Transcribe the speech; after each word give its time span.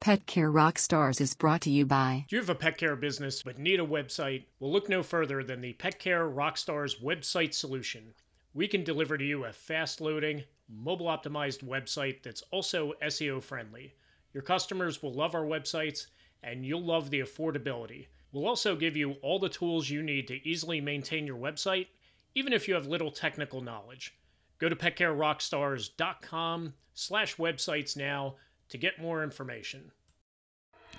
Pet 0.00 0.26
Care 0.26 0.52
Rockstars 0.52 1.20
is 1.20 1.34
brought 1.34 1.62
to 1.62 1.70
you 1.70 1.86
by. 1.86 2.26
Do 2.28 2.36
you 2.36 2.42
have 2.42 2.50
a 2.50 2.54
pet 2.54 2.78
care 2.78 2.94
business 2.94 3.42
but 3.42 3.58
need 3.58 3.80
a 3.80 3.86
website? 3.86 4.44
Well, 4.60 4.70
look 4.70 4.88
no 4.88 5.02
further 5.02 5.42
than 5.42 5.60
the 5.60 5.72
Pet 5.72 5.98
Care 5.98 6.28
Rockstars 6.28 7.02
website 7.02 7.54
solution. 7.54 8.14
We 8.54 8.68
can 8.68 8.84
deliver 8.84 9.18
to 9.18 9.24
you 9.24 9.46
a 9.46 9.52
fast 9.52 10.00
loading, 10.00 10.44
mobile 10.68 11.06
optimized 11.06 11.64
website 11.64 12.22
that's 12.22 12.42
also 12.52 12.92
SEO 13.02 13.42
friendly. 13.42 13.94
Your 14.32 14.42
customers 14.42 15.02
will 15.02 15.14
love 15.14 15.34
our 15.34 15.44
websites 15.44 16.06
and 16.42 16.64
you'll 16.64 16.84
love 16.84 17.10
the 17.10 17.20
affordability. 17.20 18.06
We'll 18.32 18.46
also 18.46 18.76
give 18.76 18.96
you 18.96 19.12
all 19.22 19.38
the 19.38 19.48
tools 19.48 19.90
you 19.90 20.02
need 20.02 20.28
to 20.28 20.46
easily 20.46 20.80
maintain 20.80 21.26
your 21.26 21.38
website, 21.38 21.86
even 22.34 22.52
if 22.52 22.68
you 22.68 22.74
have 22.74 22.86
little 22.86 23.10
technical 23.10 23.60
knowledge. 23.60 24.14
Go 24.58 24.68
to 24.68 24.76
petcarerockstars.com 24.76 26.74
slash 26.94 27.36
websites 27.36 27.96
now 27.96 28.36
to 28.68 28.78
get 28.78 29.00
more 29.00 29.22
information. 29.22 29.92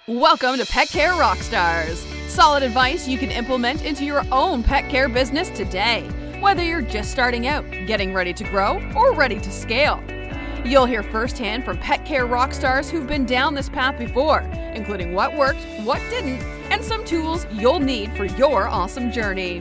Welcome 0.07 0.57
to 0.57 0.65
Pet 0.65 0.87
Care 0.87 1.11
Rockstars. 1.11 1.97
Solid 2.29 2.63
advice 2.63 3.07
you 3.07 3.17
can 3.17 3.29
implement 3.29 3.83
into 3.83 4.05
your 4.05 4.23
own 4.31 4.63
pet 4.63 4.89
care 4.89 5.09
business 5.09 5.49
today, 5.49 6.07
whether 6.39 6.63
you're 6.63 6.81
just 6.81 7.11
starting 7.11 7.47
out, 7.47 7.69
getting 7.87 8.13
ready 8.13 8.33
to 8.33 8.43
grow, 8.45 8.81
or 8.95 9.13
ready 9.13 9.39
to 9.39 9.51
scale. 9.51 10.01
You'll 10.63 10.85
hear 10.85 11.03
firsthand 11.03 11.65
from 11.65 11.77
pet 11.77 12.05
care 12.05 12.25
rockstars 12.25 12.89
who've 12.89 13.07
been 13.07 13.25
down 13.25 13.53
this 13.53 13.69
path 13.69 13.97
before, 13.97 14.41
including 14.73 15.13
what 15.13 15.35
worked, 15.35 15.63
what 15.83 15.99
didn't, 16.09 16.41
and 16.71 16.83
some 16.83 17.03
tools 17.03 17.45
you'll 17.51 17.79
need 17.79 18.11
for 18.15 18.25
your 18.25 18.67
awesome 18.67 19.11
journey. 19.11 19.59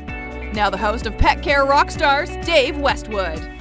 Now, 0.52 0.70
the 0.70 0.78
host 0.78 1.06
of 1.06 1.18
Pet 1.18 1.42
Care 1.42 1.64
Rockstars, 1.64 2.44
Dave 2.44 2.78
Westwood. 2.78 3.55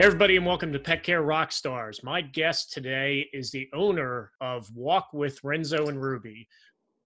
Hey, 0.00 0.06
everybody, 0.06 0.36
and 0.38 0.46
welcome 0.46 0.72
to 0.72 0.78
Pet 0.78 1.02
Care 1.02 1.22
Rockstars. 1.22 2.02
My 2.02 2.22
guest 2.22 2.72
today 2.72 3.28
is 3.34 3.50
the 3.50 3.68
owner 3.74 4.30
of 4.40 4.74
Walk 4.74 5.10
with 5.12 5.38
Renzo 5.44 5.88
and 5.88 6.00
Ruby, 6.00 6.48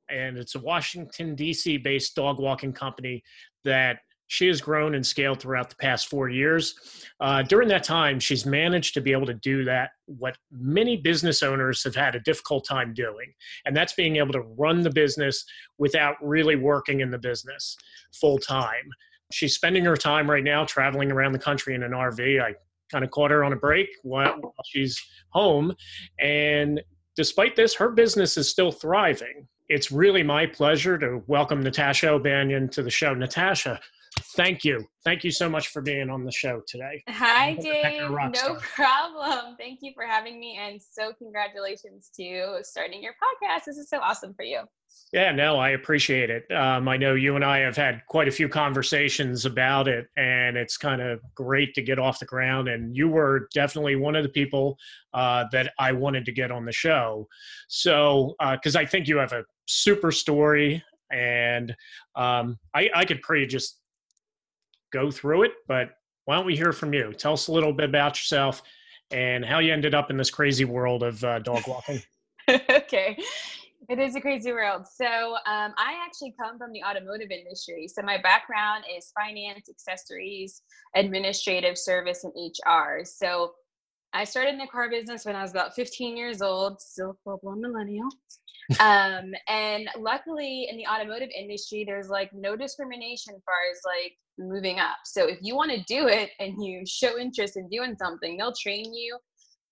and 0.09 0.39
it's 0.39 0.55
a 0.55 0.61
Washington, 0.61 1.35
D.C. 1.35 1.79
based 1.79 2.15
dog 2.15 2.39
walking 2.39 2.73
company 2.73 3.25
that 3.65 3.99
she 4.29 4.47
has 4.47 4.61
grown 4.61 4.95
and 4.95 5.05
scaled 5.05 5.41
throughout 5.41 5.71
the 5.71 5.75
past 5.75 6.07
four 6.07 6.29
years. 6.29 6.77
Uh, 7.19 7.43
during 7.43 7.67
that 7.67 7.83
time, 7.83 8.21
she's 8.21 8.47
managed 8.47 8.95
to 8.95 9.01
be 9.01 9.11
able 9.11 9.27
to 9.27 9.35
do 9.35 9.65
that, 9.65 9.91
what 10.07 10.39
many 10.53 10.97
business 10.97 11.43
owners 11.43 11.83
have 11.83 11.97
had 11.97 12.15
a 12.15 12.21
difficult 12.21 12.65
time 12.65 12.95
doing, 12.95 13.35
and 13.65 13.77
that's 13.77 13.95
being 13.95 14.19
able 14.19 14.33
to 14.33 14.43
run 14.57 14.83
the 14.83 14.91
business 14.91 15.45
without 15.79 16.15
really 16.23 16.55
working 16.55 17.01
in 17.01 17.11
the 17.11 17.19
business 17.19 17.77
full 18.13 18.39
time. 18.39 18.89
She's 19.33 19.57
spending 19.57 19.85
her 19.85 19.97
time 19.97 20.31
right 20.31 20.45
now 20.45 20.65
traveling 20.65 21.11
around 21.11 21.33
the 21.33 21.41
country 21.41 21.75
in 21.75 21.83
an 21.83 21.91
RV. 21.91 22.41
I 22.41 22.55
kind 22.95 23.05
of 23.05 23.11
caught 23.11 23.33
her 23.33 23.43
on 23.43 23.53
a 23.53 23.57
break 23.57 23.89
while, 24.05 24.37
while 24.41 24.55
she's 24.65 25.03
home. 25.31 25.75
And 26.21 26.81
despite 27.17 27.57
this, 27.57 27.75
her 27.75 27.91
business 27.91 28.37
is 28.37 28.49
still 28.49 28.71
thriving. 28.71 29.49
It's 29.69 29.91
really 29.91 30.23
my 30.23 30.47
pleasure 30.47 30.97
to 30.99 31.21
welcome 31.27 31.61
Natasha 31.61 32.11
O'Banion 32.11 32.69
to 32.69 32.85
the 32.85 32.91
show. 32.91 33.13
Natasha, 33.13 33.81
thank 34.37 34.63
you. 34.63 34.87
Thank 35.05 35.25
you 35.25 35.33
so 35.33 35.49
much 35.49 35.69
for 35.69 35.83
being 35.83 36.09
on 36.09 36.23
the 36.23 36.31
show 36.31 36.63
today. 36.69 37.03
Hi, 37.09 37.55
Dave. 37.55 38.09
No 38.11 38.59
problem. 38.61 39.57
Thank 39.59 39.81
you 39.83 39.91
for 39.93 40.05
having 40.05 40.39
me. 40.39 40.57
And 40.57 40.81
so, 40.81 41.15
congratulations 41.15 42.11
to 42.17 42.59
starting 42.63 43.03
your 43.03 43.15
podcast. 43.15 43.65
This 43.67 43.77
is 43.77 43.89
so 43.89 43.99
awesome 43.99 44.35
for 44.35 44.45
you. 44.45 44.61
Yeah, 45.13 45.31
no, 45.31 45.59
I 45.59 45.71
appreciate 45.71 46.29
it. 46.29 46.51
Um, 46.51 46.89
I 46.89 46.97
know 46.97 47.15
you 47.15 47.37
and 47.37 47.45
I 47.45 47.59
have 47.59 47.77
had 47.77 48.03
quite 48.09 48.27
a 48.27 48.33
few 48.33 48.49
conversations 48.49 49.47
about 49.47 49.87
it, 49.87 50.09
and 50.17 50.57
it's 50.57 50.77
kind 50.77 51.01
of 51.01 51.21
great 51.37 51.73
to 51.75 51.83
get 51.83 52.01
off 52.01 52.19
the 52.19 52.27
ground. 52.27 52.67
And 52.67 52.97
you 52.97 53.09
were 53.09 53.49
definitely 53.55 53.95
one 53.95 54.17
of 54.17 54.25
the 54.25 54.29
people 54.29 54.77
uh, 55.13 55.45
that 55.53 55.73
I 55.79 55.93
wanted 55.93 56.25
to 56.25 56.33
get 56.33 56.51
on 56.51 56.65
the 56.65 56.73
show. 56.73 57.29
So, 57.69 58.35
because 58.41 58.75
uh, 58.75 58.81
I 58.81 58.87
think 58.87 59.07
you 59.07 59.17
have 59.19 59.33
a 59.33 59.45
super 59.67 60.11
story, 60.11 60.83
and 61.13 61.75
um, 62.17 62.59
I, 62.75 62.91
I 62.93 63.05
could 63.05 63.23
pretty 63.23 63.47
just 63.47 63.79
go 64.93 65.13
through 65.13 65.45
it, 65.45 65.53
but 65.69 65.91
why 66.25 66.35
don't 66.35 66.47
we 66.47 66.57
hear 66.57 66.73
from 66.73 66.93
you? 66.93 67.13
Tell 67.13 67.35
us 67.35 67.47
a 67.47 67.53
little 67.53 67.73
bit 67.73 67.89
about 67.89 68.17
yourself 68.17 68.63
and 69.11 69.45
how 69.45 69.61
you 69.61 69.73
ended 69.73 69.95
up 69.95 70.11
in 70.11 70.17
this 70.17 70.31
crazy 70.31 70.65
world 70.65 71.03
of 71.03 71.23
uh, 71.23 71.39
dog 71.39 71.69
walking. 71.69 72.03
okay. 72.51 73.17
It 73.89 73.99
is 73.99 74.17
a 74.17 74.21
crazy 74.21 74.53
world. 74.53 74.87
So, 74.87 75.07
um, 75.07 75.75
I 75.77 75.95
actually 76.07 76.35
come 76.41 76.59
from 76.59 76.73
the 76.73 76.83
automotive 76.83 77.31
industry. 77.31 77.89
So, 77.89 78.03
my 78.03 78.19
background 78.21 78.85
is 78.97 79.13
finance, 79.15 79.69
accessories, 79.69 80.63
administrative 80.95 81.77
service, 81.77 82.25
and 82.25 82.33
HR. 82.37 83.05
So, 83.05 83.53
I 84.13 84.25
started 84.25 84.53
in 84.53 84.59
the 84.59 84.67
car 84.69 84.89
business 84.89 85.25
when 85.25 85.37
I 85.37 85.43
was 85.43 85.51
about 85.51 85.75
15 85.75 86.17
years 86.17 86.41
old, 86.41 86.81
still 86.81 87.19
full 87.25 87.41
blown 87.43 87.61
millennial. 87.61 88.09
um, 88.81 89.35
and 89.49 89.89
luckily, 89.99 90.69
in 90.71 90.77
the 90.77 90.87
automotive 90.87 91.31
industry, 91.37 91.85
there's 91.85 92.09
like 92.09 92.31
no 92.33 92.57
discrimination 92.57 93.35
as 93.35 93.43
far 93.45 93.57
as 93.71 93.81
like 93.85 94.13
moving 94.39 94.79
up. 94.79 94.97
So, 95.05 95.27
if 95.29 95.39
you 95.43 95.57
want 95.57 95.73
to 95.73 95.83
do 95.83 96.09
it 96.09 96.31
and 96.39 96.55
you 96.65 96.85
show 96.87 97.19
interest 97.19 97.57
in 97.57 97.69
doing 97.69 97.97
something, 97.99 98.37
they'll 98.37 98.55
train 98.55 98.95
you 98.95 99.19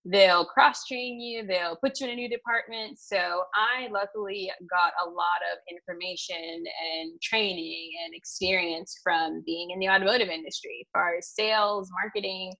they'll 0.05 0.45
cross 0.45 0.85
train 0.85 1.19
you 1.19 1.45
they'll 1.47 1.77
put 1.77 1.99
you 1.99 2.07
in 2.07 2.13
a 2.13 2.15
new 2.15 2.29
department. 2.29 2.99
So 2.99 3.43
i 3.55 3.87
luckily 3.91 4.51
got 4.69 4.93
a 5.05 5.09
lot 5.09 5.39
of 5.51 5.59
information 5.71 6.35
and 6.35 7.21
training 7.21 7.91
and 8.05 8.13
experience 8.13 8.99
from 9.03 9.43
being 9.45 9.71
in 9.71 9.79
the 9.79 9.89
automotive 9.89 10.29
industry 10.29 10.85
as 10.85 10.89
far 10.91 11.15
as 11.17 11.29
sales 11.33 11.89
marketing 12.01 12.53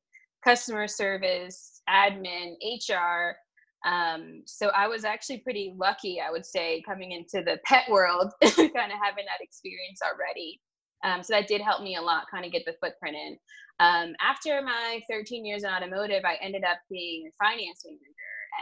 customer 0.44 0.88
service 0.88 1.82
admin 1.90 2.56
hr 2.90 3.36
um, 3.88 4.42
so 4.46 4.70
i 4.70 4.88
was 4.88 5.04
actually 5.04 5.40
pretty 5.40 5.74
lucky 5.78 6.22
i 6.26 6.32
would 6.32 6.46
say 6.46 6.82
coming 6.88 7.12
into 7.12 7.44
the 7.44 7.58
pet 7.66 7.84
world 7.90 8.32
kind 8.42 8.92
of 8.92 9.00
having 9.04 9.26
that 9.26 9.42
experience 9.42 10.00
already. 10.04 10.62
Um, 11.04 11.22
so 11.22 11.34
that 11.34 11.48
did 11.48 11.62
help 11.62 11.82
me 11.84 11.98
a 11.98 12.02
lot 12.02 12.24
kind 12.32 12.46
of 12.46 12.52
get 12.52 12.64
the 12.66 12.76
footprint 12.82 13.16
in 13.16 13.38
um, 13.84 14.16
after 14.22 14.62
my 14.62 15.02
13 15.12 15.46
years 15.46 15.64
in 15.64 15.70
automotive, 15.70 16.24
I 16.24 16.38
ended 16.42 16.64
up 16.64 16.78
being 16.90 17.28
a 17.28 17.44
finance 17.44 17.84
manager. 17.86 18.00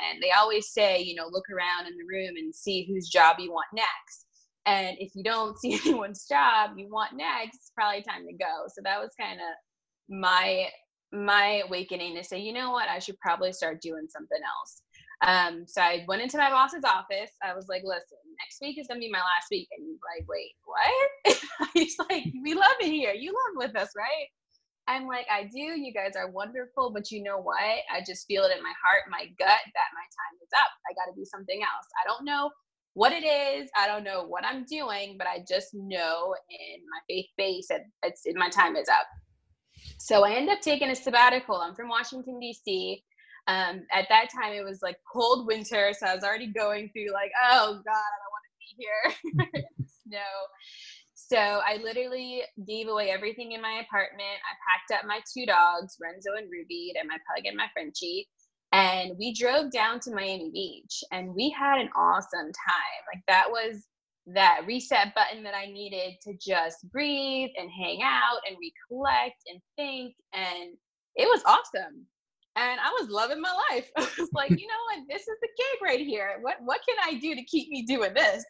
And 0.10 0.24
they 0.24 0.32
always 0.32 0.72
say, 0.72 1.00
you 1.00 1.14
know, 1.16 1.28
look 1.30 1.46
around 1.52 1.86
in 1.86 1.96
the 1.96 2.06
room 2.10 2.38
and 2.38 2.56
see 2.56 2.88
whose 2.88 3.08
job 3.08 3.36
you 3.38 3.52
want 3.52 3.68
next. 3.74 4.26
And 4.66 4.98
if 5.00 5.12
you 5.14 5.24
don't 5.24 5.58
see 5.60 5.80
anyone's 5.86 6.26
job 6.28 6.72
you 6.76 6.90
want 6.90 7.14
next, 7.14 7.58
it's 7.58 7.72
probably 7.76 8.02
time 8.02 8.26
to 8.26 8.34
go. 8.34 8.66
So 8.70 8.82
that 8.84 9.00
was 9.00 9.12
kind 9.20 9.40
of 9.40 10.18
my 10.18 10.68
my 11.14 11.62
awakening 11.68 12.16
to 12.16 12.24
say, 12.24 12.40
you 12.40 12.54
know 12.54 12.72
what, 12.72 12.88
I 12.88 13.00
should 13.00 13.20
probably 13.20 13.52
start 13.52 13.82
doing 13.82 14.08
something 14.08 14.40
else. 14.40 14.82
Um, 15.24 15.66
so 15.68 15.82
I 15.82 16.06
went 16.08 16.22
into 16.22 16.38
my 16.38 16.50
boss's 16.50 16.86
office. 16.86 17.32
I 17.44 17.54
was 17.54 17.68
like, 17.68 17.82
listen, 17.84 18.18
next 18.40 18.60
week 18.62 18.80
is 18.80 18.88
gonna 18.88 19.02
be 19.02 19.12
my 19.12 19.20
last 19.20 19.48
week. 19.52 19.68
And 19.78 19.86
he's 19.86 20.00
like, 20.02 20.26
wait, 20.28 20.54
what? 20.64 21.70
he's 21.74 21.98
like, 22.10 22.26
we 22.44 22.54
love 22.54 22.80
it 22.80 22.88
here. 22.88 23.14
You 23.14 23.34
love 23.34 23.68
with 23.68 23.76
us, 23.76 23.90
right? 23.96 24.28
I'm 24.92 25.08
like, 25.08 25.26
I 25.32 25.44
do. 25.44 25.60
You 25.60 25.94
guys 25.94 26.14
are 26.18 26.30
wonderful, 26.30 26.92
but 26.92 27.12
you 27.12 27.24
know 27.24 27.38
what? 27.38 27.60
I 27.60 28.04
just 28.06 28.28
feel 28.28 28.44
it 28.44 28.56
in 28.56 28.62
my 28.62 28.74
heart, 28.84 29.04
my 29.10 29.26
gut 29.40 29.62
that 29.74 29.90
my 29.96 30.04
time 30.04 30.36
is 30.44 30.50
up. 30.56 30.72
I 30.90 30.94
got 30.94 31.12
to 31.12 31.18
do 31.18 31.26
something 31.26 31.62
else. 31.62 31.88
I 32.04 32.08
don't 32.08 32.26
know 32.26 32.50
what 32.94 33.14
it 33.14 33.26
is. 33.26 33.70
I 33.78 33.88
don't 33.88 34.04
know 34.04 34.26
what 34.28 34.46
I'm 34.46 34.66
doing, 34.66 35.16
but 35.18 35.28
I 35.28 35.46
just 35.48 35.70
know 35.74 36.36
in 36.50 36.82
my 36.92 37.00
faith 37.08 37.28
base 37.38 37.68
that 37.70 37.82
it's 38.04 38.24
my 38.36 38.50
time 38.50 38.76
is 38.76 38.90
up. 38.90 39.08
So 39.98 40.26
I 40.26 40.34
end 40.34 40.50
up 40.50 40.60
taking 40.62 40.90
a 40.90 40.96
sabbatical. 40.96 41.56
I'm 41.56 41.74
from 41.74 41.88
Washington 41.88 42.40
D.C. 42.40 43.02
Um, 43.48 43.84
at 43.94 44.08
that 44.10 44.30
time, 44.30 44.54
it 44.54 44.64
was 44.64 44.82
like 44.82 44.98
cold 45.12 45.48
winter, 45.48 45.94
so 45.98 46.06
I 46.06 46.16
was 46.16 46.24
already 46.24 46.52
going 46.52 46.90
through 46.90 47.14
like, 47.14 47.32
oh 47.42 47.82
God, 47.86 48.04
I 48.04 48.18
don't 48.20 48.34
want 48.36 48.46
to 48.46 48.60
be 48.60 48.76
here. 48.78 49.64
snow. 50.06 50.20
So 51.32 51.38
I 51.38 51.78
literally 51.82 52.42
gave 52.68 52.90
away 52.90 53.10
everything 53.10 53.54
in 53.54 53.62
my 53.62 53.82
apartment. 53.88 54.20
I 54.44 54.54
packed 54.68 55.00
up 55.00 55.08
my 55.08 55.22
two 55.34 55.46
dogs, 55.46 55.96
Renzo 56.02 56.32
and 56.38 56.52
Ruby, 56.52 56.92
and 57.00 57.08
my 57.08 57.16
pug 57.16 57.46
and 57.46 57.56
my 57.56 57.68
Frenchie. 57.72 58.28
And 58.74 59.14
we 59.18 59.34
drove 59.34 59.72
down 59.72 60.02
to 60.02 60.12
Miami 60.12 60.52
Beach 60.54 61.04
and 61.14 61.34
we 61.34 61.50
had 61.50 61.80
an 61.80 61.88
awesome 61.96 62.52
time. 62.52 63.02
Like 63.14 63.24
that 63.30 63.46
was 63.50 63.88
that 64.28 64.64
reset 64.68 65.16
button 65.16 65.42
that 65.44 65.56
I 65.56 65.68
needed 65.68 66.16
to 66.24 66.34
just 66.34 66.90
breathe 66.92 67.52
and 67.58 67.70
hang 67.72 68.02
out 68.04 68.40
and 68.46 68.58
recollect 68.60 69.42
and 69.48 69.62
think. 69.78 70.14
And 70.34 70.76
it 71.16 71.28
was 71.28 71.44
awesome. 71.46 72.06
And 72.58 72.80
I 72.82 72.90
was 73.00 73.10
loving 73.10 73.40
my 73.40 73.54
life. 73.72 73.90
I 73.98 74.02
was 74.20 74.30
like, 74.34 74.50
you 74.58 74.68
know 74.68 74.84
what? 74.90 75.08
This 75.10 75.22
is 75.22 75.38
the 75.42 75.48
gig 75.58 75.82
right 75.82 76.06
here. 76.06 76.40
What 76.42 76.58
what 76.66 76.82
can 76.86 76.98
I 77.06 77.20
do 77.20 77.36
to 77.36 77.44
keep 77.46 77.70
me 77.70 77.84
doing 77.84 78.14
this? 78.14 78.44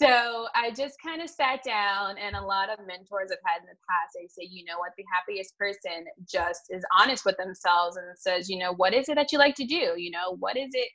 So 0.00 0.46
I 0.54 0.72
just 0.76 0.96
kind 1.04 1.22
of 1.22 1.30
sat 1.30 1.62
down, 1.64 2.16
and 2.18 2.36
a 2.36 2.42
lot 2.42 2.68
of 2.68 2.86
mentors 2.86 3.30
I've 3.32 3.38
had 3.44 3.62
in 3.62 3.66
the 3.66 3.78
past, 3.88 4.14
they 4.14 4.26
say, 4.28 4.46
you 4.50 4.64
know 4.64 4.78
what, 4.78 4.92
the 4.98 5.04
happiest 5.12 5.56
person 5.58 6.04
just 6.28 6.62
is 6.68 6.84
honest 6.98 7.24
with 7.24 7.36
themselves 7.38 7.96
and 7.96 8.06
says, 8.18 8.50
you 8.50 8.58
know, 8.58 8.74
what 8.74 8.92
is 8.92 9.08
it 9.08 9.14
that 9.14 9.32
you 9.32 9.38
like 9.38 9.54
to 9.56 9.64
do? 9.64 9.94
You 9.96 10.10
know, 10.10 10.36
what 10.38 10.56
is 10.56 10.70
it 10.72 10.88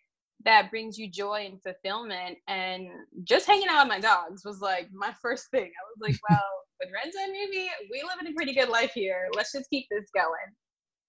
that 0.46 0.70
brings 0.70 1.00
you 1.00 1.10
joy 1.10 1.48
and 1.50 1.62
fulfillment? 1.64 2.38
And 2.48 2.90
just 3.24 3.48
hanging 3.48 3.70
out 3.70 3.88
with 3.88 3.90
my 3.90 4.00
dogs 4.00 4.44
was 4.46 4.62
like 4.62 4.90
my 4.94 5.14
first 5.22 5.50
thing. 5.50 5.72
I 5.72 5.84
was 5.96 6.10
like, 6.10 6.20
well, 6.30 6.50
with 6.80 6.90
Renzo 6.94 7.18
and 7.24 7.32
Ruby, 7.32 7.70
we 7.92 8.04
live 8.04 8.20
in 8.22 8.28
a 8.28 8.36
pretty 8.36 8.54
good 8.54 8.70
life 8.70 8.92
here. 8.94 9.30
Let's 9.36 9.52
just 9.52 9.70
keep 9.72 9.88
this 9.90 10.10
going. 10.14 10.54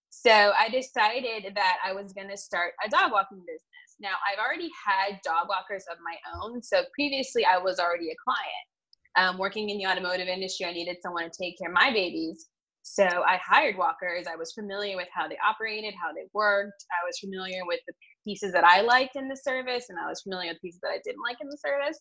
So 0.09 0.53
I 0.59 0.69
decided 0.69 1.53
that 1.57 1.79
I 1.85 1.93
was 1.93 2.13
going 2.13 2.29
to 2.29 2.37
start 2.37 2.73
a 2.85 2.89
dog 2.89 3.13
walking 3.13 3.41
business. 3.41 3.82
Now, 4.03 4.19
I've 4.27 4.39
already 4.39 4.69
had 4.85 5.21
dog 5.25 5.49
walkers 5.49 5.85
of 5.91 5.97
my 6.05 6.17
own. 6.35 6.61
So 6.63 6.83
previously, 6.93 7.45
I 7.45 7.57
was 7.59 7.79
already 7.79 8.11
a 8.11 8.17
client. 8.23 8.67
Um, 9.15 9.39
working 9.39 9.71
in 9.71 9.79
the 9.79 9.87
automotive 9.87 10.27
industry, 10.27 10.67
I 10.67 10.73
needed 10.73 10.97
someone 11.03 11.25
to 11.25 11.31
take 11.31 11.57
care 11.59 11.69
of 11.69 11.75
my 11.75 11.93
babies. 11.93 12.49
So 12.83 13.05
I 13.05 13.39
hired 13.45 13.77
walkers. 13.77 14.27
I 14.27 14.35
was 14.35 14.53
familiar 14.53 14.97
with 14.97 15.07
how 15.15 15.29
they 15.29 15.39
operated, 15.47 15.95
how 16.03 16.13
they 16.13 16.27
worked. 16.33 16.85
I 16.91 17.07
was 17.07 17.19
familiar 17.21 17.65
with 17.65 17.79
the 17.87 17.95
pieces 18.25 18.53
that 18.53 18.65
I 18.65 18.81
liked 18.81 19.15
in 19.15 19.29
the 19.29 19.37
service, 19.37 19.87
and 19.89 19.99
I 20.01 20.09
was 20.09 20.23
familiar 20.23 20.51
with 20.51 20.63
pieces 20.63 20.81
that 20.83 20.91
I 20.91 20.99
didn't 21.05 21.23
like 21.23 21.37
in 21.41 21.49
the 21.49 21.59
service. 21.59 21.99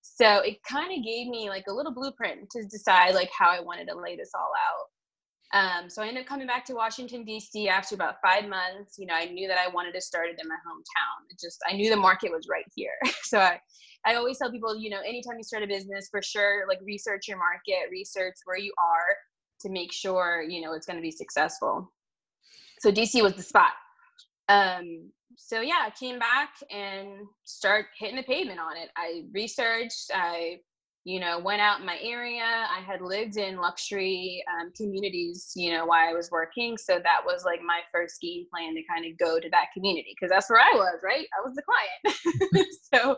So 0.00 0.38
it 0.38 0.56
kind 0.64 0.96
of 0.96 1.04
gave 1.04 1.28
me 1.28 1.50
like 1.50 1.64
a 1.68 1.72
little 1.72 1.92
blueprint 1.92 2.48
to 2.50 2.64
decide 2.64 3.14
like 3.14 3.30
how 3.38 3.50
I 3.50 3.60
wanted 3.60 3.88
to 3.88 4.00
lay 4.00 4.16
this 4.16 4.30
all 4.34 4.50
out. 4.56 4.86
Um, 5.52 5.90
so 5.90 6.02
I 6.02 6.08
ended 6.08 6.22
up 6.22 6.28
coming 6.28 6.46
back 6.46 6.64
to 6.66 6.74
Washington 6.74 7.24
D.C. 7.24 7.68
after 7.68 7.94
about 7.94 8.16
five 8.24 8.48
months. 8.48 8.96
You 8.98 9.06
know, 9.06 9.14
I 9.14 9.26
knew 9.26 9.48
that 9.48 9.58
I 9.58 9.68
wanted 9.68 9.92
to 9.92 10.00
start 10.00 10.28
it 10.28 10.38
in 10.42 10.48
my 10.48 10.54
hometown. 10.66 11.30
It 11.30 11.38
just 11.38 11.60
I 11.68 11.74
knew 11.74 11.90
the 11.90 11.96
market 11.96 12.30
was 12.32 12.46
right 12.48 12.64
here. 12.74 12.94
so 13.22 13.38
I, 13.38 13.60
I 14.06 14.14
always 14.14 14.38
tell 14.38 14.50
people, 14.50 14.76
you 14.76 14.88
know, 14.88 15.00
anytime 15.00 15.36
you 15.36 15.44
start 15.44 15.62
a 15.62 15.66
business, 15.66 16.08
for 16.10 16.22
sure, 16.22 16.66
like 16.68 16.78
research 16.82 17.28
your 17.28 17.38
market, 17.38 17.90
research 17.90 18.34
where 18.46 18.58
you 18.58 18.72
are 18.78 19.16
to 19.60 19.68
make 19.68 19.92
sure 19.92 20.42
you 20.48 20.62
know 20.62 20.72
it's 20.72 20.86
going 20.86 20.96
to 20.96 21.02
be 21.02 21.12
successful. 21.12 21.92
So 22.80 22.90
DC 22.90 23.22
was 23.22 23.34
the 23.34 23.42
spot. 23.42 23.72
Um, 24.48 25.10
so 25.36 25.60
yeah, 25.60 25.84
I 25.84 25.90
came 25.90 26.18
back 26.18 26.54
and 26.70 27.26
start 27.44 27.86
hitting 27.98 28.16
the 28.16 28.22
pavement 28.22 28.58
on 28.58 28.76
it. 28.76 28.88
I 28.96 29.24
researched. 29.32 30.10
I 30.14 30.60
you 31.04 31.18
know, 31.18 31.38
went 31.38 31.60
out 31.60 31.80
in 31.80 31.86
my 31.86 31.98
area. 32.00 32.42
I 32.44 32.80
had 32.80 33.00
lived 33.00 33.36
in 33.36 33.56
luxury 33.56 34.42
um, 34.52 34.72
communities, 34.76 35.50
you 35.56 35.72
know, 35.72 35.84
while 35.86 36.08
I 36.08 36.12
was 36.12 36.30
working. 36.30 36.76
So 36.78 37.00
that 37.02 37.22
was 37.24 37.44
like 37.44 37.60
my 37.60 37.80
first 37.92 38.20
game 38.20 38.46
plan 38.52 38.74
to 38.74 38.82
kind 38.88 39.04
of 39.04 39.18
go 39.18 39.40
to 39.40 39.50
that 39.50 39.66
community 39.74 40.14
because 40.14 40.30
that's 40.30 40.48
where 40.48 40.60
I 40.60 40.72
was, 40.74 41.00
right? 41.02 41.26
I 41.36 41.44
was 41.44 41.56
the 41.56 41.62
client. 41.62 42.66
so 42.94 43.16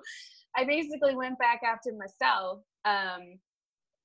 I 0.56 0.64
basically 0.64 1.14
went 1.14 1.38
back 1.38 1.60
after 1.62 1.90
myself. 1.92 2.60
Um, 2.86 3.38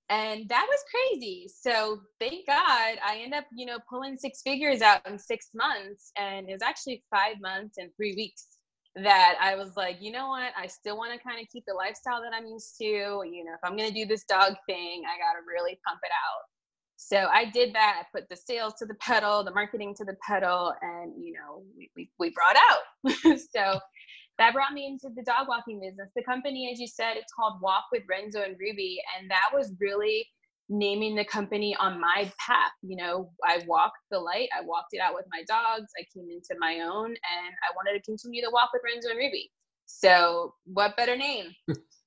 and 0.09 0.49
that 0.49 0.65
was 0.67 0.79
crazy. 0.91 1.47
So 1.61 2.01
thank 2.19 2.47
God 2.47 2.97
I 3.05 3.21
ended 3.23 3.39
up, 3.39 3.45
you 3.53 3.65
know, 3.65 3.77
pulling 3.89 4.17
six 4.17 4.41
figures 4.41 4.81
out 4.81 5.07
in 5.07 5.19
six 5.19 5.49
months. 5.53 6.11
And 6.17 6.49
it 6.49 6.53
was 6.53 6.63
actually 6.63 7.03
five 7.15 7.35
months 7.39 7.77
and 7.77 7.91
three 7.95 8.15
weeks 8.15 8.47
that 8.95 9.35
I 9.41 9.55
was 9.55 9.77
like, 9.77 9.97
you 10.01 10.11
know 10.11 10.29
what? 10.29 10.51
I 10.57 10.67
still 10.67 10.97
want 10.97 11.13
to 11.13 11.19
kind 11.19 11.39
of 11.41 11.47
keep 11.51 11.63
the 11.67 11.73
lifestyle 11.73 12.21
that 12.21 12.33
I'm 12.33 12.47
used 12.47 12.77
to. 12.79 12.85
You 12.85 13.43
know, 13.45 13.53
if 13.53 13.59
I'm 13.63 13.77
going 13.77 13.89
to 13.89 13.93
do 13.93 14.05
this 14.05 14.23
dog 14.23 14.55
thing, 14.67 15.03
I 15.05 15.17
got 15.17 15.33
to 15.33 15.45
really 15.47 15.79
pump 15.87 15.99
it 16.03 16.11
out. 16.11 16.43
So 16.97 17.27
I 17.31 17.45
did 17.45 17.73
that. 17.75 18.01
I 18.01 18.05
put 18.13 18.27
the 18.27 18.35
sales 18.35 18.73
to 18.79 18.85
the 18.85 18.95
pedal, 18.95 19.43
the 19.43 19.53
marketing 19.53 19.95
to 19.99 20.03
the 20.03 20.17
pedal, 20.27 20.73
and, 20.81 21.13
you 21.23 21.31
know, 21.31 21.63
we, 21.77 21.89
we, 21.95 22.09
we 22.19 22.31
brought 22.31 22.57
out. 22.57 23.39
so 23.55 23.79
that 24.37 24.53
brought 24.53 24.73
me 24.73 24.85
into 24.87 25.13
the 25.15 25.23
dog 25.23 25.47
walking 25.47 25.79
business. 25.79 26.09
The 26.15 26.23
company, 26.23 26.69
as 26.73 26.79
you 26.79 26.87
said, 26.87 27.15
it's 27.15 27.31
called 27.31 27.61
Walk 27.61 27.85
with 27.91 28.03
Renzo 28.09 28.41
and 28.41 28.57
Ruby. 28.59 28.99
And 29.17 29.29
that 29.31 29.49
was 29.53 29.73
really 29.79 30.27
naming 30.69 31.15
the 31.15 31.25
company 31.25 31.75
on 31.79 31.99
my 31.99 32.31
path. 32.39 32.71
You 32.81 32.97
know, 32.97 33.31
I 33.45 33.63
walked 33.67 33.97
the 34.11 34.19
light, 34.19 34.49
I 34.57 34.63
walked 34.63 34.89
it 34.93 35.01
out 35.01 35.15
with 35.15 35.25
my 35.31 35.43
dogs, 35.47 35.91
I 35.99 36.05
came 36.13 36.29
into 36.29 36.59
my 36.59 36.81
own, 36.81 37.07
and 37.07 37.53
I 37.63 37.73
wanted 37.75 37.97
to 37.97 38.05
continue 38.05 38.41
to 38.43 38.49
walk 38.51 38.69
with 38.71 38.83
Renzo 38.85 39.09
and 39.09 39.17
Ruby. 39.17 39.51
So, 39.85 40.53
what 40.65 40.95
better 40.95 41.17
name? 41.17 41.47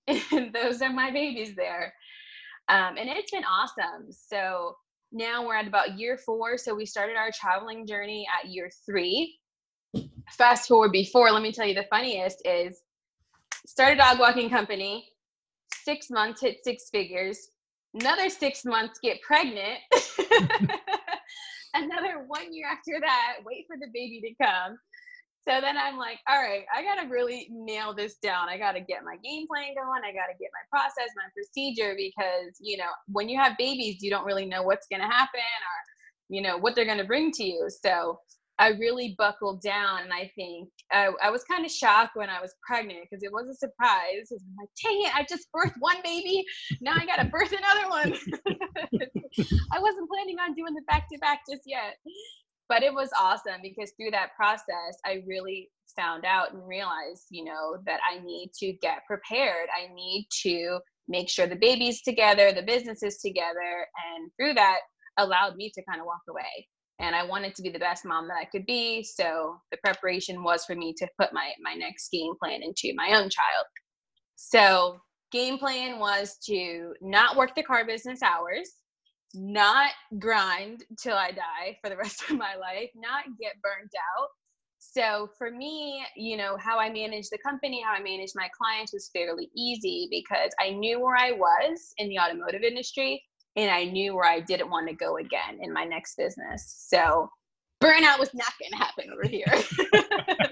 and 0.07 0.53
those 0.55 0.81
are 0.83 0.93
my 0.93 1.11
babies 1.11 1.55
there. 1.57 1.93
Um, 2.69 2.97
and 2.97 3.09
it's 3.09 3.33
been 3.33 3.45
awesome. 3.45 4.11
So, 4.11 4.77
now 5.11 5.47
we're 5.47 5.57
at 5.57 5.67
about 5.67 5.99
year 5.99 6.17
four. 6.17 6.57
So, 6.57 6.75
we 6.75 6.87
started 6.87 7.17
our 7.17 7.31
traveling 7.33 7.87
journey 7.87 8.27
at 8.41 8.51
year 8.51 8.71
three. 8.87 9.39
Fast 10.31 10.69
forward 10.69 10.93
before, 10.93 11.31
let 11.31 11.43
me 11.43 11.53
tell 11.53 11.67
you 11.67 11.75
the 11.75 11.87
funniest 11.91 12.41
is 12.47 12.81
started 13.67 13.99
a 13.99 14.03
dog 14.03 14.19
walking 14.19 14.49
company, 14.49 15.09
six 15.85 16.09
months 16.09 16.41
hit 16.41 16.59
six 16.65 16.89
figures, 16.91 17.49
another 17.95 18.29
six 18.29 18.65
months 18.65 18.99
get 19.03 19.21
pregnant. 19.23 19.79
Another 21.75 22.25
one 22.27 22.53
year 22.53 22.67
after 22.71 23.01
that 23.01 23.37
wait 23.47 23.67
for 23.67 23.77
the 23.79 23.87
baby 23.93 24.21
to 24.21 24.45
come. 24.45 24.79
So 25.49 25.61
then 25.61 25.77
i'm 25.77 25.97
like 25.99 26.19
all 26.29 26.41
right 26.41 26.65
i 26.73 26.83
gotta 26.85 27.09
really 27.09 27.49
nail 27.51 27.95
this 27.95 28.15
down. 28.23 28.49
I 28.49 28.59
gotta 28.59 28.81
get 28.81 29.05
my 29.05 29.17
game 29.25 29.47
plan 29.49 29.75
going. 29.75 30.03
I 30.05 30.13
gotta 30.13 30.39
get 30.39 30.51
my 30.53 30.79
process 30.79 31.09
my 31.17 31.29
procedure 31.35 31.95
because 31.97 32.57
you 32.61 32.77
know 32.77 32.91
when 33.09 33.29
you 33.29 33.39
have 33.41 33.57
babies 33.59 34.03
you 34.03 34.11
don't 34.11 34.25
really 34.25 34.47
know 34.47 34.63
what's 34.63 34.87
gonna 34.87 35.11
happen 35.11 35.41
or 35.41 35.79
you 36.29 36.43
know 36.43 36.59
what 36.59 36.77
they're 36.77 36.87
gonna 36.87 37.05
bring 37.05 37.33
to 37.33 37.45
you. 37.45 37.69
So 37.83 38.21
I 38.63 38.69
really 38.79 39.17
buckled 39.19 39.61
down. 39.61 40.05
And 40.05 40.13
I 40.13 40.31
think 40.37 40.69
I, 40.93 41.09
I 41.21 41.31
was 41.31 41.43
kind 41.43 41.67
of 41.67 41.73
shocked 41.73 42.15
when 42.15 42.31
I 42.31 42.41
was 42.41 42.55
pregnant 42.65 43.01
because 43.03 43.25
it 43.25 43.33
was 43.33 43.49
a 43.49 43.55
surprise. 43.57 44.29
I 44.31 44.35
was 44.35 44.45
like, 44.57 44.69
dang 44.81 45.03
it, 45.03 45.17
I 45.17 45.27
just 45.29 45.49
birthed 45.53 45.75
one 45.81 45.97
baby. 46.05 46.45
Now 46.81 46.93
I 46.95 47.05
got 47.05 47.17
to 47.17 47.25
birth 47.25 47.53
another 47.53 47.89
one. 47.91 48.13
I 49.73 49.81
wasn't 49.81 50.09
planning 50.09 50.39
on 50.39 50.55
doing 50.55 50.75
the 50.75 50.83
back 50.87 51.09
to 51.11 51.19
back 51.19 51.41
just 51.51 51.63
yet. 51.67 51.97
But 52.69 52.85
it 52.85 52.95
was 52.95 53.11
awesome 53.19 53.61
because 53.65 53.93
through 53.97 54.13
that 54.13 54.37
process, 54.37 54.97
I 55.05 55.25
really 55.27 55.69
found 55.97 56.25
out 56.25 56.55
and 56.55 56.65
realized, 56.65 57.27
you 57.31 57.45
know, 57.45 57.79
that 57.85 57.99
I 58.09 58.25
need 58.25 58.53
to 58.61 58.75
get 58.75 59.05
prepared. 59.09 59.71
I 59.77 59.93
need 59.93 60.29
to 60.45 60.79
make 61.09 61.29
sure 61.29 61.49
the 61.49 61.57
baby's 61.57 62.01
together, 62.03 62.53
the 62.53 62.63
business 62.63 63.03
is 63.03 63.19
together. 63.19 63.89
And 64.15 64.31
through 64.39 64.55
that, 64.55 64.79
allowed 65.19 65.57
me 65.57 65.71
to 65.75 65.83
kind 65.85 66.01
of 66.01 66.07
walk 66.07 66.23
away 66.31 66.69
and 67.03 67.17
I 67.17 67.25
wanted 67.25 67.55
to 67.57 67.63
be 67.63 67.69
the 67.69 67.79
best 67.81 68.05
mom 68.05 68.29
that 68.29 68.37
I 68.41 68.45
could 68.45 68.65
be. 68.65 69.03
So 69.03 69.57
the 69.71 69.77
preparation 69.79 70.43
was 70.43 70.65
for 70.65 70.75
me 70.75 70.95
to 70.99 71.07
put 71.21 71.33
my 71.33 71.51
my 71.61 71.75
next 71.75 72.11
game 72.11 72.33
plan 72.43 72.63
into 72.63 72.95
my 72.95 73.09
own 73.09 73.29
child. 73.29 73.67
So 74.37 75.01
game 75.33 75.59
plan 75.59 75.99
was 75.99 76.39
to 76.47 76.95
not 77.03 77.37
work 77.37 77.55
the 77.55 77.63
car 77.63 77.85
business 77.85 78.23
hours, 78.23 78.71
not 79.35 79.91
grind 80.19 80.85
till 80.99 81.17
I 81.17 81.33
die 81.33 81.77
for 81.83 81.91
the 81.91 81.97
rest 82.05 82.23
of 82.31 82.39
my 82.39 82.55
life, 82.55 82.91
not 82.95 83.25
get 83.41 83.61
burnt 83.63 83.93
out. 84.17 84.29
So 84.79 85.29
for 85.39 85.51
me, 85.51 86.05
you 86.17 86.37
know, 86.37 86.57
how 86.59 86.79
I 86.79 86.91
managed 86.91 87.31
the 87.31 87.39
company, 87.39 87.83
how 87.83 87.93
I 87.93 88.03
managed 88.03 88.35
my 88.35 88.49
clients 88.57 88.93
was 88.93 89.11
fairly 89.13 89.49
easy 89.57 90.09
because 90.11 90.53
I 90.61 90.71
knew 90.71 91.01
where 91.01 91.17
I 91.17 91.33
was 91.33 91.95
in 91.99 92.09
the 92.09 92.19
automotive 92.19 92.63
industry 92.63 93.23
and 93.57 93.71
I 93.71 93.85
knew 93.85 94.15
where 94.15 94.29
I 94.29 94.41
didn't 94.41 94.71
want 94.71 94.89
to 94.89 94.95
go 94.95 95.17
again 95.19 95.59
in 95.61 95.73
my 95.73 95.85
next 95.85 96.17
business. 96.17 96.87
So 96.89 97.31
burnout 97.83 98.19
was 98.19 98.33
not 98.35 98.53
going 98.59 98.73
to 98.73 98.79
happen 98.79 99.11
over 99.13 99.27
here. 99.27 99.47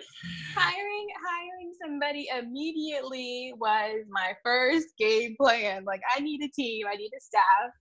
hiring 0.56 1.06
hiring 1.24 1.72
somebody 1.80 2.28
immediately 2.36 3.54
was 3.56 4.04
my 4.10 4.34
first 4.44 4.88
game 4.98 5.36
plan. 5.40 5.84
Like 5.84 6.02
I 6.14 6.20
need 6.20 6.42
a 6.42 6.48
team, 6.48 6.86
I 6.90 6.96
need 6.96 7.12
a 7.16 7.20
staff. 7.20 7.72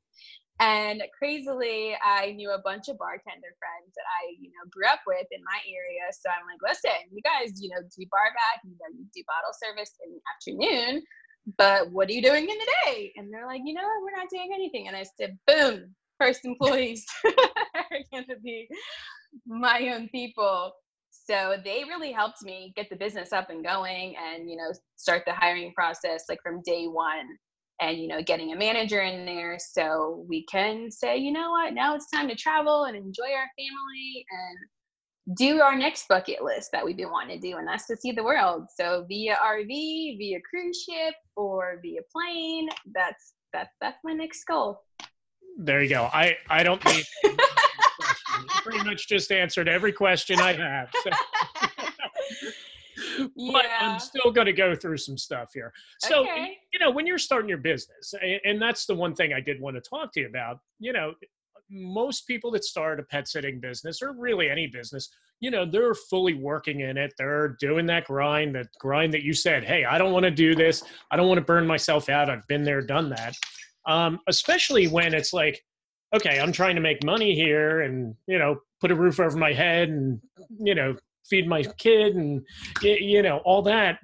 And 0.62 1.02
crazily, 1.16 1.96
I 2.04 2.36
knew 2.36 2.52
a 2.52 2.60
bunch 2.60 2.92
of 2.92 3.00
bartender 3.00 3.56
friends 3.56 3.96
that 3.96 4.04
I, 4.04 4.36
you 4.44 4.52
know, 4.52 4.68
grew 4.68 4.92
up 4.92 5.00
with 5.08 5.24
in 5.32 5.40
my 5.48 5.56
area. 5.64 6.04
So 6.12 6.28
I'm 6.28 6.44
like, 6.44 6.60
listen, 6.60 7.00
you 7.16 7.24
guys, 7.24 7.56
you 7.64 7.72
know, 7.72 7.80
do 7.80 8.04
bar 8.12 8.36
back, 8.36 8.60
you 8.68 8.76
know, 8.76 8.92
do 8.92 9.24
bottle 9.24 9.56
service 9.56 9.96
in 10.04 10.20
the 10.20 10.24
afternoon 10.28 11.00
but 11.58 11.92
what 11.92 12.10
are 12.10 12.14
you 12.14 12.22
doing 12.22 12.44
in 12.44 12.58
the 12.58 12.74
day? 12.86 13.14
And 13.16 13.34
they're 13.34 13.48
like, 13.48 13.62
you 13.66 13.74
know, 13.74 13.88
we're 14.02 14.18
not 14.18 14.30
doing 14.30 14.50
anything. 14.54 14.88
And 14.88 14.96
I 14.96 15.06
said, 15.18 15.38
boom, 15.48 15.96
first 16.20 16.46
employees 16.46 17.06
are 17.26 18.00
going 18.12 18.26
to 18.26 18.38
be 18.44 18.68
my 19.46 19.92
own 19.94 20.10
people. 20.10 20.74
So 21.12 21.58
they 21.64 21.84
really 21.88 22.12
helped 22.12 22.42
me 22.44 22.74
get 22.76 22.90
the 22.90 22.96
business 22.96 23.32
up 23.34 23.50
and 23.50 23.64
going 23.64 24.16
and, 24.18 24.50
you 24.50 24.58
know, 24.58 24.72
start 24.96 25.24
the 25.26 25.34
hiring 25.34 25.74
process 25.74 26.24
like 26.28 26.40
from 26.42 26.62
day 26.64 26.86
one 26.88 27.28
and, 27.82 27.98
you 27.98 28.08
know, 28.08 28.22
getting 28.22 28.52
a 28.52 28.56
manager 28.56 29.02
in 29.02 29.26
there 29.26 29.58
so 29.60 30.26
we 30.28 30.46
can 30.46 30.92
say, 30.92 31.18
you 31.18 31.32
know 31.32 31.52
what, 31.52 31.74
now 31.74 31.96
it's 31.96 32.10
time 32.10 32.28
to 32.28 32.36
travel 32.36 32.86
and 32.86 32.98
enjoy 32.98 33.32
our 33.32 33.48
family 33.58 34.26
and 34.32 34.58
do 35.36 35.62
our 35.62 35.78
next 35.78 36.08
bucket 36.08 36.44
list 36.44 36.72
that 36.72 36.84
we've 36.84 36.98
been 36.98 37.12
wanting 37.12 37.40
to 37.40 37.48
do, 37.48 37.58
and 37.58 37.68
that's 37.68 37.88
to 37.88 37.98
see 37.98 38.12
the 38.12 38.24
world. 38.24 38.68
So 38.76 39.06
via 39.08 39.36
RV, 39.36 39.68
via 40.18 40.40
cruise 40.50 40.84
ship, 40.88 41.14
or 41.36 41.80
via 41.82 42.02
plane. 42.12 42.70
That's 42.94 43.34
that's 43.54 43.76
that's 43.82 44.00
my 44.04 44.14
next 44.14 44.44
goal. 44.46 44.82
There 45.58 45.84
you 45.84 45.90
go. 45.90 46.10
I 46.14 46.38
I 46.50 46.64
don't 46.64 46.84
need. 46.86 47.06
pretty 48.64 48.84
much 48.84 49.08
just 49.08 49.32
answered 49.32 49.68
every 49.68 49.92
question 49.92 50.40
I 50.40 50.54
have. 50.54 50.90
So. 51.04 51.10
yeah. 53.36 53.52
but 53.52 53.66
I'm 53.80 54.00
still 54.00 54.32
going 54.32 54.46
to 54.46 54.54
go 54.54 54.76
through 54.76 54.98
some 54.98 55.18
stuff 55.18 55.52
here. 55.54 55.74
So, 56.00 56.22
okay. 56.22 56.58
you 56.74 56.80
know, 56.80 56.92
when 56.92 57.06
you're 57.06 57.18
starting 57.18 57.50
your 57.50 57.58
business, 57.58 58.14
and 58.46 58.62
that's 58.62 58.86
the 58.86 58.96
one 58.96 59.16
thing 59.16 59.34
I 59.34 59.42
did 59.42 59.60
want 59.60 59.76
to 59.76 59.82
talk 59.82 60.14
to 60.14 60.22
you 60.22 60.28
about, 60.28 60.60
you 60.80 60.94
know, 60.94 61.14
most 61.70 62.28
people 62.28 62.52
that 62.52 62.64
start 62.64 63.00
a 63.00 63.04
pet 63.04 63.28
sitting 63.28 63.60
business 63.60 64.02
or 64.02 64.14
really 64.14 64.50
any 64.50 64.68
business, 64.68 65.10
you 65.40 65.52
know, 65.52 65.66
they're 65.66 65.94
fully 65.94 66.34
working 66.34 66.82
in 66.82 66.98
it. 66.98 67.14
They're 67.18 67.56
doing 67.60 67.86
that 67.88 68.06
grind, 68.06 68.56
that 68.56 68.68
grind 68.80 69.14
that 69.14 69.24
you 69.24 69.34
said, 69.34 69.64
hey, 69.64 69.86
I 69.86 69.98
don't 69.98 70.12
want 70.12 70.24
to 70.24 70.32
do 70.32 70.56
this. 70.56 70.84
I 71.12 71.16
don't 71.16 71.28
want 71.28 71.38
to 71.38 71.46
burn 71.46 71.66
myself 71.66 72.10
out. 72.10 72.30
I've 72.30 72.48
been 72.48 72.64
there, 72.64 72.82
done 72.82 73.10
that. 73.10 73.36
Um, 73.86 74.20
especially 74.28 74.88
when 74.88 75.14
it's 75.14 75.32
like, 75.34 75.64
okay, 76.16 76.40
I'm 76.40 76.52
trying 76.52 76.76
to 76.76 76.82
make 76.82 77.04
money 77.04 77.36
here 77.36 77.82
and, 77.82 78.16
you 78.28 78.40
know, 78.40 78.58
put 78.82 78.92
a 78.92 78.96
roof 78.96 79.20
over 79.20 79.38
my 79.38 79.54
head 79.54 79.90
and, 79.90 80.20
you 80.60 80.76
know, 80.76 80.96
feed 81.30 81.48
my 81.48 81.64
kid 81.78 82.16
and, 82.16 82.42
you 82.82 83.22
know, 83.22 83.38
all 83.46 83.62
that. 83.64 84.00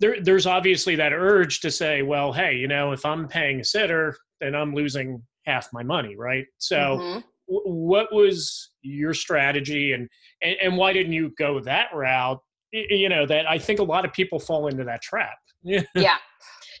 There, 0.00 0.20
there's 0.20 0.46
obviously 0.46 0.96
that 0.96 1.12
urge 1.12 1.60
to 1.60 1.70
say, 1.70 2.02
well, 2.02 2.32
hey, 2.32 2.54
you 2.54 2.68
know, 2.68 2.92
if 2.92 3.04
I'm 3.06 3.26
paying 3.26 3.60
a 3.60 3.64
sitter, 3.64 4.16
then 4.40 4.54
I'm 4.54 4.74
losing 4.74 5.22
half 5.44 5.68
my 5.72 5.82
money, 5.82 6.16
right? 6.16 6.46
So, 6.58 6.76
mm-hmm. 6.76 7.20
w- 7.48 7.86
what 7.86 8.12
was 8.12 8.70
your 8.82 9.14
strategy 9.14 9.92
and, 9.92 10.08
and, 10.42 10.56
and 10.62 10.76
why 10.76 10.92
didn't 10.92 11.12
you 11.12 11.32
go 11.38 11.60
that 11.60 11.88
route? 11.94 12.40
You 12.72 13.08
know, 13.08 13.24
that 13.26 13.48
I 13.48 13.58
think 13.58 13.78
a 13.78 13.84
lot 13.84 14.04
of 14.04 14.12
people 14.12 14.38
fall 14.38 14.66
into 14.66 14.84
that 14.84 15.00
trap. 15.00 15.38
yeah. 15.62 16.16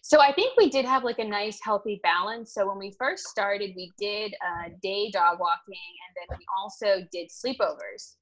So 0.02 0.20
I 0.20 0.32
think 0.32 0.54
we 0.58 0.68
did 0.68 0.84
have 0.84 1.02
like 1.02 1.18
a 1.18 1.24
nice 1.24 1.58
healthy 1.62 1.98
balance. 2.02 2.52
So 2.52 2.68
when 2.68 2.78
we 2.78 2.94
first 2.98 3.26
started, 3.28 3.72
we 3.74 3.90
did 3.98 4.34
uh, 4.34 4.68
day 4.82 5.10
dog 5.10 5.40
walking 5.40 5.74
and 6.06 6.28
then 6.28 6.38
we 6.38 6.44
also 6.58 7.08
did 7.10 7.30
sleepovers. 7.30 8.16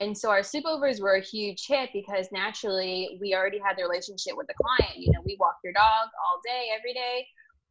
And 0.00 0.16
so 0.16 0.30
our 0.30 0.40
sleepovers 0.40 1.00
were 1.00 1.14
a 1.14 1.20
huge 1.20 1.66
hit 1.66 1.90
because 1.92 2.26
naturally 2.32 3.18
we 3.20 3.34
already 3.34 3.60
had 3.64 3.76
the 3.76 3.84
relationship 3.84 4.36
with 4.36 4.48
the 4.48 4.54
client. 4.54 4.98
You 4.98 5.12
know, 5.12 5.20
we 5.24 5.36
walk 5.38 5.56
your 5.62 5.72
dog 5.72 6.08
all 6.26 6.40
day, 6.44 6.70
every 6.76 6.92
day. 6.92 7.26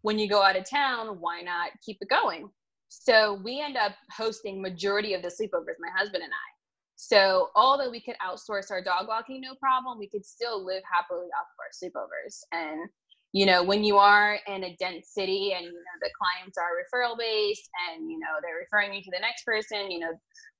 When 0.07 0.17
you 0.17 0.29
go 0.29 0.41
out 0.41 0.55
of 0.55 0.63
town, 0.63 1.17
why 1.19 1.41
not 1.41 1.71
keep 1.85 1.97
it 1.99 2.07
going? 2.07 2.47
So 2.87 3.41
we 3.43 3.59
end 3.59 3.75
up 3.75 3.91
hosting 4.15 4.61
majority 4.61 5.13
of 5.13 5.21
the 5.21 5.27
sleepovers, 5.27 5.75
my 5.81 5.89
husband 5.93 6.23
and 6.23 6.31
I. 6.31 6.47
So 6.95 7.49
although 7.57 7.91
we 7.91 7.99
could 7.99 8.15
outsource 8.25 8.71
our 8.71 8.81
dog 8.81 9.09
walking, 9.09 9.41
no 9.41 9.55
problem, 9.55 9.99
we 9.99 10.07
could 10.07 10.25
still 10.25 10.65
live 10.65 10.81
happily 10.89 11.27
off 11.37 11.47
of 11.51 11.59
our 11.59 11.73
sleepovers. 11.75 12.39
And 12.53 12.89
you 13.33 13.45
know 13.45 13.61
when 13.61 13.83
you 13.83 13.97
are 13.97 14.39
in 14.47 14.63
a 14.63 14.77
dense 14.79 15.09
city 15.13 15.51
and 15.53 15.65
you 15.65 15.73
know 15.73 15.97
the 16.01 16.09
clients 16.17 16.57
are 16.57 16.71
referral 16.79 17.17
based 17.17 17.69
and 17.91 18.09
you 18.09 18.17
know 18.17 18.39
they're 18.41 18.61
referring 18.61 18.93
you 18.93 19.01
to 19.01 19.11
the 19.11 19.19
next 19.19 19.43
person 19.43 19.91
you 19.91 19.99
know 19.99 20.13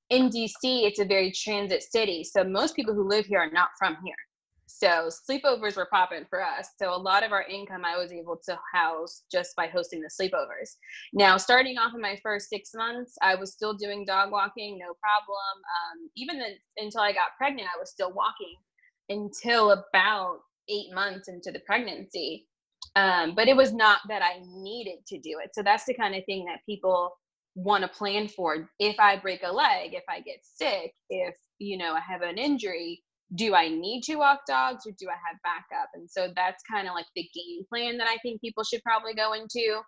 in 0.10 0.30
dc 0.30 0.52
it's 0.62 1.00
a 1.00 1.06
very 1.06 1.32
transit 1.32 1.82
city 1.82 2.26
so 2.26 2.44
most 2.44 2.76
people 2.76 2.94
who 2.94 3.08
live 3.08 3.26
here 3.26 3.40
are 3.40 3.50
not 3.52 3.70
from 3.80 3.96
here 4.04 4.27
so 4.80 5.10
sleepovers 5.30 5.76
were 5.78 5.88
popping 5.92 6.26
for 6.30 6.44
us 6.44 6.70
so 6.80 6.94
a 6.94 6.98
lot 6.98 7.24
of 7.24 7.32
our 7.32 7.44
income 7.44 7.84
i 7.86 7.98
was 7.98 8.12
able 8.12 8.40
to 8.44 8.58
house 8.74 9.24
just 9.32 9.56
by 9.56 9.68
hosting 9.68 10.02
the 10.02 10.10
sleepovers 10.10 10.76
now 11.14 11.38
starting 11.38 11.78
off 11.78 11.94
in 11.96 12.02
my 12.02 12.20
first 12.24 12.50
six 12.50 12.72
months 12.76 13.16
i 13.22 13.36
was 13.36 13.52
still 13.52 13.74
doing 13.74 14.06
dog 14.06 14.32
walking 14.32 14.78
no 14.80 14.94
problem 15.02 15.58
um, 15.78 16.10
even 16.16 16.42
until 16.78 17.02
i 17.02 17.12
got 17.12 17.36
pregnant 17.38 17.68
i 17.76 17.80
was 17.80 17.92
still 17.92 18.14
walking 18.14 18.56
until 19.10 19.72
about 19.72 20.40
eight 20.70 20.94
months 20.94 21.30
into 21.30 21.52
the 21.52 21.60
pregnancy 21.62 22.46
um, 22.96 23.36
but 23.36 23.48
it 23.48 23.56
was 23.56 23.74
not 23.74 24.02
that 24.10 24.24
I 24.24 24.42
needed 24.48 25.06
to 25.08 25.20
do 25.20 25.40
it. 25.44 25.52
So 25.54 25.64
that's 25.64 25.86
the 25.86 25.94
kind 25.94 26.16
of 26.16 26.26
thing 26.26 26.46
that 26.46 26.66
people 26.66 27.12
want 27.56 27.84
to 27.84 27.88
plan 27.88 28.28
for. 28.28 28.70
If 28.80 29.00
I 29.00 29.18
break 29.18 29.42
a 29.44 29.52
leg, 29.52 29.94
if 29.94 30.04
I 30.10 30.22
get 30.22 30.40
sick, 30.44 30.94
if 31.10 31.36
you 31.60 31.78
know 31.78 31.94
I 31.94 32.02
have 32.02 32.24
an 32.24 32.38
injury, 32.40 33.04
do 33.36 33.56
I 33.56 33.68
need 33.68 34.04
to 34.04 34.16
walk 34.16 34.42
dogs 34.48 34.86
or 34.88 34.92
do 34.98 35.08
I 35.10 35.18
have 35.28 35.42
backup? 35.44 35.90
And 35.94 36.10
so 36.10 36.32
that's 36.36 36.64
kind 36.70 36.88
of 36.88 36.94
like 36.94 37.08
the 37.16 37.28
game 37.34 37.66
plan 37.70 37.98
that 37.98 38.08
I 38.08 38.18
think 38.24 38.42
people 38.42 38.64
should 38.64 38.82
probably 38.84 39.14
go 39.14 39.34
into. 39.34 39.82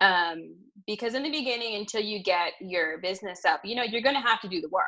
Um, 0.00 0.54
because 0.86 1.14
in 1.14 1.22
the 1.22 1.30
beginning, 1.30 1.76
until 1.76 2.02
you 2.02 2.22
get 2.22 2.52
your 2.60 2.98
business 2.98 3.44
up, 3.46 3.60
you 3.64 3.74
know, 3.74 3.82
you're 3.82 4.02
going 4.02 4.14
to 4.14 4.20
have 4.20 4.40
to 4.42 4.48
do 4.48 4.60
the 4.60 4.68
work 4.68 4.84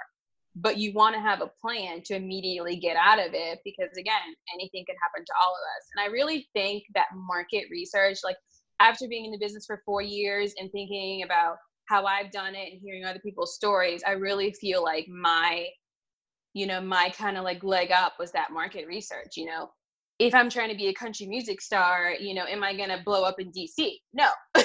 but 0.60 0.76
you 0.76 0.92
want 0.92 1.14
to 1.14 1.20
have 1.20 1.40
a 1.40 1.50
plan 1.60 2.02
to 2.04 2.14
immediately 2.14 2.76
get 2.76 2.96
out 2.96 3.18
of 3.18 3.32
it 3.32 3.60
because 3.64 3.90
again 3.96 4.14
anything 4.54 4.84
can 4.86 4.96
happen 5.02 5.24
to 5.24 5.32
all 5.42 5.52
of 5.52 5.62
us 5.76 5.86
and 5.94 6.02
i 6.04 6.12
really 6.12 6.48
think 6.52 6.82
that 6.94 7.06
market 7.14 7.64
research 7.70 8.18
like 8.24 8.36
after 8.80 9.06
being 9.08 9.24
in 9.24 9.30
the 9.30 9.38
business 9.38 9.66
for 9.66 9.82
four 9.84 10.02
years 10.02 10.52
and 10.58 10.70
thinking 10.72 11.22
about 11.22 11.56
how 11.86 12.04
i've 12.04 12.30
done 12.30 12.54
it 12.54 12.72
and 12.72 12.80
hearing 12.82 13.04
other 13.04 13.20
people's 13.20 13.54
stories 13.54 14.02
i 14.06 14.12
really 14.12 14.52
feel 14.52 14.82
like 14.82 15.06
my 15.08 15.66
you 16.58 16.66
know 16.66 16.80
my 16.80 17.10
kind 17.16 17.36
of 17.36 17.44
like 17.44 17.62
leg 17.62 17.90
up 17.90 18.14
was 18.18 18.32
that 18.32 18.52
market 18.52 18.86
research 18.86 19.36
you 19.36 19.44
know 19.44 19.68
if 20.18 20.34
i'm 20.34 20.50
trying 20.50 20.70
to 20.70 20.76
be 20.76 20.88
a 20.88 20.94
country 20.94 21.26
music 21.26 21.60
star 21.60 22.12
you 22.18 22.34
know 22.34 22.44
am 22.46 22.64
i 22.64 22.74
going 22.74 22.88
to 22.88 23.00
blow 23.04 23.22
up 23.24 23.36
in 23.38 23.52
dc 23.52 23.92
no 24.12 24.28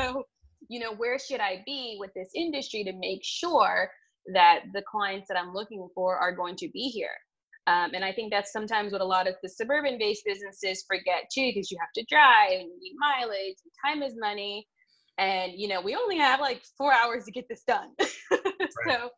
so 0.00 0.24
you 0.68 0.80
know 0.80 0.94
where 0.94 1.18
should 1.18 1.40
i 1.40 1.62
be 1.64 1.96
with 2.00 2.10
this 2.14 2.30
industry 2.34 2.84
to 2.84 2.92
make 2.94 3.20
sure 3.22 3.90
that 4.32 4.60
the 4.72 4.82
clients 4.82 5.26
that 5.28 5.38
I'm 5.38 5.52
looking 5.52 5.88
for 5.94 6.16
are 6.16 6.34
going 6.34 6.56
to 6.56 6.68
be 6.68 6.88
here. 6.88 7.16
Um, 7.66 7.90
and 7.94 8.04
I 8.04 8.12
think 8.12 8.32
that's 8.32 8.52
sometimes 8.52 8.92
what 8.92 9.00
a 9.00 9.06
lot 9.06 9.28
of 9.28 9.34
the 9.42 9.48
suburban 9.48 9.98
based 9.98 10.22
businesses 10.24 10.84
forget 10.88 11.28
too, 11.32 11.50
because 11.54 11.70
you 11.70 11.78
have 11.80 11.92
to 11.96 12.04
drive 12.08 12.60
and 12.60 12.68
you 12.68 12.78
need 12.80 12.94
mileage 12.98 13.56
and 13.64 13.72
time 13.84 14.02
is 14.02 14.14
money. 14.18 14.66
And, 15.18 15.52
you 15.54 15.68
know, 15.68 15.80
we 15.80 15.94
only 15.94 16.16
have 16.16 16.40
like 16.40 16.62
four 16.78 16.92
hours 16.94 17.24
to 17.24 17.32
get 17.32 17.46
this 17.48 17.62
done. 17.66 17.90
right. 18.00 18.70
So, 18.88 19.10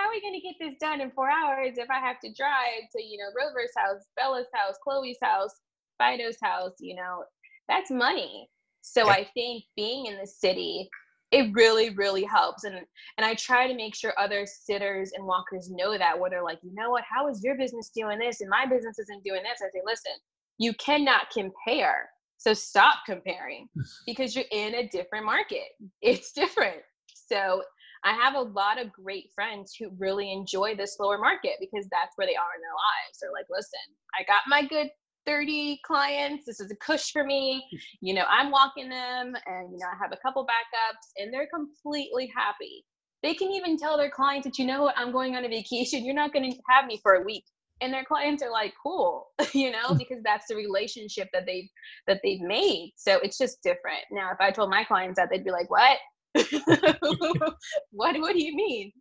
how 0.00 0.08
are 0.08 0.12
we 0.12 0.20
going 0.20 0.34
to 0.34 0.40
get 0.40 0.54
this 0.58 0.78
done 0.80 1.00
in 1.00 1.10
four 1.10 1.30
hours 1.30 1.76
if 1.76 1.90
I 1.90 1.98
have 1.98 2.20
to 2.20 2.32
drive 2.32 2.88
to, 2.96 3.02
you 3.02 3.18
know, 3.18 3.30
Rover's 3.36 3.72
house, 3.76 4.04
Bella's 4.16 4.46
house, 4.54 4.76
Chloe's 4.82 5.18
house, 5.22 5.52
Fido's 6.00 6.38
house? 6.42 6.72
You 6.80 6.96
know, 6.96 7.24
that's 7.68 7.90
money. 7.90 8.48
So, 8.82 9.10
I 9.10 9.26
think 9.34 9.64
being 9.76 10.06
in 10.06 10.18
the 10.18 10.26
city 10.26 10.88
it 11.32 11.52
really 11.54 11.90
really 11.90 12.24
helps. 12.24 12.64
And 12.64 12.74
and 12.74 13.24
i 13.24 13.34
try 13.34 13.68
to 13.68 13.74
make 13.74 13.94
sure 13.94 14.12
other 14.18 14.46
sitters 14.46 15.12
and 15.14 15.24
walkers 15.24 15.70
know 15.70 15.96
that 15.96 16.18
where 16.18 16.28
they're 16.28 16.42
like 16.42 16.58
you 16.62 16.74
know 16.74 16.90
what? 16.90 17.04
How 17.08 17.28
is 17.28 17.44
your 17.44 17.56
business 17.56 17.90
doing 17.94 18.18
this 18.18 18.40
and 18.40 18.50
my 18.50 18.66
business 18.66 18.98
isn't 18.98 19.22
doing 19.22 19.42
this? 19.44 19.60
I 19.62 19.70
say 19.70 19.82
listen 19.86 20.12
you 20.58 20.74
cannot 20.74 21.30
compare. 21.30 22.10
So 22.36 22.52
stop 22.54 22.98
comparing 23.06 23.68
because 24.06 24.36
you're 24.36 24.44
in 24.52 24.74
a 24.74 24.88
different 24.88 25.24
market. 25.24 25.68
It's 26.02 26.32
different. 26.32 26.78
So 27.14 27.62
i 28.04 28.12
have 28.12 28.34
a 28.34 28.40
lot 28.40 28.80
of 28.80 28.92
great 28.92 29.30
friends 29.34 29.74
who 29.78 29.90
really 29.98 30.32
enjoy 30.32 30.74
the 30.74 30.86
slower 30.86 31.18
market 31.18 31.52
because 31.60 31.86
that's 31.90 32.16
where 32.16 32.26
they 32.26 32.36
are 32.36 32.54
in 32.56 32.62
their 32.62 32.70
lives 32.70 33.18
they're 33.20 33.32
like 33.32 33.46
listen 33.50 33.80
i 34.18 34.22
got 34.24 34.42
my 34.48 34.66
good 34.66 34.90
30 35.26 35.80
clients. 35.84 36.46
This 36.46 36.60
is 36.60 36.70
a 36.70 36.76
cush 36.76 37.12
for 37.12 37.24
me. 37.24 37.64
You 38.00 38.14
know, 38.14 38.24
I'm 38.28 38.50
walking 38.50 38.88
them 38.88 39.34
and, 39.46 39.72
you 39.72 39.78
know, 39.78 39.86
I 39.86 39.96
have 40.00 40.12
a 40.12 40.16
couple 40.16 40.44
backups 40.44 41.22
and 41.22 41.32
they're 41.32 41.48
completely 41.52 42.30
happy. 42.34 42.84
They 43.22 43.34
can 43.34 43.50
even 43.52 43.76
tell 43.76 43.96
their 43.96 44.10
clients 44.10 44.46
that, 44.46 44.58
you 44.58 44.66
know 44.66 44.82
what, 44.82 44.94
I'm 44.96 45.12
going 45.12 45.36
on 45.36 45.44
a 45.44 45.48
vacation. 45.48 46.04
You're 46.04 46.14
not 46.14 46.32
going 46.32 46.50
to 46.50 46.58
have 46.68 46.86
me 46.86 46.98
for 47.02 47.14
a 47.14 47.22
week. 47.22 47.44
And 47.82 47.92
their 47.92 48.04
clients 48.04 48.42
are 48.42 48.50
like, 48.50 48.74
cool, 48.82 49.28
you 49.52 49.70
know, 49.70 49.88
mm. 49.88 49.98
because 49.98 50.22
that's 50.24 50.46
the 50.48 50.56
relationship 50.56 51.28
that 51.32 51.46
they've 51.46 51.68
that 52.06 52.20
they've 52.22 52.40
made. 52.40 52.92
So 52.96 53.18
it's 53.20 53.38
just 53.38 53.62
different. 53.62 54.02
Now, 54.10 54.30
if 54.32 54.40
I 54.40 54.50
told 54.50 54.68
my 54.68 54.84
clients 54.84 55.18
that, 55.18 55.28
they'd 55.30 55.44
be 55.44 55.50
like, 55.50 55.70
what? 55.70 55.98
what 57.90 58.18
what 58.20 58.32
do 58.34 58.44
you 58.44 58.54
mean? 58.54 58.92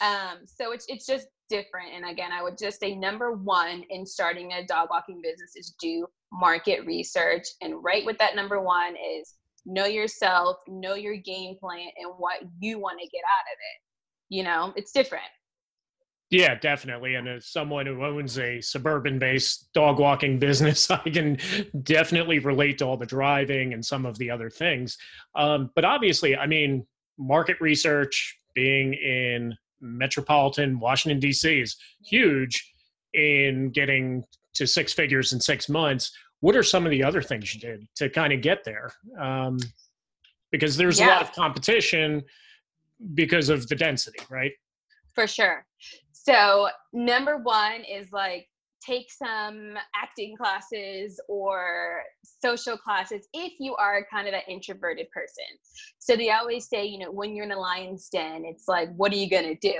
Um, 0.00 0.38
so 0.46 0.72
it's 0.72 0.86
it's 0.88 1.06
just 1.06 1.26
different. 1.48 1.92
And 1.94 2.08
again, 2.08 2.30
I 2.32 2.42
would 2.42 2.56
just 2.56 2.80
say 2.80 2.94
number 2.94 3.32
one 3.32 3.84
in 3.90 4.06
starting 4.06 4.52
a 4.52 4.64
dog 4.64 4.88
walking 4.90 5.20
business 5.22 5.52
is 5.56 5.74
do 5.80 6.06
market 6.32 6.86
research. 6.86 7.44
And 7.60 7.82
right 7.82 8.06
with 8.06 8.18
that 8.18 8.36
number 8.36 8.60
one 8.60 8.94
is 8.96 9.34
know 9.66 9.86
yourself, 9.86 10.58
know 10.68 10.94
your 10.94 11.16
game 11.16 11.56
plan, 11.60 11.88
and 11.98 12.12
what 12.16 12.40
you 12.60 12.78
want 12.78 12.98
to 13.00 13.08
get 13.08 13.22
out 13.24 13.52
of 13.52 13.58
it. 13.58 14.34
You 14.34 14.44
know, 14.44 14.72
it's 14.76 14.92
different. 14.92 15.24
Yeah, 16.30 16.54
definitely. 16.54 17.16
And 17.16 17.28
as 17.28 17.46
someone 17.46 17.86
who 17.86 18.04
owns 18.04 18.38
a 18.38 18.60
suburban 18.60 19.18
based 19.18 19.72
dog 19.74 19.98
walking 19.98 20.38
business, 20.38 20.90
I 20.90 20.98
can 20.98 21.38
definitely 21.82 22.38
relate 22.38 22.78
to 22.78 22.86
all 22.86 22.96
the 22.96 23.06
driving 23.06 23.74
and 23.74 23.84
some 23.84 24.06
of 24.06 24.16
the 24.18 24.30
other 24.30 24.48
things. 24.48 24.96
Um, 25.34 25.70
but 25.74 25.84
obviously, 25.84 26.36
I 26.36 26.46
mean, 26.46 26.86
market 27.18 27.60
research, 27.60 28.36
being 28.54 28.94
in 28.94 29.54
metropolitan 29.80 30.78
Washington, 30.78 31.20
D.C. 31.20 31.60
is 31.60 31.76
huge 32.04 32.72
in 33.14 33.70
getting 33.70 34.24
to 34.54 34.66
six 34.66 34.92
figures 34.92 35.32
in 35.32 35.40
six 35.40 35.68
months. 35.68 36.12
What 36.40 36.56
are 36.56 36.62
some 36.62 36.84
of 36.84 36.90
the 36.90 37.02
other 37.02 37.22
things 37.22 37.54
you 37.54 37.60
did 37.60 37.86
to 37.96 38.08
kind 38.08 38.32
of 38.32 38.40
get 38.40 38.64
there? 38.64 38.92
Um, 39.18 39.58
because 40.50 40.76
there's 40.76 40.98
yeah. 40.98 41.06
a 41.06 41.08
lot 41.10 41.22
of 41.22 41.32
competition 41.32 42.22
because 43.14 43.48
of 43.48 43.68
the 43.68 43.74
density, 43.74 44.18
right? 44.30 44.52
For 45.14 45.26
sure. 45.26 45.64
So, 46.30 46.68
number 46.92 47.38
one 47.38 47.82
is 47.82 48.12
like 48.12 48.46
take 48.86 49.10
some 49.10 49.74
acting 50.00 50.36
classes 50.36 51.20
or 51.28 52.02
social 52.42 52.76
classes 52.76 53.26
if 53.34 53.54
you 53.58 53.74
are 53.76 54.06
kind 54.12 54.28
of 54.28 54.34
an 54.34 54.42
introverted 54.48 55.10
person. 55.10 55.44
So 55.98 56.14
they 56.14 56.30
always 56.30 56.68
say, 56.68 56.86
you 56.86 56.98
know, 56.98 57.10
when 57.10 57.34
you're 57.34 57.44
in 57.44 57.52
a 57.52 57.58
lion's 57.58 58.08
den, 58.08 58.44
it's 58.46 58.68
like, 58.68 58.94
what 58.96 59.12
are 59.12 59.16
you 59.16 59.28
going 59.28 59.56
to 59.56 59.72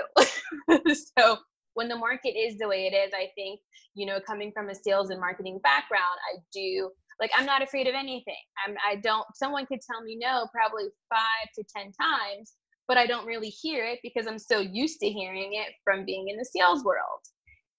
do? 0.75 0.93
so 1.17 1.37
when 1.73 1.87
the 1.87 1.95
market 1.95 2.37
is 2.37 2.57
the 2.57 2.67
way 2.67 2.85
it 2.85 2.95
is, 2.95 3.11
I 3.13 3.29
think, 3.33 3.61
you 3.95 4.05
know, 4.05 4.19
coming 4.19 4.51
from 4.51 4.69
a 4.69 4.75
sales 4.75 5.09
and 5.09 5.21
marketing 5.21 5.59
background, 5.63 6.19
I 6.33 6.39
do 6.53 6.91
like 7.21 7.31
I'm 7.37 7.45
not 7.45 7.61
afraid 7.61 7.87
of 7.87 7.95
anything. 7.95 8.35
I'm 8.65 8.75
I 8.85 8.95
don't 8.95 9.25
someone 9.35 9.65
could 9.67 9.79
tell 9.89 10.01
me 10.01 10.17
no 10.19 10.47
probably 10.51 10.85
5 11.09 11.19
to 11.55 11.63
10 11.77 11.93
times, 11.93 12.53
but 12.91 12.97
I 12.97 13.07
don't 13.07 13.25
really 13.25 13.47
hear 13.47 13.85
it 13.85 13.99
because 14.03 14.27
I'm 14.27 14.37
so 14.37 14.59
used 14.59 14.99
to 14.99 15.09
hearing 15.09 15.53
it 15.53 15.69
from 15.81 16.03
being 16.03 16.27
in 16.27 16.35
the 16.35 16.43
sales 16.43 16.83
world. 16.83 17.21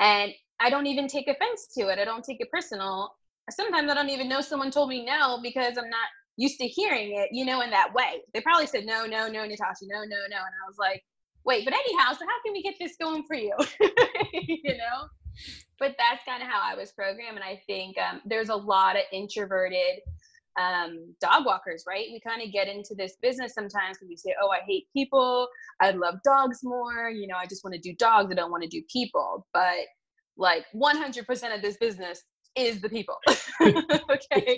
And 0.01 0.33
I 0.59 0.71
don't 0.71 0.87
even 0.87 1.07
take 1.07 1.29
offense 1.29 1.69
to 1.77 1.89
it. 1.89 1.99
I 1.99 2.07
don't 2.07 2.25
take 2.25 2.41
it 2.41 2.51
personal. 2.51 3.13
Sometimes 3.51 3.91
I 3.91 3.95
don't 3.95 4.09
even 4.09 4.27
know 4.27 4.41
someone 4.41 4.71
told 4.71 4.89
me 4.89 5.05
no 5.05 5.39
because 5.43 5.77
I'm 5.77 5.91
not 5.91 6.09
used 6.39 6.59
to 6.61 6.67
hearing 6.67 7.15
it, 7.15 7.29
you 7.31 7.45
know, 7.45 7.61
in 7.61 7.69
that 7.69 7.93
way. 7.93 8.23
They 8.33 8.41
probably 8.41 8.67
said, 8.67 8.87
no, 8.87 9.05
no, 9.05 9.29
no, 9.29 9.45
Natasha, 9.45 9.85
no, 9.85 9.99
no, 9.99 10.17
no. 10.31 10.39
And 10.39 10.55
I 10.65 10.67
was 10.67 10.79
like, 10.79 11.05
wait, 11.45 11.67
but 11.67 11.75
anyhow, 11.75 12.15
so 12.15 12.25
how 12.25 12.43
can 12.43 12.55
we 12.55 12.63
get 12.63 12.77
this 12.81 12.97
going 12.99 13.25
for 13.25 13.37
you? 13.37 13.55
you 14.33 14.79
know? 14.79 15.09
But 15.79 15.95
that's 15.99 16.25
kind 16.25 16.43
of 16.43 16.49
how 16.49 16.63
I 16.65 16.75
was 16.75 16.93
programmed. 16.93 17.37
And 17.37 17.45
I 17.45 17.61
think 17.67 17.99
um, 17.99 18.23
there's 18.25 18.49
a 18.49 18.57
lot 18.57 18.97
of 18.97 19.03
introverted 19.13 20.01
um, 20.61 21.15
dog 21.21 21.47
walkers, 21.47 21.85
right? 21.87 22.07
We 22.13 22.21
kind 22.21 22.43
of 22.43 22.53
get 22.53 22.69
into 22.69 22.95
this 22.95 23.17
business 23.23 23.55
sometimes 23.55 23.99
because 23.99 24.09
we 24.09 24.17
say, 24.17 24.35
oh, 24.43 24.51
I 24.51 24.61
hate 24.67 24.87
people. 24.93 25.49
I 25.81 25.93
love 25.93 26.17
dogs 26.25 26.61
more. 26.63 27.09
You 27.11 27.27
know, 27.27 27.37
I 27.37 27.47
just 27.47 27.65
want 27.65 27.75
to 27.75 27.81
do 27.81 27.95
dogs. 27.95 28.31
I 28.31 28.35
don't 28.35 28.51
want 28.51 28.63
to 28.63 28.69
do 28.69 28.83
people. 28.93 29.47
But 29.53 29.87
like 30.37 30.67
100% 30.75 31.55
of 31.55 31.63
this 31.63 31.77
business 31.79 32.23
is 32.57 32.81
the 32.81 32.89
people. 32.89 33.17
okay. 33.63 34.57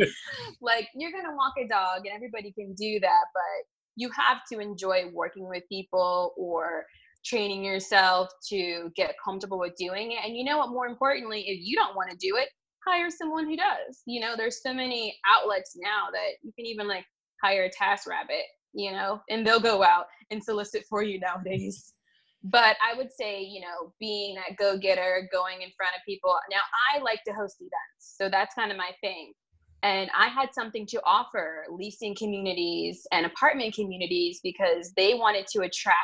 like 0.61 0.89
you're 0.95 1.13
going 1.13 1.25
to 1.25 1.37
walk 1.37 1.55
a 1.59 1.69
dog 1.69 2.07
and 2.07 2.15
everybody 2.15 2.53
can 2.53 2.75
do 2.75 2.99
that, 3.01 3.25
but 3.33 3.67
you 3.97 4.11
have 4.11 4.39
to 4.53 4.59
enjoy 4.59 5.11
working 5.13 5.49
with 5.49 5.63
people 5.69 6.35
or 6.37 6.85
training 7.25 7.65
yourself 7.65 8.29
to 8.49 8.91
get 8.97 9.15
comfortable 9.25 9.59
with 9.59 9.75
doing 9.77 10.13
it. 10.13 10.19
And 10.25 10.37
you 10.37 10.45
know 10.45 10.59
what, 10.59 10.71
more 10.71 10.87
importantly, 10.87 11.41
if 11.47 11.59
you 11.63 11.77
don't 11.77 11.97
want 11.97 12.11
to 12.11 12.17
do 12.17 12.37
it, 12.37 12.49
hire 12.87 13.11
someone 13.11 13.47
who 13.47 13.57
does. 13.57 14.03
You 14.07 14.21
know, 14.21 14.35
there's 14.37 14.63
so 14.63 14.73
many 14.73 15.17
outlets 15.27 15.77
now 15.77 16.07
that 16.13 16.35
you 16.43 16.53
can 16.57 16.67
even 16.67 16.89
like 16.89 17.05
hire 17.43 17.65
a 17.65 17.71
TaskRabbit, 17.71 18.45
you 18.73 18.93
know, 18.93 19.21
and 19.31 19.47
they'll 19.47 19.61
go 19.61 19.83
out 19.83 20.07
and 20.31 20.43
solicit 20.43 20.85
for 20.89 21.03
you 21.03 21.21
nowadays. 21.21 21.93
But 22.43 22.77
I 22.87 22.97
would 22.97 23.11
say, 23.11 23.43
you 23.43 23.61
know, 23.61 23.93
being 23.99 24.35
that 24.35 24.57
go 24.59 24.77
getter, 24.77 25.29
going 25.33 25.63
in 25.63 25.71
front 25.77 25.95
of 25.97 26.03
people. 26.07 26.37
Now, 26.51 26.61
I 26.95 27.01
like 27.01 27.21
to 27.27 27.33
host 27.33 27.57
events. 27.61 27.73
So 27.99 28.29
that's 28.29 28.55
kind 28.55 28.71
of 28.71 28.77
my 28.77 28.91
thing. 29.01 29.33
And 29.83 30.11
I 30.17 30.29
had 30.29 30.53
something 30.53 30.87
to 30.87 31.01
offer 31.05 31.65
leasing 31.71 32.15
communities 32.15 33.07
and 33.13 33.27
apartment 33.27 33.75
communities 33.75 34.41
because 34.43 34.93
they 34.97 35.15
wanted 35.15 35.47
to 35.49 35.61
attract 35.61 35.99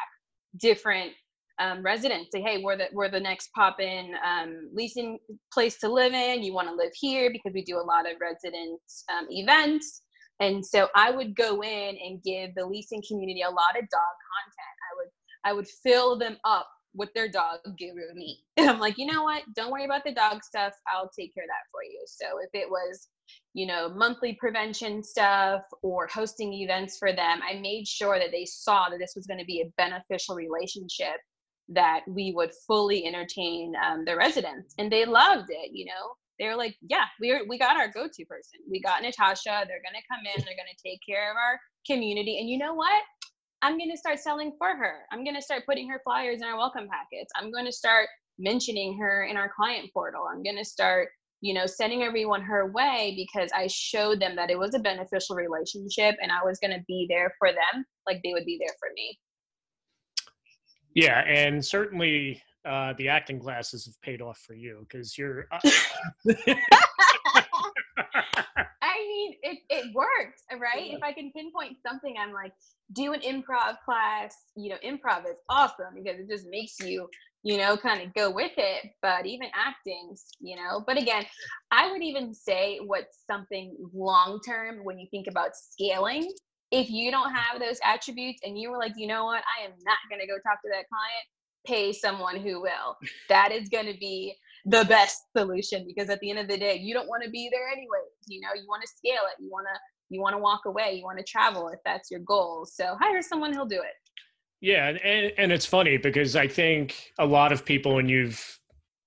different 0.59 1.13
um, 1.61 1.83
residents 1.83 2.31
say, 2.33 2.41
hey, 2.41 2.63
we're 2.63 2.77
the 2.77 2.89
we're 2.93 3.11
the 3.11 3.21
next 3.21 3.51
pop 3.55 3.81
in 3.81 4.15
um, 4.27 4.71
leasing 4.73 5.19
place 5.53 5.79
to 5.79 5.89
live 5.89 6.15
in. 6.15 6.43
You 6.43 6.55
want 6.55 6.69
to 6.69 6.75
live 6.75 6.93
here 6.95 7.31
because 7.31 7.53
we 7.55 7.63
do 7.63 7.77
a 7.77 7.85
lot 7.85 8.11
of 8.11 8.17
resident 8.21 8.81
um, 9.13 9.27
events. 9.31 10.03
And 10.41 10.65
so 10.65 10.89
I 10.97 11.11
would 11.11 11.37
go 11.37 11.63
in 11.63 11.99
and 12.03 12.23
give 12.23 12.55
the 12.55 12.65
leasing 12.65 13.03
community 13.07 13.43
a 13.43 13.51
lot 13.51 13.77
of 13.77 13.83
dog 13.91 14.17
content. 14.33 14.77
I 14.91 14.97
would 14.97 15.09
I 15.45 15.53
would 15.53 15.69
fill 15.83 16.19
them 16.19 16.39
up 16.45 16.69
with 16.95 17.11
their 17.15 17.29
dog 17.29 17.59
guru 17.79 18.15
me. 18.15 18.39
And 18.57 18.69
I'm 18.69 18.81
like, 18.81 18.99
you 18.99 19.07
know 19.07 19.23
what? 19.23 19.43
Don't 19.55 19.71
worry 19.71 19.85
about 19.85 20.05
the 20.05 20.13
dog 20.13 20.43
stuff. 20.43 20.75
I'll 20.93 21.11
take 21.19 21.33
care 21.35 21.45
of 21.45 21.49
that 21.49 21.71
for 21.71 21.83
you. 21.83 22.03
So 22.07 22.27
if 22.43 22.51
it 22.53 22.69
was, 22.69 23.09
you 23.55 23.67
know, 23.67 23.89
monthly 23.89 24.37
prevention 24.39 25.03
stuff 25.03 25.63
or 25.83 26.09
hosting 26.13 26.53
events 26.53 26.99
for 26.99 27.13
them, 27.13 27.41
I 27.43 27.59
made 27.61 27.87
sure 27.87 28.19
that 28.19 28.33
they 28.33 28.45
saw 28.45 28.89
that 28.91 28.99
this 28.99 29.13
was 29.17 29.27
going 29.27 29.39
to 29.39 29.47
be 29.47 29.63
a 29.63 29.73
beneficial 29.79 30.35
relationship 30.35 31.17
that 31.71 32.01
we 32.09 32.33
would 32.35 32.53
fully 32.67 33.07
entertain 33.07 33.73
um, 33.85 34.05
the 34.05 34.17
residents 34.17 34.75
and 34.79 34.91
they 34.91 35.05
loved 35.05 35.51
it 35.51 35.71
you 35.73 35.85
know? 35.87 36.15
They 36.39 36.47
were 36.47 36.57
like 36.57 36.77
yeah 36.83 37.05
we 37.21 37.31
are, 37.31 37.41
we 37.49 37.59
got 37.59 37.77
our 37.77 37.89
go-to 37.89 38.25
person. 38.27 38.61
We 38.71 38.81
got 38.81 39.03
natasha. 39.03 39.65
They're 39.67 39.83
to 39.95 40.09
come 40.11 40.21
in 40.25 40.45
they're 40.45 40.57
to 40.75 40.89
take 40.89 41.01
care 41.07 41.31
of 41.31 41.37
our 41.37 41.59
community 41.87 42.39
and 42.39 42.49
you 42.49 42.59
know 42.59 42.75
what? 42.75 43.03
I'm 43.63 43.77
to 43.91 43.97
start 43.97 44.19
selling 44.19 44.53
for 44.59 44.75
her. 44.75 45.01
I'm 45.13 45.23
to 45.35 45.43
start 45.43 45.67
putting 45.67 45.89
her 45.91 46.01
flyers 46.03 46.41
in 46.41 46.47
our 46.47 46.57
welcome 46.57 46.89
packets. 46.89 47.31
I'm 47.37 47.53
to 47.67 47.73
start 47.73 48.09
mentioning 48.39 48.99
her 48.99 49.25
in 49.25 49.37
our 49.37 49.53
client 49.55 49.91
portal. 49.93 50.25
I'm 50.33 50.43
to 50.57 50.65
start 50.65 51.11
you 51.41 51.55
know 51.55 51.67
sending 51.67 52.03
everyone 52.03 52.43
her 52.43 52.71
way 52.71 53.15
because 53.17 53.51
i 53.55 53.67
showed 53.67 54.21
them 54.21 54.37
that 54.37 54.51
it 54.51 54.59
was 54.59 54.75
a 54.75 54.79
beneficial 54.79 55.37
relationship 55.37 56.17
and 56.23 56.31
i 56.31 56.45
was 56.45 56.59
to 56.73 56.85
be 56.87 57.07
there 57.09 57.33
for 57.39 57.49
them 57.49 57.85
like 58.07 58.21
they 58.23 58.33
would 58.33 58.45
be 58.45 58.59
there 58.61 58.75
for 58.79 58.89
me 58.95 59.19
yeah, 60.95 61.21
and 61.21 61.65
certainly 61.65 62.43
uh, 62.65 62.93
the 62.99 63.09
acting 63.09 63.41
classes 63.41 63.87
have 63.87 64.01
paid 64.03 64.21
off 64.21 64.39
for 64.39 64.55
you 64.55 64.87
because 64.89 65.17
you're. 65.17 65.47
Uh, 65.51 65.59
I 68.83 69.07
mean, 69.07 69.35
it, 69.43 69.59
it 69.71 69.95
works, 69.95 70.43
right? 70.53 70.93
If 70.93 71.03
I 71.03 71.13
can 71.13 71.31
pinpoint 71.33 71.79
something, 71.87 72.17
I'm 72.19 72.33
like, 72.33 72.53
do 72.93 73.13
an 73.13 73.21
improv 73.21 73.77
class. 73.85 74.35
You 74.57 74.71
know, 74.71 74.77
improv 74.85 75.25
is 75.27 75.37
awesome 75.49 75.95
because 75.95 76.19
it 76.19 76.29
just 76.29 76.47
makes 76.49 76.77
you, 76.81 77.09
you 77.43 77.57
know, 77.59 77.77
kind 77.77 78.03
of 78.03 78.13
go 78.15 78.31
with 78.31 78.53
it. 78.57 78.91
But 79.01 79.27
even 79.27 79.49
acting, 79.55 80.17
you 80.41 80.57
know, 80.57 80.83
but 80.87 80.99
again, 80.99 81.25
I 81.71 81.91
would 81.91 82.03
even 82.03 82.35
say 82.35 82.81
what's 82.85 83.25
something 83.27 83.77
long 83.95 84.41
term 84.47 84.85
when 84.85 84.99
you 84.99 85.07
think 85.11 85.27
about 85.29 85.51
scaling 85.55 86.31
if 86.71 86.91
you 86.91 87.11
don't 87.11 87.33
have 87.35 87.61
those 87.61 87.79
attributes 87.85 88.41
and 88.45 88.59
you 88.59 88.71
were 88.71 88.79
like, 88.79 88.93
you 88.97 89.07
know 89.07 89.25
what, 89.25 89.43
I 89.59 89.65
am 89.65 89.73
not 89.85 89.99
going 90.09 90.21
to 90.21 90.27
go 90.27 90.35
talk 90.35 90.63
to 90.63 90.69
that 90.69 90.87
client, 90.89 91.27
pay 91.67 91.93
someone 91.93 92.37
who 92.37 92.61
will. 92.61 92.97
That 93.29 93.53
is 93.53 93.69
going 93.69 93.87
to 93.87 93.99
be 93.99 94.35
the 94.67 94.85
best 94.85 95.23
solution 95.37 95.85
because 95.87 96.11
at 96.11 96.21
the 96.21 96.31
end 96.31 96.39
of 96.39 96.49
the 96.49 96.59
day, 96.59 96.77
you 96.77 96.95
don't 96.95 97.09
want 97.09 97.25
to 97.25 97.31
be 97.31 97.49
there 97.51 97.69
anyway. 97.69 98.07
You 98.29 98.41
know, 98.41 98.49
you 98.55 98.67
want 98.69 98.83
to 98.83 98.89
scale 98.89 99.23
it. 99.27 99.43
You 99.43 99.51
want 99.51 99.67
to 99.73 99.79
you 100.13 100.21
want 100.21 100.35
to 100.35 100.39
walk 100.39 100.63
away. 100.67 100.95
You 100.95 101.05
want 101.05 101.19
to 101.19 101.25
travel 101.25 101.69
if 101.69 101.79
that's 101.85 102.11
your 102.11 102.21
goal. 102.21 102.67
So 102.71 102.97
hire 103.01 103.23
someone 103.23 103.53
who'll 103.53 103.67
do 103.67 103.81
it. 103.81 103.95
Yeah, 104.61 104.89
and 104.89 105.33
and 105.39 105.53
it's 105.53 105.67
funny 105.67 105.97
because 105.97 106.37
I 106.37 106.47
think 106.47 107.13
a 107.19 107.27
lot 107.27 107.53
of 107.53 107.65
people 107.65 107.95
when 107.95 108.09
you've 108.09 108.59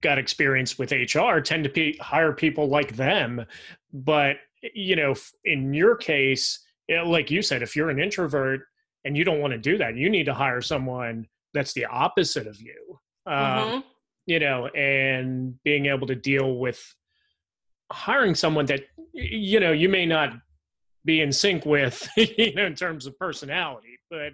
got 0.01 0.17
experience 0.17 0.77
with 0.77 0.91
HR 0.91 1.39
tend 1.39 1.63
to 1.63 1.69
be, 1.69 1.97
hire 2.01 2.33
people 2.33 2.67
like 2.67 2.95
them, 2.95 3.45
but 3.93 4.37
you 4.73 4.95
know, 4.95 5.13
in 5.45 5.73
your 5.73 5.95
case, 5.95 6.59
like 7.05 7.31
you 7.31 7.41
said, 7.41 7.61
if 7.61 7.75
you're 7.75 7.89
an 7.89 7.99
introvert 7.99 8.61
and 9.05 9.17
you 9.17 9.23
don't 9.23 9.39
want 9.39 9.53
to 9.53 9.59
do 9.59 9.77
that, 9.77 9.95
you 9.95 10.09
need 10.09 10.25
to 10.25 10.33
hire 10.33 10.61
someone 10.61 11.27
that's 11.53 11.73
the 11.73 11.85
opposite 11.85 12.47
of 12.47 12.59
you. 12.61 12.99
Um, 13.25 13.35
mm-hmm. 13.35 13.79
You 14.25 14.39
know, 14.39 14.67
and 14.67 15.55
being 15.63 15.87
able 15.87 16.07
to 16.07 16.15
deal 16.15 16.55
with 16.55 16.81
hiring 17.91 18.35
someone 18.35 18.65
that 18.67 18.81
you 19.13 19.59
know 19.59 19.71
you 19.71 19.89
may 19.89 20.05
not 20.05 20.33
be 21.05 21.21
in 21.21 21.31
sync 21.31 21.65
with, 21.65 22.07
you 22.17 22.53
know, 22.55 22.65
in 22.65 22.75
terms 22.75 23.05
of 23.05 23.17
personality, 23.19 23.99
but 24.09 24.27
um, 24.27 24.33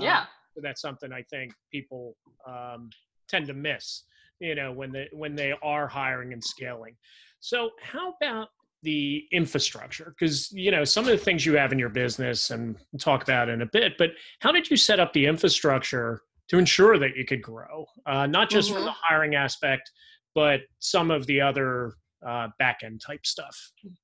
yeah, 0.00 0.24
that's 0.56 0.82
something 0.82 1.12
I 1.12 1.22
think 1.22 1.52
people 1.70 2.14
um, 2.46 2.90
tend 3.28 3.46
to 3.46 3.54
miss. 3.54 4.04
You 4.40 4.54
know, 4.54 4.72
when 4.72 4.92
they 4.92 5.08
when 5.12 5.34
they 5.34 5.54
are 5.62 5.86
hiring 5.86 6.32
and 6.32 6.42
scaling. 6.42 6.96
So, 7.40 7.70
how 7.82 8.14
about 8.20 8.48
the 8.82 9.24
infrastructure 9.32 10.14
because 10.18 10.50
you 10.52 10.70
know 10.70 10.84
some 10.84 11.04
of 11.04 11.10
the 11.10 11.16
things 11.16 11.46
you 11.46 11.56
have 11.56 11.72
in 11.72 11.78
your 11.78 11.88
business 11.88 12.50
and 12.50 12.76
we'll 12.90 12.98
talk 12.98 13.22
about 13.22 13.48
in 13.48 13.62
a 13.62 13.66
bit 13.66 13.92
but 13.96 14.10
how 14.40 14.50
did 14.50 14.68
you 14.70 14.76
set 14.76 14.98
up 14.98 15.12
the 15.12 15.24
infrastructure 15.24 16.20
to 16.48 16.58
ensure 16.58 16.98
that 16.98 17.16
you 17.16 17.24
could 17.24 17.40
grow? 17.40 17.86
Uh, 18.04 18.26
not 18.26 18.50
just 18.50 18.68
mm-hmm. 18.68 18.78
from 18.78 18.84
the 18.84 18.92
hiring 18.92 19.34
aspect 19.34 19.90
but 20.34 20.60
some 20.80 21.10
of 21.10 21.26
the 21.26 21.40
other 21.40 21.94
uh, 22.26 22.48
back 22.58 22.78
end 22.84 23.00
type 23.04 23.26
stuff. 23.26 23.56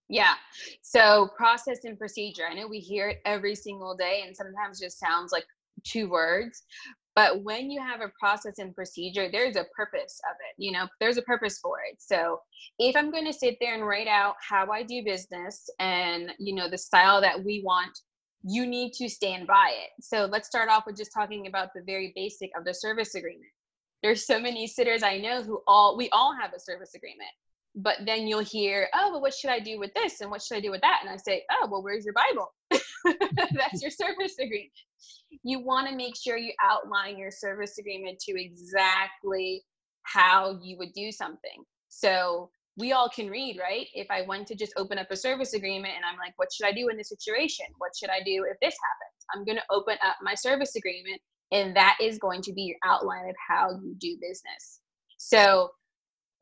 Yeah. 0.09 0.35
So 0.83 1.31
process 1.37 1.85
and 1.85 1.99
procedure. 1.99 2.43
I 2.51 2.55
know 2.55 2.67
we 2.67 2.81
hear 2.81 3.09
it 3.09 3.19
every 3.25 3.55
single 3.55 3.97
day 3.97 4.25
and 4.27 4.37
sometimes 4.37 4.81
just 4.81 4.99
sounds 4.99 5.33
like 5.33 5.47
two 5.85 6.11
words 6.11 6.65
but 7.19 7.43
when 7.43 7.69
you 7.69 7.83
have 7.83 8.01
a 8.01 8.13
process 8.17 8.61
and 8.61 8.73
procedure, 8.73 9.29
there's 9.29 9.57
a 9.57 9.67
purpose 9.77 10.21
of 10.31 10.37
it. 10.49 10.55
You 10.57 10.71
know, 10.71 10.87
there's 11.01 11.17
a 11.17 11.23
purpose 11.23 11.59
for 11.59 11.79
it. 11.91 11.97
So 11.99 12.39
if 12.79 12.95
I'm 12.95 13.11
going 13.11 13.27
to 13.27 13.33
sit 13.33 13.57
there 13.61 13.75
and 13.75 13.85
write 13.85 14.07
out 14.07 14.37
how 14.41 14.71
I 14.71 14.85
do 14.85 15.03
business 15.05 15.69
and, 15.81 16.31
you 16.39 16.55
know, 16.55 16.71
the 16.71 16.79
style 16.79 17.21
that 17.23 17.43
we 17.43 17.61
want, 17.65 17.91
you 18.45 18.69
need 18.69 18.93
to 18.99 19.09
stand 19.09 19.49
by 19.49 19.73
it. 19.73 20.01
So 20.01 20.27
let's 20.27 20.47
start 20.47 20.69
off 20.69 20.85
with 20.87 20.97
just 20.97 21.11
talking 21.13 21.49
about 21.49 21.71
the 21.75 21.83
very 21.85 22.13
basic 22.15 22.51
of 22.57 22.65
the 22.65 22.73
service 22.73 23.17
agreement. 23.17 23.51
There's 24.01 24.25
so 24.25 24.39
many 24.39 24.69
sitters 24.69 25.03
I 25.03 25.19
know 25.19 25.43
who 25.43 25.61
all, 25.67 25.97
we 25.97 26.09
all 26.11 26.37
have 26.41 26.53
a 26.55 26.61
service 26.61 26.95
agreement 26.95 27.31
but 27.79 27.99
then 28.05 28.27
you'll 28.27 28.41
hear, 28.41 28.89
oh, 28.93 29.13
well, 29.13 29.21
what 29.21 29.35
should 29.35 29.51
I 29.51 29.61
do 29.61 29.79
with 29.79 29.95
this? 29.95 30.21
And 30.21 30.31
what 30.31 30.43
should 30.43 30.57
I 30.57 30.61
do 30.61 30.73
with 30.73 30.81
that? 30.81 31.01
And 31.03 31.11
I 31.11 31.17
say, 31.17 31.45
oh, 31.53 31.69
well, 31.71 31.83
where's 31.83 32.05
your 32.05 32.15
Bible? 32.15 32.53
That's 33.53 33.81
your 33.81 33.93
service 33.93 34.35
agreement. 34.39 34.73
You 35.45 35.61
want 35.61 35.89
to 35.89 35.95
make 35.95 36.17
sure 36.17 36.37
you 36.37 36.53
outline 36.61 37.17
your 37.17 37.31
service 37.31 37.79
agreement 37.79 38.19
to 38.21 38.33
exactly 38.33 39.63
how 40.03 40.59
you 40.61 40.77
would 40.79 40.93
do 40.93 41.13
something. 41.13 41.63
So 41.89 42.51
we 42.77 42.93
all 42.93 43.09
can 43.09 43.29
read, 43.29 43.59
right? 43.61 43.87
If 43.95 44.09
I 44.11 44.23
went 44.23 44.49
to 44.49 44.57
just 44.57 44.73
open 44.77 44.99
up 44.99 45.11
a 45.11 45.17
service 45.17 45.55
agreement 45.55 45.95
and 45.95 46.05
I'm 46.05 46.19
like, 46.19 46.33
what 46.37 46.49
should 46.53 46.67
I 46.67 46.73
do 46.73 46.89
in 46.89 46.97
this 46.97 47.11
situation? 47.11 47.67
What 47.79 47.93
should 47.99 48.11
I 48.11 48.21
do 48.25 48.45
if 48.51 48.59
this 48.61 48.75
happens? 48.75 49.27
I'm 49.35 49.45
going 49.45 49.59
to 49.59 49.65
open 49.71 49.99
up 50.05 50.17
my 50.23 50.35
service 50.35 50.75
agreement, 50.75 51.21
and 51.53 51.77
that 51.77 51.97
is 52.01 52.19
going 52.19 52.43
to 52.43 52.53
be 52.53 52.63
your 52.63 52.79
outline 52.85 53.29
of 53.29 53.37
how 53.49 53.71
you 53.71 53.95
do 54.01 54.17
business. 54.21 54.81
So 55.19 55.71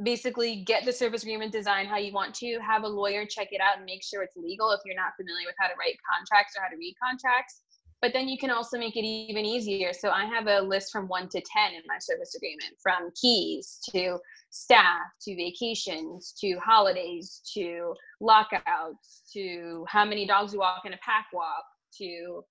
basically 0.03 0.63
get 0.67 0.85
the 0.85 0.93
service 0.93 1.23
agreement 1.23 1.53
design 1.53 1.87
how 1.87 1.97
you 1.97 2.13
want 2.13 2.35
to 2.35 2.59
have 2.59 2.85
a 2.85 2.89
lawyer 2.89 3.25
check 3.25 3.49
it 3.51 3.61
out 3.61 3.77
and 3.77 3.85
make 3.87 4.03
sure 4.03 4.23
it's 4.23 4.37
legal 4.37 4.71
if 4.71 4.81
you're 4.85 4.97
not 4.97 5.13
familiar 5.17 5.47
with 5.47 5.55
how 5.59 5.67
to 5.67 5.75
write 5.79 5.97
contracts 6.05 6.55
or 6.57 6.63
how 6.63 6.69
to 6.69 6.77
read 6.77 6.95
contracts 7.03 7.63
but 8.03 8.13
then 8.13 8.29
you 8.29 8.39
can 8.39 8.51
also 8.51 8.79
make 8.79 8.97
it 8.97 9.05
even 9.05 9.45
easier. 9.45 9.93
So 9.93 10.11
I 10.11 10.27
have 10.27 10.47
a 10.47 10.61
list 10.61 10.93
from 10.93 11.09
one 11.09 11.29
to 11.31 11.41
10 11.41 11.73
in 11.73 11.83
my 11.87 11.99
service 11.99 12.35
agreement 12.35 12.75
from 12.83 13.11
keys 13.21 13.81
to 13.91 14.19
staff 14.51 15.07
to 15.23 15.35
vacations 15.35 16.35
to 16.41 16.57
holidays 16.65 17.41
to 17.55 17.95
lockouts 18.21 19.23
to 19.33 19.85
how 19.89 20.05
many 20.05 20.27
dogs 20.27 20.53
you 20.53 20.61
walk 20.61 20.83
in 20.85 20.93
a 20.93 20.99
pack 20.99 21.27
walk 21.33 21.65
to 21.99 22.45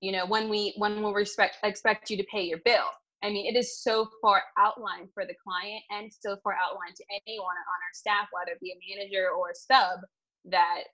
you 0.00 0.12
know 0.12 0.26
when 0.26 0.48
we 0.48 0.72
when 0.76 1.02
we'll 1.02 1.12
respect 1.12 1.56
expect 1.62 2.10
you 2.10 2.16
to 2.16 2.24
pay 2.24 2.42
your 2.42 2.58
bill 2.64 2.86
i 3.22 3.28
mean 3.28 3.46
it 3.46 3.58
is 3.58 3.82
so 3.82 4.08
far 4.20 4.42
outlined 4.58 5.08
for 5.14 5.24
the 5.24 5.34
client 5.42 5.82
and 5.90 6.10
so 6.12 6.36
far 6.42 6.54
outlined 6.54 6.96
to 6.96 7.04
anyone 7.26 7.44
on 7.46 7.78
our 7.82 7.94
staff 7.94 8.28
whether 8.32 8.52
it 8.52 8.60
be 8.60 8.72
a 8.72 8.96
manager 8.96 9.30
or 9.30 9.50
a 9.50 9.54
sub 9.54 10.00
that 10.44 10.84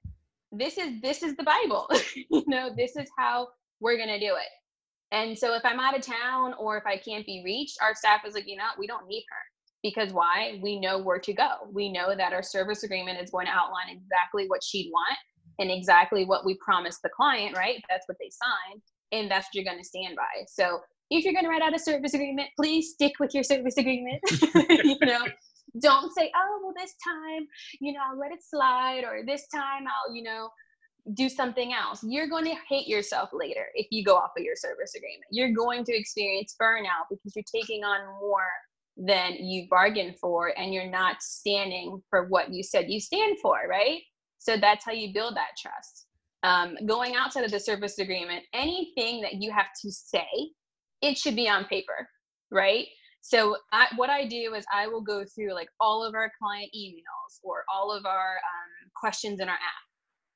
this 0.53 0.79
is 0.79 1.01
this 1.03 1.23
is 1.23 1.37
the 1.37 1.43
bible. 1.43 1.91
You 2.31 2.45
know 2.47 2.71
this 2.75 2.97
is 2.97 3.09
how 3.17 3.49
we're 3.81 3.97
to 3.97 4.19
do 4.19 4.35
it. 4.35 4.49
And 5.13 5.39
so 5.39 5.55
if 5.55 5.65
i'm 5.65 5.81
out 5.81 5.97
of 5.97 6.03
town 6.03 6.55
or 6.59 6.77
if 6.77 6.87
i 6.87 6.97
can't 6.97 7.27
be 7.27 7.43
reached 7.45 7.79
our 7.83 7.95
staff 7.95 8.23
is 8.27 8.35
like 8.35 8.49
you 8.49 8.57
know 8.57 8.69
we 8.79 8.87
don't 8.87 9.07
need 9.07 9.25
her. 9.31 9.43
Because 9.83 10.13
why? 10.13 10.59
We 10.61 10.81
know 10.81 10.99
where 10.99 11.21
to 11.21 11.33
go. 11.33 11.51
We 11.73 11.93
know 11.93 12.15
that 12.17 12.33
our 12.33 12.43
service 12.43 12.83
agreement 12.83 13.21
is 13.21 13.31
going 13.31 13.47
to 13.47 13.53
outline 13.53 13.89
exactly 13.91 14.47
what 14.49 14.65
she'd 14.65 14.91
want 14.93 15.17
and 15.61 15.71
exactly 15.71 16.25
what 16.25 16.45
we 16.45 16.59
promised 16.65 17.01
the 17.03 17.11
client 17.11 17.57
right? 17.57 17.83
That's 17.89 18.07
what 18.09 18.19
they 18.21 18.31
signed 18.31 18.83
and 19.13 19.31
that's 19.31 19.47
what 19.47 19.55
you're 19.55 19.65
going 19.65 19.83
to 19.83 19.89
stand 19.89 20.17
by. 20.17 20.45
So 20.49 20.81
if 21.11 21.25
you're 21.25 21.33
going 21.33 21.45
to 21.45 21.51
write 21.51 21.63
out 21.63 21.75
a 21.75 21.79
service 21.79 22.15
agreement 22.15 22.49
please 22.57 22.93
stick 22.93 23.13
with 23.21 23.35
your 23.35 23.45
service 23.45 23.77
agreement. 23.77 24.23
You 24.69 24.99
know 25.03 25.25
don't 25.81 26.13
say 26.17 26.33
oh 26.35 26.61
well 26.63 26.73
this 26.77 26.95
time 27.07 27.47
you 27.79 27.93
know 27.93 28.01
i'll 28.11 28.19
let 28.19 28.33
it 28.33 28.43
slide 28.43 29.05
or 29.05 29.21
this 29.27 29.47
time 29.49 29.85
i'll 29.87 30.15
you 30.15 30.23
know 30.23 30.49
do 31.15 31.29
something 31.29 31.73
else. 31.73 32.01
You're 32.03 32.29
going 32.29 32.45
to 32.45 32.55
hate 32.69 32.87
yourself 32.87 33.31
later 33.33 33.67
if 33.75 33.87
you 33.91 34.05
go 34.05 34.17
off 34.17 34.31
of 34.37 34.45
your 34.45 34.57
service 34.57 34.95
agreement. 34.95 35.25
You're 35.31 35.53
going 35.53 35.85
to 35.85 35.97
experience 35.97 36.55
burnout 36.61 37.07
because 37.11 37.35
you're 37.35 37.45
taking 37.51 37.85
on 37.85 38.07
more 38.21 38.47
than 38.97 39.35
you 39.35 39.67
bargained 39.71 40.19
for 40.19 40.53
and 40.59 40.75
you're 40.75 40.91
not 40.91 41.23
standing 41.23 42.03
for 42.11 42.27
what 42.27 42.53
you 42.53 42.65
said 42.65 42.87
you 42.89 43.01
stand 43.01 43.39
for 43.41 43.61
right? 43.69 44.01
So 44.39 44.57
that's 44.57 44.85
how 44.85 44.93
you 44.93 45.13
build 45.15 45.37
that 45.37 45.51
trust. 45.57 46.07
Um, 46.43 46.77
going 46.87 47.15
outside 47.17 47.45
of 47.45 47.51
the 47.51 47.61
service 47.61 47.99
agreement 47.99 48.45
anything 48.53 49.21
that 49.23 49.35
you 49.35 49.53
have 49.53 49.67
to 49.83 49.91
say 49.91 50.27
it 51.03 51.17
should 51.17 51.37
be 51.37 51.49
on 51.49 51.65
paper 51.65 52.09
right 52.51 52.87
so 53.21 53.57
I, 53.73 53.87
what 53.97 54.11
i 54.11 54.27
do 54.27 54.55
is 54.55 54.65
i 54.73 54.87
will 54.87 55.03
go 55.03 55.25
through 55.25 55.55
like 55.55 55.69
all 55.81 56.05
of 56.05 56.15
our 56.15 56.31
client 56.41 56.71
emails 56.77 57.39
or 57.43 57.65
all 57.73 57.93
of 57.93 58.07
our 58.07 58.37
um, 58.37 58.91
questions 58.95 59.41
in 59.41 59.49
our 59.49 59.55
app 59.55 59.89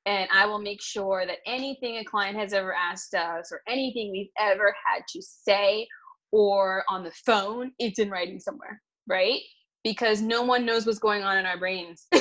and 0.05 0.27
I 0.33 0.45
will 0.45 0.59
make 0.59 0.81
sure 0.81 1.25
that 1.25 1.37
anything 1.45 1.97
a 1.97 2.03
client 2.03 2.37
has 2.37 2.53
ever 2.53 2.73
asked 2.73 3.13
us 3.13 3.51
or 3.51 3.61
anything 3.67 4.11
we've 4.11 4.31
ever 4.37 4.75
had 4.85 5.03
to 5.09 5.21
say 5.21 5.87
or 6.31 6.83
on 6.89 7.03
the 7.03 7.11
phone, 7.25 7.71
it's 7.79 7.99
in 7.99 8.09
writing 8.09 8.39
somewhere, 8.39 8.81
right? 9.07 9.39
Because 9.83 10.21
no 10.21 10.41
one 10.41 10.65
knows 10.65 10.85
what's 10.85 10.99
going 10.99 11.23
on 11.23 11.37
in 11.37 11.45
our 11.45 11.57
brains. 11.57 12.07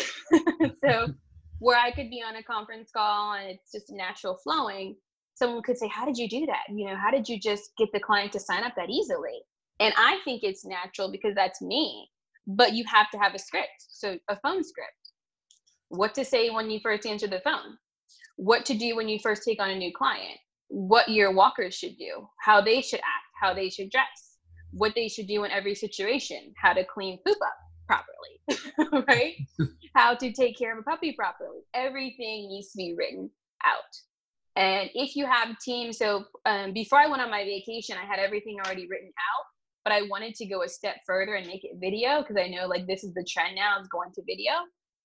so, 0.84 1.08
where 1.58 1.78
I 1.78 1.92
could 1.92 2.10
be 2.10 2.22
on 2.26 2.36
a 2.36 2.42
conference 2.42 2.90
call 2.94 3.34
and 3.34 3.48
it's 3.48 3.72
just 3.72 3.90
natural 3.90 4.36
flowing, 4.42 4.96
someone 5.34 5.62
could 5.62 5.78
say, 5.78 5.88
How 5.88 6.04
did 6.04 6.16
you 6.16 6.28
do 6.28 6.46
that? 6.46 6.64
You 6.68 6.86
know, 6.86 6.96
how 6.96 7.10
did 7.10 7.28
you 7.28 7.38
just 7.38 7.72
get 7.78 7.88
the 7.92 8.00
client 8.00 8.32
to 8.32 8.40
sign 8.40 8.64
up 8.64 8.74
that 8.76 8.90
easily? 8.90 9.40
And 9.80 9.94
I 9.96 10.18
think 10.24 10.42
it's 10.42 10.64
natural 10.64 11.10
because 11.10 11.34
that's 11.34 11.60
me. 11.60 12.08
But 12.46 12.72
you 12.72 12.84
have 12.92 13.10
to 13.10 13.18
have 13.18 13.34
a 13.34 13.38
script. 13.38 13.86
So, 13.88 14.18
a 14.28 14.38
phone 14.40 14.64
script. 14.64 14.90
What 15.88 16.14
to 16.14 16.24
say 16.24 16.50
when 16.50 16.70
you 16.70 16.80
first 16.82 17.06
answer 17.06 17.26
the 17.26 17.40
phone, 17.44 17.76
what 18.36 18.64
to 18.66 18.74
do 18.74 18.96
when 18.96 19.08
you 19.08 19.18
first 19.22 19.42
take 19.44 19.60
on 19.60 19.70
a 19.70 19.76
new 19.76 19.92
client, 19.96 20.38
what 20.68 21.08
your 21.08 21.32
walkers 21.34 21.74
should 21.74 21.96
do, 21.98 22.26
how 22.40 22.60
they 22.60 22.80
should 22.80 23.00
act 23.00 23.32
how 23.42 23.52
they 23.52 23.68
should 23.68 23.90
dress, 23.90 24.38
what 24.70 24.92
they 24.94 25.08
should 25.08 25.26
do 25.26 25.44
in 25.44 25.50
every 25.50 25.74
situation, 25.74 26.54
how 26.56 26.72
to 26.72 26.84
clean 26.84 27.18
poop 27.26 27.36
up 27.44 27.56
properly, 27.88 29.04
right? 29.08 29.34
how 29.96 30.14
to 30.14 30.32
take 30.32 30.56
care 30.56 30.72
of 30.72 30.78
a 30.78 30.82
puppy 30.82 31.12
properly. 31.12 31.60
Everything 31.74 32.48
needs 32.48 32.70
to 32.70 32.76
be 32.78 32.94
written 32.96 33.28
out. 33.66 33.92
And 34.56 34.90
if 34.94 35.16
you 35.16 35.26
have 35.26 35.58
teams, 35.60 35.98
so 35.98 36.24
um, 36.44 36.72
before 36.72 36.98
I 36.98 37.06
went 37.06 37.22
on 37.22 37.30
my 37.30 37.44
vacation, 37.44 37.96
I 37.96 38.04
had 38.06 38.18
everything 38.18 38.58
already 38.64 38.86
written 38.88 39.08
out, 39.08 39.44
but 39.84 39.92
I 39.92 40.02
wanted 40.02 40.34
to 40.36 40.46
go 40.46 40.62
a 40.62 40.68
step 40.68 40.96
further 41.06 41.34
and 41.34 41.46
make 41.46 41.64
it 41.64 41.72
video 41.80 42.20
because 42.20 42.36
I 42.36 42.48
know 42.48 42.66
like 42.66 42.86
this 42.86 43.02
is 43.02 43.14
the 43.14 43.24
trend 43.24 43.56
now 43.56 43.80
is 43.80 43.88
going 43.88 44.12
to 44.14 44.22
video. 44.26 44.52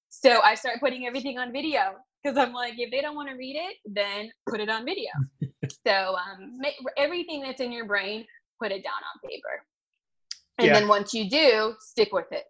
So 0.09 0.41
I 0.41 0.55
started 0.55 0.79
putting 0.79 1.05
everything 1.05 1.37
on 1.37 1.51
video 1.51 1.95
because 2.23 2.37
I'm 2.37 2.53
like, 2.53 2.73
if 2.77 2.91
they 2.91 3.01
don't 3.01 3.15
want 3.15 3.29
to 3.29 3.35
read 3.35 3.55
it, 3.55 3.77
then 3.85 4.29
put 4.49 4.59
it 4.59 4.69
on 4.69 4.83
video. 4.85 5.09
so 5.87 6.15
um, 6.15 6.57
make, 6.57 6.75
everything 6.97 7.41
that's 7.41 7.61
in 7.61 7.71
your 7.71 7.85
brain, 7.85 8.25
put 8.61 8.71
it 8.71 8.83
down 8.83 8.93
on 8.93 9.29
paper. 9.29 9.63
And 10.57 10.67
yeah. 10.67 10.73
then 10.73 10.87
once 10.87 11.13
you 11.13 11.29
do, 11.29 11.75
stick 11.79 12.09
with 12.11 12.31
it. 12.31 12.43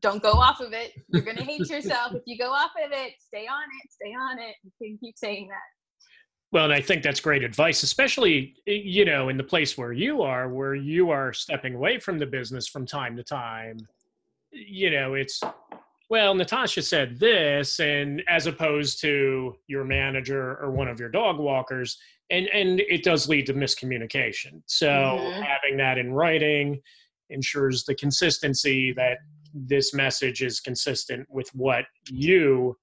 Don't 0.00 0.22
go 0.22 0.32
off 0.32 0.60
of 0.60 0.72
it. 0.72 0.92
You're 1.08 1.22
gonna 1.22 1.44
hate 1.44 1.68
yourself 1.68 2.14
if 2.14 2.22
you 2.26 2.38
go 2.38 2.50
off 2.50 2.70
of 2.84 2.90
it. 2.92 3.12
Stay 3.18 3.46
on 3.46 3.62
it. 3.62 3.92
Stay 3.92 4.10
on 4.10 4.38
it. 4.38 4.54
You 4.62 4.70
can 4.82 4.98
keep 4.98 5.16
saying 5.16 5.48
that. 5.48 5.73
Well, 6.52 6.64
and 6.64 6.72
I 6.72 6.80
think 6.80 7.02
that's 7.02 7.20
great 7.20 7.42
advice, 7.42 7.82
especially 7.82 8.54
you 8.66 9.04
know 9.04 9.28
in 9.28 9.36
the 9.36 9.44
place 9.44 9.76
where 9.76 9.92
you 9.92 10.22
are, 10.22 10.48
where 10.48 10.74
you 10.74 11.10
are 11.10 11.32
stepping 11.32 11.74
away 11.74 11.98
from 11.98 12.18
the 12.18 12.26
business 12.26 12.68
from 12.68 12.86
time 12.86 13.16
to 13.16 13.24
time. 13.24 13.78
You 14.52 14.90
know, 14.90 15.14
it's 15.14 15.40
well, 16.10 16.34
Natasha 16.34 16.82
said 16.82 17.18
this, 17.18 17.80
and 17.80 18.22
as 18.28 18.46
opposed 18.46 19.00
to 19.00 19.56
your 19.66 19.84
manager 19.84 20.56
or 20.60 20.70
one 20.70 20.86
of 20.86 21.00
your 21.00 21.08
dog 21.08 21.38
walkers, 21.38 21.98
and 22.30 22.46
and 22.48 22.80
it 22.80 23.02
does 23.02 23.28
lead 23.28 23.46
to 23.46 23.54
miscommunication. 23.54 24.62
So 24.66 24.88
mm-hmm. 24.88 25.42
having 25.42 25.76
that 25.78 25.98
in 25.98 26.12
writing 26.12 26.80
ensures 27.30 27.84
the 27.84 27.94
consistency 27.94 28.92
that 28.92 29.18
this 29.54 29.94
message 29.94 30.42
is 30.42 30.60
consistent 30.60 31.26
with 31.30 31.48
what 31.54 31.84
you 32.10 32.76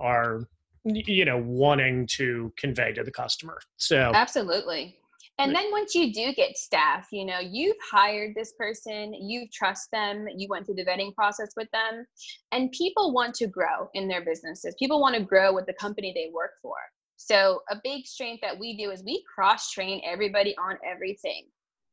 are 0.00 0.48
you 0.84 1.24
know 1.24 1.38
wanting 1.38 2.06
to 2.06 2.52
convey 2.56 2.92
to 2.92 3.02
the 3.02 3.10
customer 3.10 3.58
so 3.76 4.12
absolutely 4.14 4.96
and 5.38 5.54
then 5.54 5.70
once 5.72 5.94
you 5.96 6.12
do 6.12 6.32
get 6.32 6.56
staff, 6.56 7.08
you 7.10 7.24
know, 7.24 7.40
you've 7.40 7.76
hired 7.90 8.34
this 8.34 8.52
person, 8.52 9.12
you 9.14 9.46
trust 9.52 9.90
them, 9.90 10.26
you 10.36 10.46
went 10.48 10.64
through 10.64 10.76
the 10.76 10.84
vetting 10.84 11.12
process 11.12 11.50
with 11.56 11.68
them, 11.72 12.06
and 12.52 12.70
people 12.70 13.12
want 13.12 13.34
to 13.36 13.48
grow 13.48 13.88
in 13.94 14.06
their 14.06 14.24
businesses. 14.24 14.76
People 14.78 15.00
want 15.00 15.16
to 15.16 15.22
grow 15.22 15.52
with 15.52 15.66
the 15.66 15.72
company 15.74 16.12
they 16.14 16.30
work 16.32 16.52
for. 16.62 16.76
So, 17.16 17.62
a 17.70 17.76
big 17.82 18.06
strength 18.06 18.42
that 18.42 18.58
we 18.58 18.76
do 18.76 18.90
is 18.90 19.02
we 19.02 19.24
cross 19.32 19.72
train 19.72 20.02
everybody 20.04 20.54
on 20.56 20.76
everything. 20.88 21.46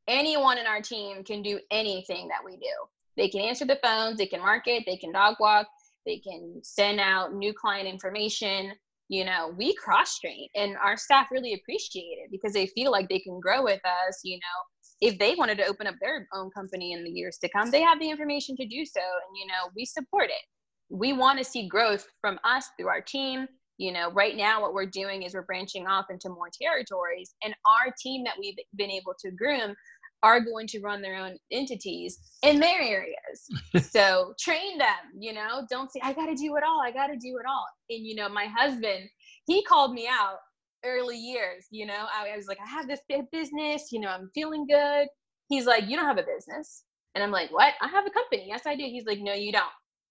Anyone 0.08 0.58
in 0.58 0.67
our 0.67 0.82
team 0.82 1.23
can 1.23 1.41
do 1.41 1.60
anything 1.71 2.27
that 2.27 2.43
we 2.43 2.58
do. 2.58 2.73
They 3.17 3.30
can 3.30 3.41
answer 3.41 3.65
the 3.65 3.80
phones, 3.84 4.17
they 4.17 4.25
can 4.27 4.41
market, 4.41 4.84
they 4.86 4.97
can 4.97 5.12
dog 5.12 5.36
walk, 5.39 5.67
they 6.05 6.19
can 6.19 6.61
send 6.63 6.99
out 6.99 7.33
new 7.33 7.53
client 7.53 7.87
information, 7.87 8.73
you 9.11 9.25
know 9.25 9.53
we 9.57 9.75
cross 9.75 10.17
train 10.19 10.47
and 10.55 10.77
our 10.77 10.95
staff 10.95 11.27
really 11.31 11.53
appreciate 11.53 12.17
it 12.23 12.31
because 12.31 12.53
they 12.53 12.65
feel 12.67 12.91
like 12.91 13.09
they 13.09 13.19
can 13.19 13.39
grow 13.39 13.61
with 13.63 13.81
us 13.85 14.21
you 14.23 14.37
know. 14.37 14.59
If 15.01 15.17
they 15.17 15.33
wanted 15.33 15.57
to 15.57 15.65
open 15.65 15.87
up 15.87 15.95
their 15.99 16.27
own 16.31 16.51
company 16.51 16.93
in 16.93 17.03
the 17.03 17.09
years 17.09 17.37
to 17.39 17.49
come 17.49 17.69
they 17.69 17.81
have 17.81 17.99
the 17.99 18.09
information 18.09 18.55
to 18.55 18.65
do 18.65 18.85
so 18.85 19.01
and 19.01 19.37
you 19.37 19.45
know 19.47 19.69
we 19.75 19.85
support 19.85 20.25
it. 20.25 20.41
We 20.89 21.13
want 21.13 21.39
to 21.39 21.43
see 21.43 21.67
growth 21.67 22.05
from 22.21 22.39
us 22.43 22.69
through 22.77 22.87
our 22.87 23.01
team. 23.01 23.47
You 23.77 23.91
know 23.91 24.11
right 24.11 24.37
now 24.37 24.61
what 24.61 24.73
we're 24.73 24.85
doing 24.85 25.23
is 25.23 25.33
we're 25.33 25.41
branching 25.41 25.87
off 25.87 26.05
into 26.09 26.29
more 26.29 26.49
territories 26.61 27.33
and 27.43 27.53
our 27.65 27.93
team 28.01 28.23
that 28.23 28.35
we've 28.39 28.55
been 28.75 28.91
able 28.91 29.15
to 29.19 29.31
groom 29.31 29.75
are 30.23 30.39
going 30.39 30.67
to 30.67 30.79
run 30.79 31.01
their 31.01 31.15
own 31.15 31.38
entities 31.51 32.19
in 32.43 32.60
their 32.60 32.81
areas. 32.81 33.47
so 33.91 34.34
train 34.39 34.77
them, 34.77 34.88
you 35.19 35.34
know, 35.34 35.65
don't 35.69 35.91
say, 35.91 35.99
I 36.03 36.13
got 36.13 36.27
to 36.27 36.36
do 36.36 36.55
it 36.57 36.63
all. 36.63 36.81
I 36.84 36.91
got 36.91 37.07
to 37.07 37.17
do 37.17 37.38
it 37.39 37.45
all. 37.49 37.65
And, 37.89 38.05
you 38.05 38.15
know, 38.15 38.29
my 38.29 38.45
husband, 38.45 39.10
he 39.47 39.63
called 39.63 39.93
me 39.93 40.07
out 40.07 40.38
early 40.86 41.17
years, 41.17 41.65
you 41.71 41.86
know, 41.86 42.07
I, 42.13 42.29
I 42.29 42.36
was 42.36 42.47
like, 42.47 42.57
I 42.63 42.69
have 42.69 42.88
this 42.88 43.01
business, 43.31 43.91
you 43.91 43.99
know, 43.99 44.10
I'm 44.10 44.29
feeling 44.34 44.65
good. 44.67 45.07
He's 45.47 45.65
like, 45.65 45.88
You 45.88 45.97
don't 45.97 46.05
have 46.05 46.17
a 46.17 46.23
business. 46.23 46.84
And 47.13 47.23
I'm 47.23 47.31
like, 47.31 47.51
What? 47.51 47.73
I 47.81 47.88
have 47.88 48.05
a 48.05 48.10
company. 48.10 48.45
Yes, 48.47 48.62
I 48.65 48.75
do. 48.75 48.84
He's 48.84 49.05
like, 49.05 49.19
No, 49.19 49.34
you 49.34 49.51
don't. 49.51 49.65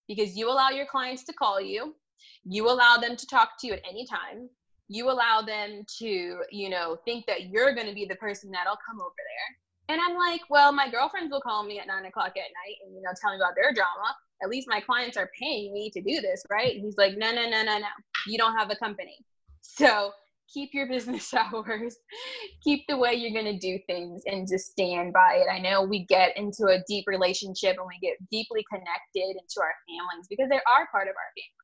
Because 0.06 0.36
you 0.36 0.50
allow 0.50 0.70
your 0.70 0.86
clients 0.86 1.24
to 1.24 1.32
call 1.32 1.60
you, 1.60 1.94
you 2.44 2.68
allow 2.68 2.96
them 2.96 3.16
to 3.16 3.26
talk 3.26 3.50
to 3.60 3.66
you 3.66 3.72
at 3.74 3.82
any 3.88 4.06
time. 4.06 4.48
You 4.88 5.10
allow 5.10 5.40
them 5.40 5.84
to, 5.98 6.36
you 6.50 6.68
know, 6.68 6.98
think 7.04 7.26
that 7.26 7.48
you're 7.48 7.74
going 7.74 7.86
to 7.86 7.94
be 7.94 8.06
the 8.06 8.16
person 8.16 8.50
that'll 8.50 8.78
come 8.86 9.00
over 9.00 9.14
there 9.16 9.56
and 9.90 10.00
I'm 10.00 10.16
like, 10.16 10.42
well, 10.48 10.72
my 10.72 10.88
girlfriends 10.88 11.32
will 11.32 11.40
call 11.40 11.64
me 11.64 11.80
at 11.80 11.88
nine 11.88 12.04
o'clock 12.04 12.28
at 12.36 12.36
night 12.36 12.76
and, 12.86 12.94
you 12.94 13.02
know, 13.02 13.10
tell 13.20 13.32
me 13.32 13.38
about 13.38 13.56
their 13.56 13.72
drama. 13.72 14.14
At 14.40 14.48
least 14.48 14.68
my 14.70 14.80
clients 14.80 15.16
are 15.16 15.28
paying 15.36 15.72
me 15.72 15.90
to 15.90 16.00
do 16.00 16.20
this, 16.20 16.44
right? 16.48 16.76
And 16.76 16.84
he's 16.84 16.96
like, 16.96 17.18
no, 17.18 17.32
no, 17.32 17.50
no, 17.50 17.64
no, 17.64 17.78
no. 17.78 17.86
You 18.28 18.38
don't 18.38 18.56
have 18.56 18.70
a 18.70 18.76
company. 18.76 19.16
So 19.62 20.12
keep 20.52 20.70
your 20.72 20.86
business 20.86 21.34
hours, 21.54 21.96
keep 22.62 22.84
the 22.88 22.96
way 22.96 23.14
you're 23.14 23.32
going 23.32 23.52
to 23.52 23.58
do 23.58 23.80
things, 23.88 24.22
and 24.26 24.46
just 24.48 24.70
stand 24.70 25.12
by 25.12 25.42
it. 25.42 25.52
I 25.52 25.58
know 25.58 25.82
we 25.82 26.06
get 26.06 26.36
into 26.36 26.66
a 26.66 26.82
deep 26.86 27.04
relationship 27.08 27.76
and 27.76 27.86
we 27.86 27.98
get 28.00 28.16
deeply 28.30 28.64
connected 28.70 29.36
into 29.36 29.60
our 29.60 29.74
families 29.88 30.26
because 30.30 30.48
they 30.48 30.60
are 30.70 30.86
part 30.92 31.08
of 31.08 31.14
our 31.18 31.32
families. 31.34 31.59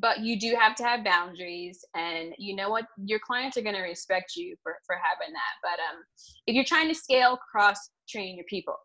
But 0.00 0.20
you 0.20 0.38
do 0.38 0.54
have 0.58 0.74
to 0.76 0.84
have 0.84 1.04
boundaries 1.04 1.84
and 1.94 2.34
you 2.38 2.54
know 2.54 2.70
what? 2.70 2.86
Your 3.04 3.18
clients 3.18 3.56
are 3.56 3.62
going 3.62 3.74
to 3.74 3.82
respect 3.82 4.36
you 4.36 4.56
for 4.62 4.76
for 4.86 4.96
having 4.96 5.32
that 5.32 5.54
but 5.62 5.78
um 5.80 6.02
if 6.46 6.54
you're 6.54 6.64
trying 6.64 6.88
to 6.88 6.94
scale 6.94 7.38
cross 7.50 7.90
train 8.08 8.36
your 8.36 8.44
people 8.48 8.76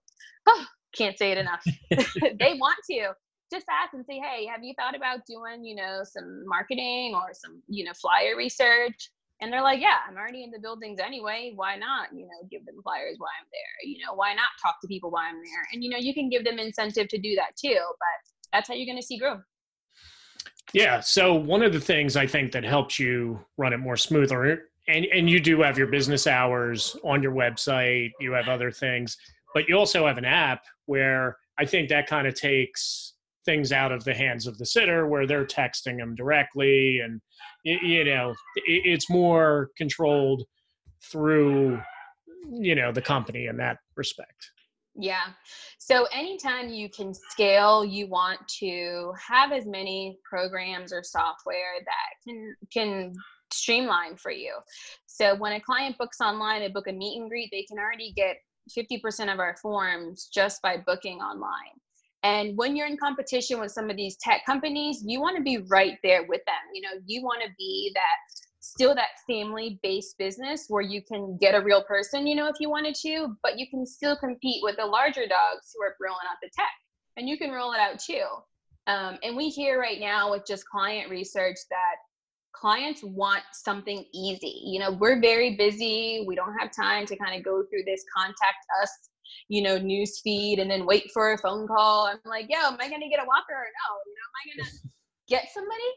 oh 0.48 0.66
can't 0.96 1.18
say 1.18 1.32
it 1.32 1.38
enough. 1.38 1.64
They 2.40 2.56
want 2.60 2.78
to. 2.90 3.14
Just 3.52 3.66
ask 3.70 3.94
and 3.94 4.06
say 4.06 4.16
hey 4.18 4.46
have 4.46 4.64
you 4.64 4.74
thought 4.80 4.96
about 4.96 5.26
doing 5.28 5.66
you 5.66 5.76
know 5.76 6.04
some 6.06 6.46
marketing 6.48 7.14
or 7.14 7.34
some 7.34 7.62
you 7.68 7.84
know 7.84 7.92
flyer 7.94 8.36
research? 8.38 9.12
And 9.42 9.52
they're 9.52 9.62
like 9.64 9.82
yeah 9.82 10.00
i'm 10.08 10.16
already 10.16 10.44
in 10.44 10.52
the 10.52 10.60
buildings 10.60 11.00
anyway. 11.04 11.52
Why 11.56 11.76
not 11.76 12.08
you 12.14 12.24
know 12.26 12.48
give 12.50 12.66
them 12.66 12.76
flyers 12.82 13.16
while 13.18 13.32
i'm 13.40 13.48
there? 13.52 13.90
You 13.90 14.06
know 14.06 14.14
why 14.14 14.34
not 14.34 14.56
talk 14.62 14.76
to 14.82 14.88
people 14.88 15.12
while 15.12 15.24
i'm 15.28 15.36
there? 15.36 15.68
And 15.74 15.84
you 15.84 15.90
know 15.90 15.98
you 15.98 16.14
can 16.14 16.30
give 16.30 16.46
them 16.46 16.60
incentive 16.60 17.10
to 17.10 17.18
do 17.18 17.36
that 17.36 17.58
too 17.60 17.76
but 17.78 18.18
that's 18.54 18.70
how 18.70 18.74
you're 18.74 18.86
going 18.86 19.02
to 19.02 19.06
see 19.06 19.18
growth 19.18 19.42
yeah. 20.74 21.00
So 21.00 21.34
one 21.34 21.64
of 21.64 21.74
the 21.74 21.80
things 21.80 22.16
I 22.16 22.26
think 22.26 22.52
that 22.54 22.64
helps 22.64 23.00
you 23.00 23.40
run 23.58 23.74
it 23.74 23.78
more 23.78 23.98
smoother, 23.98 24.64
and 24.88 25.06
and 25.06 25.30
you 25.30 25.40
do 25.40 25.62
have 25.62 25.78
your 25.78 25.88
business 25.88 26.28
hours 26.28 26.96
on 27.04 27.22
your 27.22 27.34
website. 27.34 28.12
You 28.20 28.32
have 28.34 28.48
other 28.48 28.72
things, 28.72 29.18
but 29.54 29.68
you 29.68 29.78
also 29.78 30.08
have 30.08 30.18
an 30.18 30.26
app 30.26 30.64
where 30.86 31.38
I 31.58 31.66
think 31.66 31.90
that 31.90 32.08
kind 32.08 32.28
of 32.28 32.36
takes 32.36 33.14
things 33.46 33.72
out 33.72 33.92
of 33.92 34.04
the 34.04 34.14
hands 34.14 34.48
of 34.48 34.58
the 34.58 34.66
sitter, 34.66 35.08
where 35.08 35.26
they're 35.26 35.46
texting 35.46 35.98
them 35.98 36.16
directly, 36.16 37.00
and 37.00 37.22
you 37.64 38.04
know 38.04 38.34
it's 38.66 39.10
more 39.10 39.70
controlled 39.78 40.44
through 41.04 41.82
you 42.52 42.76
know 42.76 42.92
the 42.92 43.02
company 43.02 43.48
in 43.48 43.58
that 43.58 43.78
respect. 43.96 44.52
Yeah. 44.96 45.28
So 45.80 46.06
anytime 46.14 46.70
you 46.70 46.90
can 46.90 47.14
scale, 47.14 47.86
you 47.86 48.08
want 48.08 48.46
to 48.60 49.14
have 49.26 49.52
as 49.52 49.66
many 49.66 50.18
programs 50.30 50.92
or 50.92 51.02
software 51.04 51.80
that 51.86 52.28
can 52.28 52.56
can 52.72 53.14
streamline 53.54 54.18
for 54.18 54.32
you. 54.32 54.54
So 55.06 55.36
when 55.36 55.54
a 55.54 55.60
client 55.62 55.98
books 55.98 56.20
online, 56.22 56.62
they 56.62 56.70
book 56.70 56.88
a 56.88 56.92
meet 56.92 57.20
and 57.20 57.30
greet, 57.30 57.50
they 57.52 57.64
can 57.64 57.78
already 57.80 58.14
get 58.16 58.38
50% 58.78 59.32
of 59.32 59.40
our 59.40 59.56
forms 59.62 60.30
just 60.34 60.62
by 60.62 60.78
booking 60.78 61.20
online. 61.20 61.80
And 62.24 62.56
when 62.56 62.76
you're 62.76 62.88
in 62.88 62.98
competition 62.98 63.60
with 63.60 63.72
some 63.72 63.90
of 63.90 63.98
these 63.98 64.16
tech 64.18 64.46
companies, 64.46 65.04
you 65.06 65.20
want 65.20 65.36
to 65.38 65.44
be 65.44 65.58
right 65.70 65.98
there 66.04 66.24
with 66.28 66.42
them. 66.46 66.56
You 66.74 66.82
know, 66.82 67.02
you 67.06 67.24
want 67.24 67.42
to 67.44 67.50
be 67.58 67.92
that 67.96 68.41
still 68.72 68.96
that 68.96 69.20
family 69.28 69.80
based 69.84 70.18
business 70.18 70.66
where 70.70 70.82
you 70.82 71.02
can 71.02 71.38
get 71.38 71.56
a 71.56 71.62
real 71.62 71.84
person, 71.84 72.26
you 72.26 72.36
know, 72.36 72.48
if 72.48 72.56
you 72.60 72.70
wanted 72.70 72.96
to, 72.96 73.36
but 73.44 73.60
you 73.60 73.68
can 73.70 73.86
still 73.86 74.16
compete 74.16 74.64
with 74.64 74.78
the 74.78 74.86
larger 74.86 75.28
dogs 75.28 75.74
who 75.76 75.84
are 75.84 75.96
rolling 76.00 76.26
out 76.30 76.38
the 76.42 76.50
tech 76.56 76.72
and 77.18 77.28
you 77.28 77.38
can 77.38 77.52
roll 77.52 77.74
it 77.74 77.80
out 77.80 78.00
too. 78.00 78.24
Um, 78.88 79.18
and 79.24 79.36
we 79.36 79.50
hear 79.50 79.80
right 79.80 80.00
now 80.00 80.32
with 80.32 80.46
just 80.48 80.66
client 80.68 81.10
research 81.10 81.58
that 81.70 81.96
clients 82.54 83.04
want 83.04 83.44
something 83.52 84.06
easy. 84.14 84.62
You 84.64 84.80
know, 84.80 84.92
we're 84.92 85.20
very 85.20 85.56
busy. 85.58 86.24
We 86.26 86.36
don't 86.36 86.58
have 86.58 86.72
time 86.72 87.06
to 87.08 87.16
kind 87.18 87.38
of 87.38 87.44
go 87.44 87.64
through 87.70 87.84
this 87.86 88.04
contact 88.16 88.66
us, 88.82 88.92
you 89.50 89.62
know, 89.62 89.78
news 89.78 90.22
feed 90.24 90.60
and 90.60 90.72
then 90.72 90.86
wait 90.86 91.12
for 91.14 91.34
a 91.34 91.38
phone 91.38 91.68
call. 91.68 92.08
I'm 92.08 92.20
like, 92.26 92.48
yo, 92.50 92.58
am 92.58 92.78
I 92.80 92.88
going 92.88 93.02
to 93.02 93.10
get 93.10 93.20
a 93.20 93.28
walker 93.28 93.54
or 93.54 93.68
no? 93.68 93.88
You 94.08 94.16
know, 94.16 94.28
am 94.28 94.36
I 94.40 94.64
going 94.64 94.72
to 94.72 94.90
get 95.28 95.50
somebody? 95.54 95.92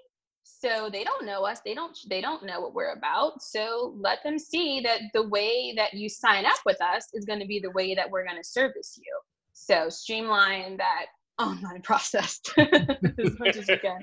So 0.65 0.89
they 0.91 1.05
don't 1.05 1.27
know 1.27 1.45
us. 1.45 1.61
They 1.65 1.75
don't 1.75 1.97
they 2.09 2.21
don't 2.21 2.45
know 2.45 2.61
what 2.61 2.75
we're 2.75 2.95
about. 2.95 3.43
So 3.43 3.95
let 3.99 4.23
them 4.25 4.39
see 4.39 4.81
that 4.81 5.01
the 5.13 5.29
way 5.29 5.75
that 5.77 5.93
you 5.95 6.09
sign 6.09 6.47
up 6.47 6.59
with 6.65 6.81
us 6.81 7.07
is 7.13 7.25
going 7.25 7.41
to 7.41 7.47
be 7.47 7.61
the 7.61 7.71
way 7.73 7.95
that 7.95 8.11
we're 8.11 8.25
going 8.25 8.41
to 8.41 8.49
service 8.49 8.97
you. 8.97 9.19
So 9.53 9.89
streamline 9.89 10.79
that 10.79 11.07
online 11.39 11.83
process 11.83 12.41
as 12.59 13.39
much 13.39 13.57
as 13.57 13.69
you 13.69 13.79
can. 13.79 13.99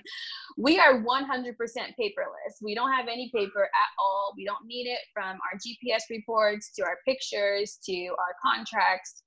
We 0.57 0.79
are 0.79 1.01
100% 1.01 1.05
paperless. 1.05 2.53
We 2.61 2.75
don't 2.75 2.91
have 2.91 3.07
any 3.07 3.31
paper 3.33 3.63
at 3.63 3.91
all. 3.97 4.33
We 4.37 4.45
don't 4.45 4.65
need 4.65 4.87
it 4.87 4.99
from 5.13 5.39
our 5.51 5.57
gps 5.57 6.03
reports 6.09 6.73
to 6.75 6.83
our 6.83 6.97
pictures 7.07 7.79
to 7.85 8.07
our 8.19 8.35
contracts 8.43 9.23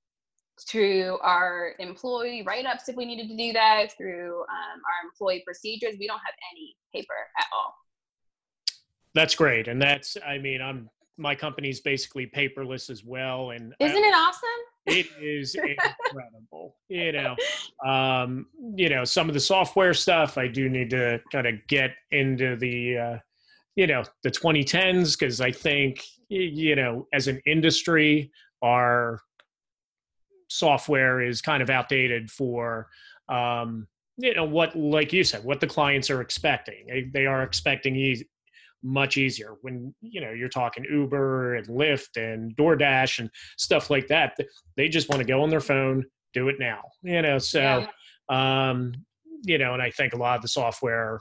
through 0.61 1.17
our 1.21 1.73
employee 1.79 2.43
write-ups 2.45 2.87
if 2.87 2.95
we 2.95 3.05
needed 3.05 3.27
to 3.27 3.35
do 3.35 3.53
that 3.53 3.91
through 3.97 4.41
um, 4.41 4.79
our 4.85 5.09
employee 5.09 5.43
procedures 5.45 5.95
we 5.99 6.07
don't 6.07 6.21
have 6.25 6.35
any 6.53 6.75
paper 6.93 7.13
at 7.37 7.45
all. 7.53 7.73
That's 9.13 9.35
great 9.35 9.67
and 9.67 9.81
that's 9.81 10.17
i 10.27 10.37
mean 10.37 10.61
i'm 10.61 10.89
my 11.17 11.33
company's 11.33 11.79
basically 11.79 12.27
paperless 12.27 12.89
as 12.89 13.03
well 13.05 13.51
and 13.51 13.73
isn't 13.79 14.03
I, 14.03 14.07
it 14.07 14.11
awesome? 14.11 14.49
it 14.85 15.07
is 15.21 15.55
incredible 15.55 16.75
you 16.89 17.11
know. 17.11 17.35
Um 17.85 18.47
you 18.75 18.89
know 18.89 19.03
some 19.03 19.29
of 19.29 19.33
the 19.33 19.39
software 19.39 19.93
stuff 19.93 20.37
i 20.37 20.47
do 20.47 20.69
need 20.69 20.89
to 20.91 21.21
kind 21.31 21.47
of 21.47 21.55
get 21.67 21.91
into 22.11 22.55
the 22.57 22.97
uh 22.97 23.17
you 23.75 23.87
know 23.87 24.03
the 24.23 24.31
2010s 24.31 25.17
because 25.17 25.39
i 25.41 25.51
think 25.51 26.01
you 26.29 26.75
know 26.75 27.07
as 27.13 27.27
an 27.27 27.41
industry 27.45 28.31
our 28.61 29.19
software 30.47 31.21
is 31.21 31.41
kind 31.41 31.61
of 31.63 31.69
outdated 31.69 32.29
for 32.29 32.87
um, 33.29 33.87
you 34.17 34.33
know 34.33 34.45
what 34.45 34.75
like 34.75 35.11
you 35.11 35.23
said 35.23 35.43
what 35.43 35.59
the 35.59 35.67
clients 35.67 36.09
are 36.09 36.21
expecting 36.21 36.85
they, 36.87 37.03
they 37.13 37.25
are 37.25 37.43
expecting 37.43 37.95
e- 37.95 38.25
much 38.83 39.17
easier 39.17 39.55
when 39.61 39.93
you 40.01 40.21
know 40.21 40.31
you're 40.31 40.47
talking 40.47 40.85
uber 40.89 41.55
and 41.55 41.67
lyft 41.67 42.17
and 42.17 42.55
doordash 42.55 43.19
and 43.19 43.29
stuff 43.57 43.89
like 43.89 44.07
that 44.07 44.37
they 44.77 44.87
just 44.87 45.09
want 45.09 45.19
to 45.19 45.27
go 45.27 45.41
on 45.41 45.49
their 45.49 45.59
phone 45.59 46.03
do 46.33 46.47
it 46.49 46.55
now 46.59 46.81
you 47.03 47.21
know 47.21 47.37
so 47.37 47.85
yeah. 48.29 48.67
um 48.67 48.93
you 49.43 49.57
know 49.57 49.73
and 49.73 49.81
i 49.81 49.89
think 49.89 50.13
a 50.13 50.17
lot 50.17 50.35
of 50.35 50.41
the 50.41 50.47
software 50.47 51.19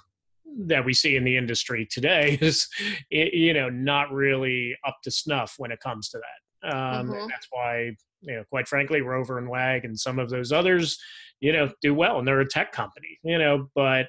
that 0.56 0.84
we 0.84 0.92
see 0.92 1.16
in 1.16 1.24
the 1.24 1.36
industry 1.36 1.86
today 1.90 2.38
is 2.40 2.68
you 3.10 3.54
know 3.54 3.68
not 3.68 4.12
really 4.12 4.76
up 4.86 4.96
to 5.02 5.10
snuff 5.10 5.54
when 5.56 5.72
it 5.72 5.80
comes 5.80 6.10
to 6.10 6.18
that 6.18 6.72
um, 6.72 7.08
mm-hmm. 7.08 7.14
and 7.14 7.30
that's 7.30 7.48
why 7.50 7.90
you 8.26 8.36
know, 8.36 8.44
quite 8.50 8.68
frankly, 8.68 9.00
Rover 9.00 9.38
and 9.38 9.48
Wag 9.48 9.84
and 9.84 9.98
some 9.98 10.18
of 10.18 10.30
those 10.30 10.52
others, 10.52 10.98
you 11.40 11.52
know, 11.52 11.70
do 11.82 11.94
well, 11.94 12.18
and 12.18 12.26
they're 12.26 12.40
a 12.40 12.48
tech 12.48 12.72
company, 12.72 13.18
you 13.22 13.38
know, 13.38 13.68
but 13.74 14.06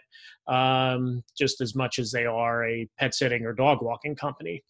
um, 0.47 1.23
just 1.37 1.61
as 1.61 1.75
much 1.75 1.99
as 1.99 2.11
they 2.11 2.25
are 2.25 2.67
a 2.67 2.87
pet 2.99 3.13
sitting 3.13 3.45
or 3.45 3.53
dog 3.53 3.81
walking 3.81 4.15
company. 4.15 4.63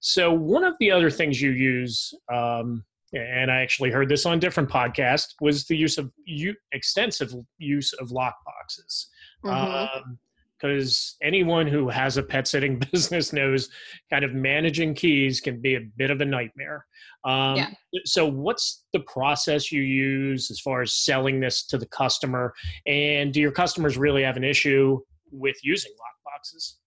So 0.00 0.32
one 0.32 0.64
of 0.64 0.74
the 0.80 0.90
other 0.90 1.10
things 1.10 1.40
you 1.40 1.50
use, 1.50 2.14
um, 2.32 2.84
and 3.12 3.50
I 3.50 3.60
actually 3.60 3.90
heard 3.90 4.08
this 4.08 4.26
on 4.26 4.38
different 4.38 4.68
podcast, 4.68 5.26
was 5.40 5.64
the 5.66 5.76
use 5.76 5.98
of 5.98 6.10
you, 6.24 6.54
extensive 6.72 7.34
use 7.58 7.92
of 7.94 8.10
lock 8.12 8.36
boxes. 8.44 9.08
Mm-hmm. 9.44 9.98
Um, 9.98 10.18
because 10.58 11.16
anyone 11.22 11.66
who 11.66 11.88
has 11.88 12.16
a 12.16 12.22
pet 12.22 12.48
sitting 12.48 12.78
business 12.92 13.32
knows 13.32 13.68
kind 14.10 14.24
of 14.24 14.34
managing 14.34 14.94
keys 14.94 15.40
can 15.40 15.60
be 15.60 15.74
a 15.76 15.80
bit 15.96 16.10
of 16.10 16.20
a 16.20 16.24
nightmare. 16.24 16.86
Um, 17.24 17.56
yeah. 17.56 17.70
So, 18.04 18.26
what's 18.26 18.84
the 18.92 19.00
process 19.00 19.72
you 19.72 19.82
use 19.82 20.50
as 20.50 20.60
far 20.60 20.82
as 20.82 20.94
selling 20.94 21.40
this 21.40 21.66
to 21.66 21.78
the 21.78 21.86
customer? 21.86 22.54
And 22.86 23.32
do 23.32 23.40
your 23.40 23.52
customers 23.52 23.98
really 23.98 24.22
have 24.22 24.36
an 24.36 24.44
issue 24.44 25.00
with 25.30 25.56
using 25.62 25.92
lock 25.92 26.32
boxes? 26.32 26.78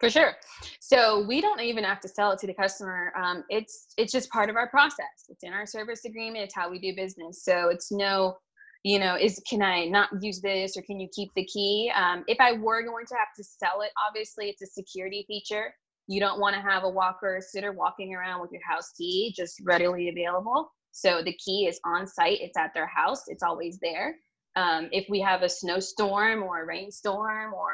For 0.00 0.08
sure. 0.08 0.32
So 0.80 1.26
we 1.26 1.42
don't 1.42 1.60
even 1.60 1.84
have 1.84 2.00
to 2.00 2.08
sell 2.08 2.32
it 2.32 2.38
to 2.38 2.46
the 2.46 2.54
customer. 2.54 3.12
Um, 3.22 3.44
it's 3.50 3.88
it's 3.98 4.12
just 4.12 4.30
part 4.30 4.48
of 4.48 4.56
our 4.56 4.68
process. 4.70 5.26
It's 5.28 5.44
in 5.44 5.52
our 5.52 5.66
service 5.66 6.06
agreement. 6.06 6.44
It's 6.44 6.54
how 6.54 6.70
we 6.70 6.78
do 6.78 6.96
business. 6.96 7.44
So 7.44 7.68
it's 7.68 7.92
no 7.92 8.38
you 8.82 8.98
know 8.98 9.16
is 9.16 9.40
can 9.48 9.62
i 9.62 9.84
not 9.84 10.08
use 10.20 10.40
this 10.40 10.76
or 10.76 10.82
can 10.82 10.98
you 10.98 11.08
keep 11.14 11.30
the 11.34 11.44
key? 11.44 11.92
Um, 11.94 12.24
if 12.26 12.38
i 12.40 12.52
were 12.52 12.82
going 12.82 13.06
to 13.06 13.14
have 13.14 13.28
to 13.36 13.44
sell 13.44 13.82
it 13.82 13.90
obviously 14.08 14.48
it's 14.48 14.62
a 14.62 14.66
security 14.66 15.24
feature. 15.26 15.74
You 16.06 16.18
don't 16.18 16.40
want 16.40 16.56
to 16.56 16.62
have 16.62 16.84
a 16.84 16.88
walker 16.88 17.36
or 17.36 17.40
sitter 17.40 17.72
walking 17.72 18.14
around 18.14 18.40
with 18.40 18.50
your 18.52 18.62
house 18.68 18.90
key 18.98 19.32
just 19.36 19.60
readily 19.64 20.08
available. 20.08 20.72
So 20.92 21.22
the 21.22 21.34
key 21.34 21.66
is 21.66 21.78
on 21.84 22.06
site 22.06 22.38
it's 22.40 22.56
at 22.56 22.72
their 22.74 22.88
house 22.88 23.24
it's 23.28 23.42
always 23.42 23.78
there. 23.80 24.16
Um, 24.56 24.88
if 24.92 25.06
we 25.08 25.20
have 25.20 25.42
a 25.42 25.48
snowstorm 25.48 26.42
or 26.42 26.62
a 26.62 26.66
rainstorm 26.66 27.54
or 27.54 27.72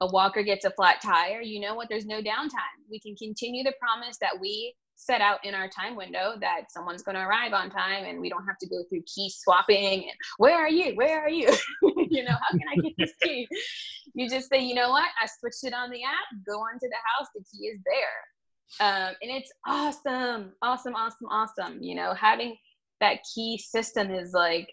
a 0.00 0.06
walker 0.06 0.42
gets 0.42 0.64
a 0.64 0.70
flat 0.70 1.00
tire 1.00 1.40
you 1.42 1.60
know 1.60 1.74
what 1.74 1.88
there's 1.88 2.06
no 2.06 2.20
downtime. 2.20 2.78
We 2.90 2.98
can 3.00 3.14
continue 3.16 3.62
the 3.64 3.74
promise 3.80 4.16
that 4.20 4.40
we 4.40 4.74
set 4.96 5.20
out 5.20 5.44
in 5.44 5.54
our 5.54 5.68
time 5.68 5.96
window 5.96 6.34
that 6.40 6.70
someone's 6.70 7.02
going 7.02 7.16
to 7.16 7.22
arrive 7.22 7.52
on 7.52 7.70
time 7.70 8.04
and 8.04 8.20
we 8.20 8.28
don't 8.28 8.46
have 8.46 8.58
to 8.58 8.68
go 8.68 8.84
through 8.88 9.02
key 9.12 9.30
swapping 9.34 10.04
and 10.04 10.12
where 10.38 10.56
are 10.56 10.68
you? 10.68 10.94
Where 10.94 11.22
are 11.22 11.30
you? 11.30 11.50
You 12.12 12.24
know 12.24 12.32
how 12.32 12.50
can 12.50 12.68
i 12.70 12.76
get 12.76 12.92
this 12.98 13.12
key 13.22 13.48
you? 14.14 14.28
Just 14.28 14.50
say 14.50 14.62
you 14.62 14.74
know 14.74 14.90
what? 14.90 15.08
I 15.20 15.26
switched 15.26 15.64
it 15.64 15.72
on 15.72 15.90
the 15.90 16.04
app. 16.04 16.44
Go 16.46 16.58
onto 16.58 16.86
the 16.88 16.96
house. 17.06 17.28
The 17.34 17.42
key 17.50 17.66
is 17.68 17.80
there. 17.86 18.86
Um, 18.86 19.14
and 19.22 19.30
it's 19.30 19.50
awesome 19.66 20.52
awesome 20.60 20.94
awesome 20.94 21.28
awesome 21.30 21.82
you 21.82 21.94
know 21.94 22.14
having 22.14 22.56
that 23.00 23.18
key 23.34 23.58
system 23.58 24.10
is 24.10 24.32
like 24.32 24.72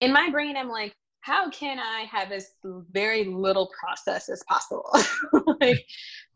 in 0.00 0.12
my 0.12 0.30
brain 0.30 0.56
i'm 0.56 0.68
like 0.68 0.94
how 1.22 1.50
can 1.50 1.78
I 1.78 2.06
have 2.10 2.32
as 2.32 2.50
very 2.62 3.24
little 3.24 3.70
process 3.78 4.28
as 4.28 4.42
possible? 4.48 4.90
like, 5.60 5.84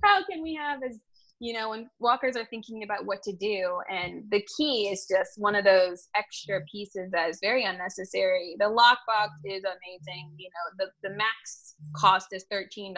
how 0.02 0.24
can 0.26 0.42
we 0.42 0.54
have 0.54 0.80
as 0.82 0.98
you 1.40 1.52
know, 1.52 1.70
when 1.70 1.88
walkers 1.98 2.36
are 2.36 2.46
thinking 2.46 2.84
about 2.84 3.06
what 3.06 3.22
to 3.22 3.32
do, 3.32 3.78
and 3.90 4.24
the 4.30 4.46
key 4.56 4.88
is 4.88 5.06
just 5.10 5.32
one 5.36 5.54
of 5.54 5.64
those 5.64 6.08
extra 6.14 6.56
mm-hmm. 6.56 6.66
pieces 6.70 7.10
that 7.12 7.28
is 7.28 7.38
very 7.42 7.64
unnecessary. 7.64 8.56
The 8.58 8.66
lockbox 8.66 9.28
mm-hmm. 9.28 9.50
is 9.50 9.64
amazing. 9.64 10.32
You 10.36 10.48
know, 10.50 10.86
the, 10.86 11.08
the 11.08 11.14
max 11.16 11.74
cost 11.94 12.28
is 12.32 12.44
$13. 12.52 12.94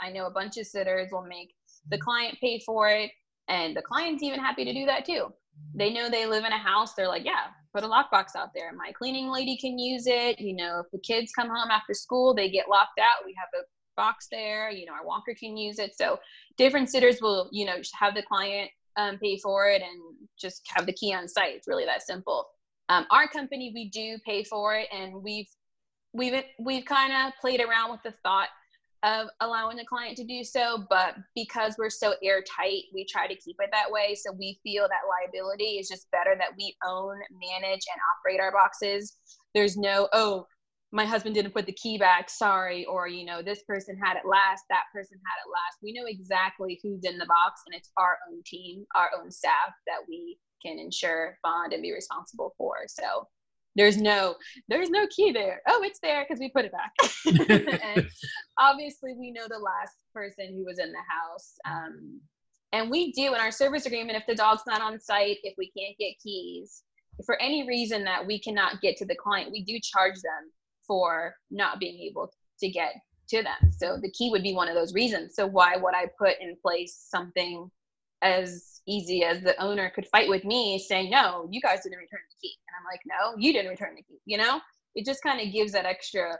I 0.00 0.10
know 0.10 0.26
a 0.26 0.30
bunch 0.30 0.58
of 0.58 0.66
sitters 0.66 1.08
will 1.10 1.26
make 1.26 1.54
the 1.88 1.96
mm-hmm. 1.96 2.04
client 2.04 2.38
pay 2.40 2.60
for 2.66 2.88
it, 2.88 3.10
and 3.48 3.76
the 3.76 3.82
client's 3.82 4.22
even 4.22 4.40
happy 4.40 4.64
to 4.64 4.72
do 4.72 4.86
that 4.86 5.04
too. 5.04 5.28
They 5.74 5.92
know 5.92 6.08
they 6.08 6.26
live 6.26 6.44
in 6.44 6.52
a 6.52 6.58
house, 6.58 6.94
they're 6.94 7.08
like, 7.08 7.24
yeah, 7.24 7.48
put 7.74 7.84
a 7.84 7.88
lockbox 7.88 8.36
out 8.36 8.50
there. 8.54 8.72
My 8.72 8.92
cleaning 8.92 9.30
lady 9.30 9.56
can 9.56 9.78
use 9.78 10.06
it. 10.06 10.40
You 10.40 10.56
know, 10.56 10.80
if 10.80 10.90
the 10.90 10.98
kids 10.98 11.32
come 11.32 11.48
home 11.48 11.70
after 11.70 11.94
school, 11.94 12.34
they 12.34 12.50
get 12.50 12.68
locked 12.68 12.98
out. 12.98 13.24
We 13.24 13.34
have 13.38 13.48
a 13.60 13.64
box 14.02 14.28
there. 14.30 14.70
You 14.70 14.86
know, 14.86 14.92
our 14.98 15.06
walker 15.12 15.34
can 15.42 15.56
use 15.56 15.78
it. 15.78 15.92
So 15.96 16.18
different 16.56 16.88
sitters 16.90 17.18
will, 17.20 17.48
you 17.52 17.64
know, 17.66 17.76
have 18.02 18.14
the 18.14 18.22
client 18.22 18.70
um, 18.96 19.18
pay 19.18 19.36
for 19.38 19.68
it 19.68 19.82
and 19.82 19.98
just 20.44 20.62
have 20.74 20.86
the 20.86 20.92
key 21.00 21.12
on 21.14 21.28
site. 21.28 21.54
It's 21.56 21.68
really 21.68 21.84
that 21.84 22.02
simple. 22.02 22.46
Um, 22.88 23.06
our 23.10 23.28
company, 23.28 23.72
we 23.74 23.88
do 23.88 24.18
pay 24.24 24.42
for 24.42 24.74
it, 24.80 24.88
and 24.92 25.22
we've 25.22 25.50
we've 26.12 26.42
we've 26.58 26.84
kind 26.84 27.12
of 27.12 27.32
played 27.40 27.60
around 27.60 27.88
with 27.92 28.02
the 28.02 28.14
thought 28.24 28.48
of 29.02 29.28
allowing 29.40 29.76
the 29.76 29.84
client 29.84 30.16
to 30.16 30.24
do 30.24 30.44
so, 30.44 30.84
but 30.90 31.14
because 31.34 31.76
we're 31.78 31.88
so 32.04 32.14
airtight, 32.22 32.82
we 32.92 33.04
try 33.04 33.26
to 33.26 33.34
keep 33.36 33.56
it 33.60 33.70
that 33.72 33.90
way. 33.90 34.14
So 34.14 34.32
we 34.32 34.58
feel 34.62 34.86
that 34.88 35.08
liability 35.08 35.78
is 35.80 35.88
just 35.88 36.10
better 36.10 36.34
that 36.38 36.52
we 36.58 36.76
own, 36.86 37.16
manage, 37.32 37.84
and 37.92 38.00
operate 38.12 38.40
our 38.40 38.52
boxes. 38.52 39.16
There's 39.54 39.76
no, 39.76 40.08
oh, 40.12 40.46
my 40.92 41.04
husband 41.04 41.34
didn't 41.34 41.54
put 41.54 41.66
the 41.66 41.72
key 41.72 41.98
back, 41.98 42.28
sorry, 42.28 42.84
or 42.86 43.06
you 43.06 43.24
know, 43.24 43.42
this 43.42 43.62
person 43.62 43.96
had 44.02 44.16
it 44.16 44.26
last, 44.26 44.64
that 44.70 44.84
person 44.92 45.18
had 45.24 45.38
it 45.44 45.50
last. 45.50 45.78
We 45.82 45.92
know 45.92 46.06
exactly 46.06 46.80
who's 46.82 47.04
in 47.04 47.18
the 47.18 47.26
box, 47.26 47.62
and 47.66 47.74
it's 47.74 47.90
our 47.96 48.18
own 48.28 48.42
team, 48.44 48.84
our 48.96 49.10
own 49.20 49.30
staff 49.30 49.72
that 49.86 50.00
we 50.08 50.38
can 50.64 50.78
ensure, 50.78 51.38
bond, 51.42 51.72
and 51.72 51.82
be 51.82 51.92
responsible 51.92 52.54
for. 52.58 52.74
So 52.88 53.28
there's 53.76 53.96
no 53.96 54.34
there's 54.68 54.90
no 54.90 55.06
key 55.14 55.30
there 55.32 55.62
oh 55.68 55.80
it's 55.84 56.00
there 56.00 56.26
because 56.28 56.40
we 56.40 56.50
put 56.50 56.64
it 56.64 56.72
back 56.72 56.92
and 57.96 58.06
obviously 58.58 59.14
we 59.18 59.30
know 59.30 59.46
the 59.48 59.58
last 59.58 59.94
person 60.12 60.48
who 60.50 60.64
was 60.64 60.78
in 60.78 60.90
the 60.90 60.98
house 61.08 61.54
um, 61.68 62.20
and 62.72 62.90
we 62.90 63.12
do 63.12 63.32
in 63.32 63.40
our 63.40 63.52
service 63.52 63.86
agreement 63.86 64.18
if 64.18 64.26
the 64.26 64.34
dog's 64.34 64.62
not 64.66 64.80
on 64.80 64.98
site 65.00 65.38
if 65.44 65.54
we 65.56 65.70
can't 65.78 65.96
get 65.98 66.14
keys 66.22 66.82
for 67.24 67.40
any 67.40 67.66
reason 67.68 68.02
that 68.02 68.26
we 68.26 68.40
cannot 68.40 68.80
get 68.80 68.96
to 68.96 69.06
the 69.06 69.14
client 69.14 69.52
we 69.52 69.62
do 69.62 69.78
charge 69.80 70.16
them 70.16 70.50
for 70.90 71.36
not 71.52 71.78
being 71.78 72.00
able 72.00 72.28
to 72.58 72.68
get 72.68 72.94
to 73.28 73.44
them 73.44 73.70
so 73.70 73.96
the 74.02 74.10
key 74.10 74.30
would 74.30 74.42
be 74.42 74.54
one 74.54 74.68
of 74.68 74.74
those 74.74 74.92
reasons 74.92 75.36
so 75.36 75.46
why 75.46 75.76
would 75.76 75.94
i 75.94 76.04
put 76.18 76.34
in 76.40 76.56
place 76.60 77.06
something 77.08 77.70
as 78.22 78.80
easy 78.86 79.24
as 79.24 79.40
the 79.42 79.60
owner 79.62 79.90
could 79.94 80.06
fight 80.06 80.28
with 80.28 80.44
me 80.44 80.78
saying, 80.78 81.10
no, 81.10 81.48
you 81.50 81.60
guys 81.60 81.80
didn't 81.82 81.98
return 81.98 82.20
the 82.28 82.36
key. 82.40 82.54
And 82.68 82.74
I'm 82.78 82.84
like, 82.90 83.00
no, 83.06 83.40
you 83.40 83.52
didn't 83.52 83.70
return 83.70 83.94
the 83.94 84.02
key. 84.02 84.18
You 84.26 84.38
know, 84.38 84.60
it 84.94 85.06
just 85.06 85.22
kind 85.22 85.40
of 85.40 85.52
gives 85.52 85.72
that 85.72 85.86
extra 85.86 86.36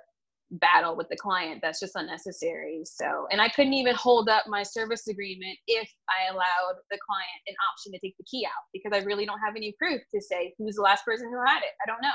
battle 0.53 0.97
with 0.97 1.09
the 1.09 1.17
client 1.17 1.61
that's 1.63 1.79
just 1.79 1.95
unnecessary. 1.95 2.83
So, 2.85 3.29
and 3.31 3.41
I 3.41 3.49
couldn't 3.49 3.75
even 3.75 3.95
hold 3.95 4.29
up 4.29 4.47
my 4.49 4.63
service 4.63 5.07
agreement 5.07 5.57
if 5.69 5.89
I 6.09 6.33
allowed 6.33 6.81
the 6.91 6.99
client 7.07 7.41
an 7.47 7.55
option 7.73 7.93
to 7.93 7.99
take 8.01 8.17
the 8.19 8.25
key 8.25 8.45
out 8.45 8.67
because 8.73 8.93
I 8.93 9.05
really 9.05 9.25
don't 9.25 9.39
have 9.39 9.55
any 9.57 9.75
proof 9.79 10.03
to 10.13 10.21
say 10.21 10.53
who's 10.59 10.77
the 10.77 10.83
last 10.83 11.05
person 11.05 11.31
who 11.31 11.39
had 11.47 11.61
it. 11.61 11.73
I 11.85 11.87
don't 11.87 12.03
know. 12.03 12.09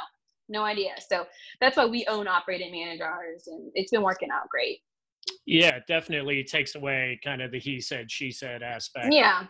No 0.50 0.64
idea. 0.64 0.92
So 1.10 1.26
that's 1.60 1.78
why 1.78 1.86
we 1.86 2.06
own 2.08 2.28
operate 2.28 2.62
and 2.62 2.72
manage 2.72 3.02
ours 3.02 3.48
and 3.48 3.72
it's 3.74 3.92
been 3.92 4.04
working 4.04 4.30
out 4.32 4.50
great. 4.50 4.80
Yeah, 5.46 5.80
definitely 5.88 6.44
takes 6.44 6.76
away 6.76 7.20
kind 7.24 7.42
of 7.42 7.52
the 7.52 7.60
he 7.60 7.82
said, 7.82 8.12
she 8.12 8.32
said 8.32 8.64
aspect. 8.64 9.12
Yeah. 9.12 9.46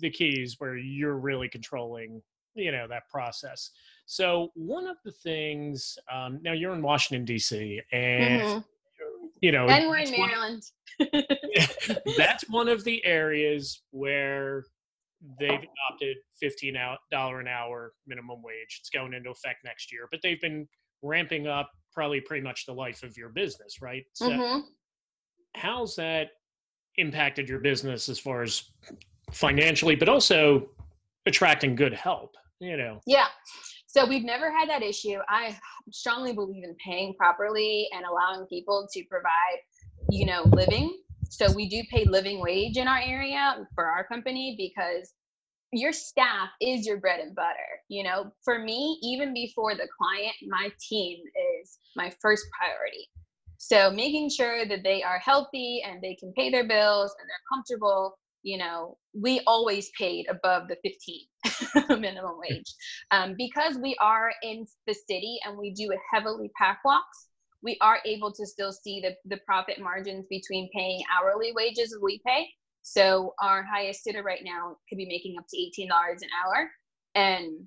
The 0.00 0.10
keys 0.10 0.56
where 0.58 0.76
you're 0.76 1.18
really 1.18 1.48
controlling, 1.48 2.22
you 2.54 2.72
know, 2.72 2.86
that 2.88 3.08
process. 3.08 3.70
So, 4.06 4.50
one 4.54 4.86
of 4.86 4.96
the 5.04 5.12
things, 5.12 5.98
um, 6.12 6.38
now 6.42 6.52
you're 6.52 6.72
in 6.72 6.82
Washington, 6.82 7.24
D.C., 7.24 7.80
and, 7.92 8.42
mm-hmm. 8.42 8.58
you 9.40 9.50
know, 9.50 9.66
and 9.66 9.88
we're 9.88 9.98
in 9.98 10.10
Maryland. 10.12 10.62
One, 10.98 11.22
that's 12.16 12.48
one 12.48 12.68
of 12.68 12.84
the 12.84 13.04
areas 13.04 13.82
where 13.90 14.64
they've 15.38 15.50
adopted 15.50 16.16
$15 16.42 16.96
an 17.12 17.48
hour 17.48 17.92
minimum 18.06 18.42
wage. 18.42 18.78
It's 18.80 18.90
going 18.90 19.14
into 19.14 19.30
effect 19.30 19.64
next 19.64 19.92
year, 19.92 20.08
but 20.10 20.20
they've 20.22 20.40
been 20.40 20.68
ramping 21.02 21.46
up 21.46 21.70
probably 21.92 22.20
pretty 22.20 22.42
much 22.42 22.66
the 22.66 22.72
life 22.72 23.02
of 23.02 23.16
your 23.16 23.30
business, 23.30 23.80
right? 23.80 24.04
So, 24.14 24.30
mm-hmm 24.30 24.60
how's 25.56 25.96
that 25.96 26.28
impacted 26.96 27.48
your 27.48 27.58
business 27.58 28.08
as 28.08 28.18
far 28.18 28.42
as 28.42 28.62
financially, 29.32 29.96
but 29.96 30.08
also 30.08 30.68
attracting 31.26 31.74
good 31.74 31.92
help? 31.92 32.34
You 32.60 32.76
know. 32.76 33.00
Yeah. 33.06 33.26
So 33.86 34.06
we've 34.06 34.24
never 34.24 34.50
had 34.50 34.68
that 34.68 34.82
issue. 34.82 35.18
I 35.28 35.56
strongly 35.90 36.32
believe 36.32 36.64
in 36.64 36.74
paying 36.84 37.14
properly 37.14 37.88
and 37.94 38.04
allowing 38.04 38.46
people 38.46 38.86
to 38.92 39.04
provide, 39.10 39.58
you 40.10 40.26
know, 40.26 40.42
living. 40.52 40.98
So 41.36 41.52
we 41.52 41.68
do 41.68 41.82
pay 41.90 42.06
living 42.06 42.40
wage 42.40 42.78
in 42.78 42.88
our 42.88 43.00
area 43.00 43.66
for 43.74 43.84
our 43.84 44.04
company 44.06 44.54
because 44.56 45.12
your 45.70 45.92
staff 45.92 46.48
is 46.62 46.86
your 46.86 46.96
bread 46.96 47.20
and 47.20 47.34
butter. 47.34 47.82
You 47.88 48.04
know, 48.04 48.32
for 48.42 48.58
me, 48.58 48.98
even 49.02 49.34
before 49.34 49.74
the 49.74 49.88
client, 49.98 50.34
my 50.46 50.70
team 50.88 51.18
is 51.60 51.78
my 51.94 52.10
first 52.22 52.44
priority. 52.58 53.08
So 53.58 53.90
making 53.90 54.30
sure 54.30 54.66
that 54.66 54.82
they 54.82 55.02
are 55.02 55.18
healthy 55.18 55.82
and 55.86 56.00
they 56.00 56.14
can 56.14 56.32
pay 56.36 56.50
their 56.50 56.66
bills 56.66 57.14
and 57.20 57.28
they're 57.28 57.52
comfortable, 57.52 58.18
you 58.42 58.56
know, 58.56 58.96
we 59.12 59.40
always 59.46 59.90
paid 59.98 60.26
above 60.30 60.68
the 60.68 60.76
15 61.78 62.00
minimum 62.00 62.38
wage. 62.38 62.74
Um, 63.10 63.34
because 63.36 63.76
we 63.76 63.94
are 64.00 64.32
in 64.42 64.66
the 64.86 64.94
city 64.94 65.38
and 65.44 65.58
we 65.58 65.72
do 65.72 65.90
a 65.92 66.16
heavily 66.16 66.50
pack 66.58 66.80
walks, 66.84 67.28
we 67.66 67.76
are 67.80 67.98
able 68.06 68.30
to 68.32 68.46
still 68.46 68.70
see 68.70 69.00
the, 69.00 69.16
the 69.24 69.40
profit 69.44 69.80
margins 69.80 70.24
between 70.30 70.70
paying 70.72 71.02
hourly 71.12 71.52
wages 71.52 71.98
we 72.00 72.20
pay. 72.24 72.46
So 72.82 73.34
our 73.42 73.64
highest 73.64 74.04
sitter 74.04 74.22
right 74.22 74.42
now 74.44 74.76
could 74.88 74.98
be 74.98 75.06
making 75.06 75.34
up 75.36 75.46
to 75.50 75.56
$18 75.56 75.88
an 75.88 76.28
hour. 76.46 76.70
And 77.16 77.66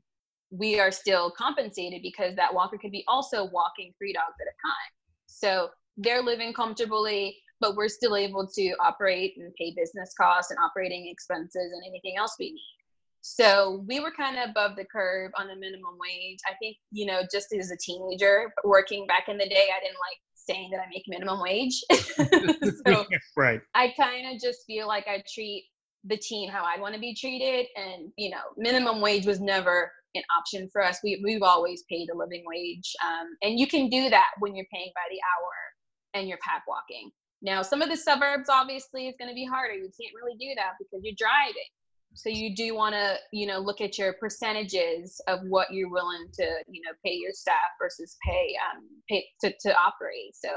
we 0.51 0.79
are 0.79 0.89
still 0.89 1.31
compensated 1.31 2.01
because 2.01 2.33
that 2.37 2.53
walker 2.53 2.77
could 2.77 2.93
be 2.93 3.03
also 3.09 3.49
walking 3.51 3.93
three 3.97 4.13
dogs 4.13 4.37
at 4.39 4.47
a 4.47 4.55
time. 4.65 4.91
So 5.25 5.67
they're 5.97 6.23
living 6.23 6.53
comfortably, 6.53 7.37
but 7.59 7.75
we're 7.75 7.89
still 7.89 8.15
able 8.15 8.47
to 8.55 8.75
operate 8.81 9.33
and 9.35 9.53
pay 9.55 9.73
business 9.75 10.13
costs 10.17 10.49
and 10.49 10.59
operating 10.63 11.09
expenses 11.09 11.73
and 11.73 11.83
anything 11.85 12.15
else 12.17 12.37
we 12.39 12.53
need. 12.53 12.78
So 13.21 13.83
we 13.87 13.99
were 13.99 14.11
kind 14.11 14.37
of 14.37 14.49
above 14.49 14.75
the 14.75 14.85
curve 14.85 15.31
on 15.37 15.47
the 15.47 15.55
minimum 15.55 15.97
wage. 15.99 16.39
I 16.47 16.53
think, 16.61 16.77
you 16.91 17.05
know, 17.05 17.21
just 17.31 17.47
as 17.53 17.71
a 17.71 17.77
teenager 17.77 18.51
working 18.63 19.05
back 19.07 19.27
in 19.27 19.37
the 19.37 19.47
day, 19.47 19.67
I 19.75 19.83
didn't 19.83 19.97
like 19.99 20.19
saying 20.35 20.71
that 20.71 20.79
I 20.79 20.89
make 20.89 21.03
minimum 21.07 21.41
wage. 21.41 21.81
so 22.87 23.05
right. 23.37 23.61
I 23.75 23.93
kind 23.99 24.33
of 24.33 24.41
just 24.41 24.59
feel 24.65 24.87
like 24.87 25.07
I 25.07 25.23
treat 25.33 25.65
the 26.05 26.17
team 26.17 26.49
how 26.49 26.63
I 26.63 26.79
want 26.79 26.95
to 26.95 26.99
be 26.99 27.13
treated. 27.13 27.67
And, 27.75 28.11
you 28.17 28.29
know, 28.29 28.41
minimum 28.57 29.01
wage 29.01 29.25
was 29.25 29.41
never 29.41 29.91
an 30.15 30.23
option 30.37 30.69
for 30.71 30.83
us. 30.83 30.99
We, 31.03 31.21
we've 31.23 31.43
always 31.43 31.83
paid 31.89 32.09
a 32.09 32.17
living 32.17 32.43
wage. 32.47 32.95
Um, 33.05 33.27
and 33.43 33.59
you 33.59 33.67
can 33.67 33.89
do 33.89 34.09
that 34.09 34.31
when 34.39 34.55
you're 34.55 34.65
paying 34.73 34.91
by 34.95 35.01
the 35.11 35.19
hour 35.19 36.19
and 36.19 36.27
you're 36.27 36.39
pack 36.41 36.63
walking. 36.67 37.11
Now, 37.41 37.61
some 37.61 37.81
of 37.81 37.89
the 37.89 37.95
suburbs 37.95 38.49
obviously 38.49 39.07
is 39.07 39.15
going 39.19 39.29
to 39.29 39.35
be 39.35 39.45
harder. 39.45 39.73
You 39.73 39.91
can't 39.99 40.15
really 40.15 40.37
do 40.37 40.55
that 40.55 40.73
because 40.79 41.01
you're 41.03 41.15
driving. 41.17 41.69
So 42.13 42.29
you 42.29 42.55
do 42.55 42.75
want 42.75 42.95
to, 42.95 43.15
you 43.31 43.45
know, 43.45 43.59
look 43.59 43.81
at 43.81 43.97
your 43.97 44.13
percentages 44.13 45.21
of 45.27 45.39
what 45.47 45.71
you're 45.71 45.89
willing 45.89 46.27
to, 46.33 46.43
you 46.67 46.81
know, 46.81 46.91
pay 47.05 47.13
your 47.13 47.31
staff 47.31 47.71
versus 47.79 48.17
pay 48.25 48.55
um 48.71 48.83
pay 49.07 49.25
to, 49.41 49.53
to 49.61 49.73
operate. 49.75 50.35
So 50.35 50.49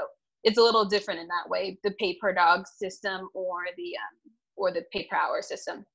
it's 0.43 0.57
a 0.57 0.61
little 0.61 0.85
different 0.85 1.19
in 1.19 1.27
that 1.27 1.49
way, 1.49 1.79
the 1.83 1.91
pay 1.99 2.17
per 2.19 2.33
dog 2.33 2.65
system 2.67 3.29
or 3.33 3.59
the 3.77 3.93
um 3.97 4.31
or 4.55 4.71
the 4.71 4.83
pay 4.91 5.07
per 5.09 5.15
hour 5.15 5.41
system. 5.41 5.85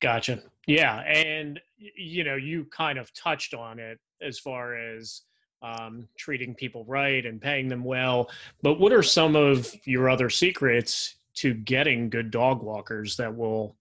Gotcha. 0.00 0.40
Yeah, 0.66 1.00
and 1.00 1.60
you 1.78 2.24
know, 2.24 2.36
you 2.36 2.66
kind 2.66 2.98
of 2.98 3.12
touched 3.14 3.54
on 3.54 3.78
it 3.78 3.98
as 4.20 4.38
far 4.38 4.76
as 4.76 5.22
um, 5.62 6.08
treating 6.18 6.54
people 6.54 6.84
right 6.86 7.24
and 7.24 7.40
paying 7.40 7.68
them 7.68 7.84
well. 7.84 8.30
But 8.62 8.80
what 8.80 8.92
are 8.92 9.02
some 9.02 9.36
of 9.36 9.72
your 9.84 10.10
other 10.10 10.28
secrets 10.28 11.16
to 11.34 11.54
getting 11.54 12.10
good 12.10 12.30
dog 12.30 12.62
walkers 12.62 13.16
that 13.16 13.34
will 13.34 13.76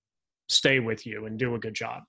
stay 0.52 0.80
with 0.80 1.06
you 1.06 1.26
and 1.26 1.38
do 1.38 1.56
a 1.56 1.60
good 1.60 1.74
job? 1.74 2.04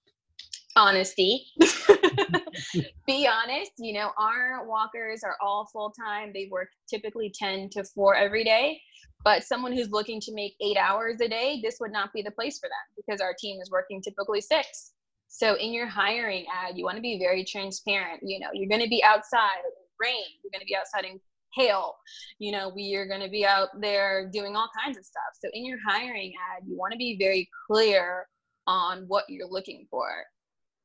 Honesty. 0.77 1.47
Be 3.07 3.27
honest. 3.27 3.73
You 3.79 3.95
know, 3.95 4.11
our 4.19 4.67
walkers 4.67 5.23
are 5.25 5.37
all 5.41 5.69
full 5.73 5.91
time. 5.91 6.33
They 6.33 6.49
work 6.51 6.69
typically 6.89 7.33
10 7.35 7.71
to 7.71 7.85
4 7.85 8.15
every 8.15 8.45
day. 8.45 8.81
But 9.25 9.45
someone 9.45 9.73
who's 9.73 9.91
looking 9.91 10.21
to 10.21 10.35
make 10.35 10.57
eight 10.61 10.77
hours 10.77 11.21
a 11.21 11.29
day, 11.29 11.61
this 11.63 11.77
would 11.81 11.93
not 11.93 12.13
be 12.13 12.23
the 12.23 12.31
place 12.31 12.59
for 12.59 12.69
them 12.69 12.97
because 12.97 13.21
our 13.21 13.35
team 13.39 13.61
is 13.61 13.71
working 13.71 14.03
typically 14.03 14.41
six. 14.41 14.93
So 15.29 15.55
in 15.55 15.73
your 15.73 15.87
hiring 15.87 16.45
ad, 16.53 16.77
you 16.77 16.85
want 16.85 16.97
to 16.97 17.03
be 17.03 17.19
very 17.19 17.45
transparent. 17.45 18.21
You 18.23 18.41
know, 18.41 18.49
you're 18.53 18.69
going 18.69 18.83
to 18.83 18.89
be 18.89 19.03
outside 19.05 19.61
in 19.65 19.73
rain. 20.01 20.25
You're 20.43 20.51
going 20.51 20.61
to 20.61 20.67
be 20.67 20.77
outside 20.77 21.05
in 21.05 21.21
hail. 21.55 21.95
You 22.39 22.53
know, 22.53 22.73
we 22.75 22.95
are 22.97 23.07
going 23.07 23.21
to 23.21 23.31
be 23.31 23.47
out 23.47 23.69
there 23.81 24.29
doing 24.33 24.57
all 24.57 24.69
kinds 24.83 24.99
of 24.99 25.05
stuff. 25.05 25.23
So 25.41 25.49
in 25.53 25.65
your 25.65 25.79
hiring 25.87 26.33
ad, 26.57 26.65
you 26.67 26.77
want 26.77 26.93
to 26.93 26.99
be 26.99 27.17
very 27.19 27.49
clear 27.67 28.27
on 28.67 29.05
what 29.09 29.25
you're 29.29 29.49
looking 29.49 29.87
for. 29.91 30.09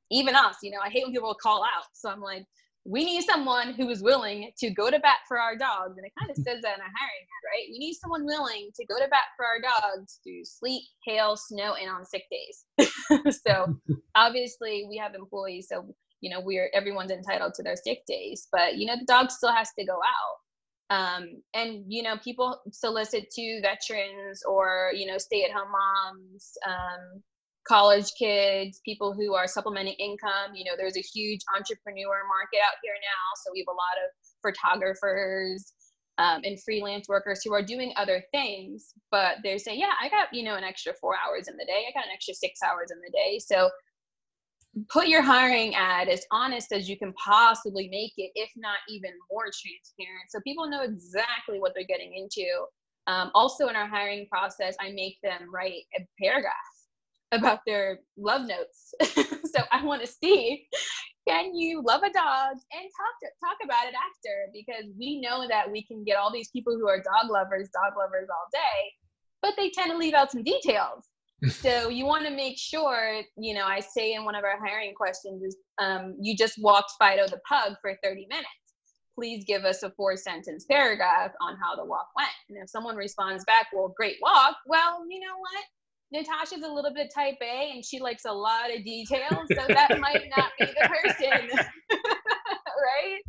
Even 0.09 0.36
us, 0.36 0.57
you 0.63 0.71
know, 0.71 0.80
I 0.84 0.89
hate 0.89 1.03
when 1.03 1.13
people 1.13 1.36
call 1.36 1.63
out. 1.63 1.88
So 1.93 2.09
I'm 2.09 2.21
like, 2.21 2.45
we 2.88 3.03
need 3.03 3.23
someone 3.23 3.73
who 3.73 3.89
is 3.89 4.01
willing 4.01 4.49
to 4.57 4.69
go 4.69 4.89
to 4.89 4.97
bat 4.99 5.17
for 5.28 5.38
our 5.38 5.57
dogs. 5.57 5.97
And 5.97 6.05
it 6.05 6.13
kind 6.17 6.32
of 6.32 6.38
says 6.43 6.61
that 6.61 6.75
in 6.75 6.82
a 6.82 6.93
hiring 6.95 7.28
ad, 7.28 7.43
right? 7.45 7.67
We 7.69 7.80
need 7.80 7.95
someone 7.95 8.25
willing 8.25 8.69
to 8.75 8.86
go 8.86 8.97
to 8.97 9.07
bat 9.09 9.25
for 9.36 9.45
our 9.45 9.59
dogs 9.61 10.19
through 10.23 10.45
sleet, 10.45 10.84
hail, 11.05 11.36
snow, 11.36 11.73
and 11.73 11.89
on 11.89 12.05
sick 12.05 12.23
days. 12.32 12.65
so 13.45 13.78
obviously 14.15 14.88
we 14.89 14.97
have 14.97 15.15
employees. 15.15 15.67
So, 15.69 15.93
you 16.21 16.30
know, 16.30 16.39
we're 16.39 16.71
everyone's 16.73 17.11
entitled 17.11 17.53
to 17.55 17.63
their 17.63 17.75
sick 17.75 18.05
days, 18.07 18.47
but 18.51 18.78
you 18.78 18.88
know, 18.88 18.95
the 18.97 19.05
dog 19.05 19.32
still 19.32 19.51
has 19.51 19.69
to 19.78 19.86
go 19.86 19.95
out. 19.95 20.38
Um, 20.89 21.41
and 21.53 21.84
you 21.89 22.01
know, 22.01 22.15
people 22.23 22.61
solicit 22.71 23.30
to 23.32 23.61
veterans 23.61 24.43
or, 24.47 24.91
you 24.95 25.05
know, 25.05 25.17
stay 25.17 25.43
at 25.43 25.51
home 25.51 25.71
moms, 25.71 26.53
um, 26.65 27.21
college 27.68 28.11
kids, 28.18 28.82
people 28.86 29.13
who 29.13 29.34
are 29.34 29.47
supplementing 29.47 29.93
income. 29.93 30.55
You 30.55 30.65
know, 30.65 30.72
there's 30.78 30.97
a 30.97 31.01
huge 31.01 31.41
entrepreneur 31.55 32.22
market 32.28 32.59
out 32.65 32.78
here 32.84 32.93
now. 32.93 33.26
So 33.43 33.51
we 33.53 33.59
have 33.59 33.74
a 33.74 33.78
lot 33.78 33.97
of 34.03 34.09
photographers 34.41 35.74
um, 36.18 36.41
and 36.43 36.61
freelance 36.63 37.07
workers 37.07 37.41
who 37.43 37.53
are 37.53 37.61
doing 37.61 37.93
other 37.95 38.24
things, 38.32 38.93
but 39.11 39.38
they 39.43 39.57
say, 39.57 39.76
yeah, 39.76 39.93
I 40.01 40.09
got, 40.09 40.34
you 40.34 40.43
know, 40.43 40.55
an 40.55 40.63
extra 40.63 40.93
four 40.99 41.15
hours 41.15 41.47
in 41.47 41.57
the 41.57 41.65
day. 41.65 41.86
I 41.88 41.93
got 41.93 42.05
an 42.05 42.11
extra 42.13 42.34
six 42.34 42.59
hours 42.63 42.89
in 42.91 42.97
the 42.99 43.11
day. 43.11 43.39
So 43.39 43.70
put 44.89 45.07
your 45.07 45.22
hiring 45.22 45.76
ad 45.76 46.07
as 46.07 46.26
honest 46.32 46.72
as 46.72 46.89
you 46.89 46.97
can 46.97 47.13
possibly 47.13 47.88
make 47.89 48.13
it, 48.18 48.32
if 48.36 48.49
not 48.55 48.78
even 48.89 49.11
more 49.32 49.45
transparent. 49.45 50.30
So 50.30 50.39
people 50.41 50.70
know 50.70 50.82
exactly 50.82 51.59
what 51.59 51.74
they're 51.76 51.86
getting 51.88 52.13
into. 52.15 52.47
Um, 53.07 53.32
also 53.34 53.68
in 53.68 53.76
our 53.76 53.88
hiring 53.88 54.28
process, 54.28 54.76
I 54.80 54.91
make 54.91 55.18
them 55.24 55.49
write 55.53 55.84
a 55.97 56.05
paragraph 56.22 56.53
about 57.32 57.59
their 57.65 57.99
love 58.17 58.47
notes. 58.47 58.93
so 59.03 59.63
I 59.71 59.84
want 59.84 60.01
to 60.01 60.07
see 60.07 60.67
can 61.28 61.53
you 61.53 61.82
love 61.86 62.03
a 62.03 62.11
dog 62.11 62.51
and 62.51 62.89
talk 62.95 63.13
to, 63.21 63.28
talk 63.43 63.57
about 63.63 63.88
it 63.88 63.93
after 63.93 64.49
because 64.53 64.89
we 64.97 65.19
know 65.19 65.45
that 65.47 65.69
we 65.69 65.84
can 65.84 66.03
get 66.05 66.15
all 66.15 66.32
these 66.32 66.49
people 66.51 66.73
who 66.73 66.88
are 66.88 66.97
dog 66.97 67.30
lovers, 67.30 67.69
dog 67.73 67.97
lovers 67.97 68.30
all 68.32 68.47
day, 68.53 68.93
but 69.41 69.53
they 69.57 69.69
tend 69.69 69.91
to 69.91 69.97
leave 69.97 70.13
out 70.13 70.32
some 70.32 70.43
details. 70.43 71.03
so 71.49 71.89
you 71.89 72.05
want 72.05 72.25
to 72.25 72.32
make 72.32 72.57
sure, 72.57 73.21
you 73.38 73.53
know, 73.53 73.65
I 73.65 73.82
say 73.82 74.13
in 74.13 74.23
one 74.23 74.36
of 74.36 74.43
our 74.43 74.57
hiring 74.57 74.93
questions 74.95 75.43
is 75.43 75.57
um, 75.80 76.15
you 76.19 76.36
just 76.36 76.57
walked 76.59 76.93
Fido 76.97 77.28
the 77.28 77.41
pug 77.47 77.73
for 77.82 77.93
30 78.03 78.25
minutes. 78.30 78.47
Please 79.13 79.43
give 79.45 79.65
us 79.65 79.84
a 79.84 79.91
four 79.91 80.15
sentence 80.15 80.65
paragraph 80.65 81.32
on 81.41 81.57
how 81.61 81.75
the 81.75 81.84
walk 81.84 82.07
went. 82.15 82.30
And 82.49 82.57
if 82.63 82.69
someone 82.69 82.95
responds 82.95 83.43
back, 83.45 83.67
well, 83.73 83.93
great 83.95 84.17
walk, 84.21 84.55
well, 84.65 85.05
you 85.09 85.19
know 85.19 85.38
what? 85.38 85.63
Natasha's 86.12 86.64
a 86.64 86.72
little 86.72 86.93
bit 86.93 87.12
type 87.14 87.38
A 87.41 87.72
and 87.74 87.84
she 87.84 87.99
likes 87.99 88.26
a 88.26 88.32
lot 88.32 88.74
of 88.74 88.84
details, 88.84 89.47
so 89.49 89.64
that 89.68 89.99
might 89.99 90.26
not 90.36 90.51
be 90.60 90.66
the 90.66 90.89
person, 90.89 91.49
right? 91.89 93.20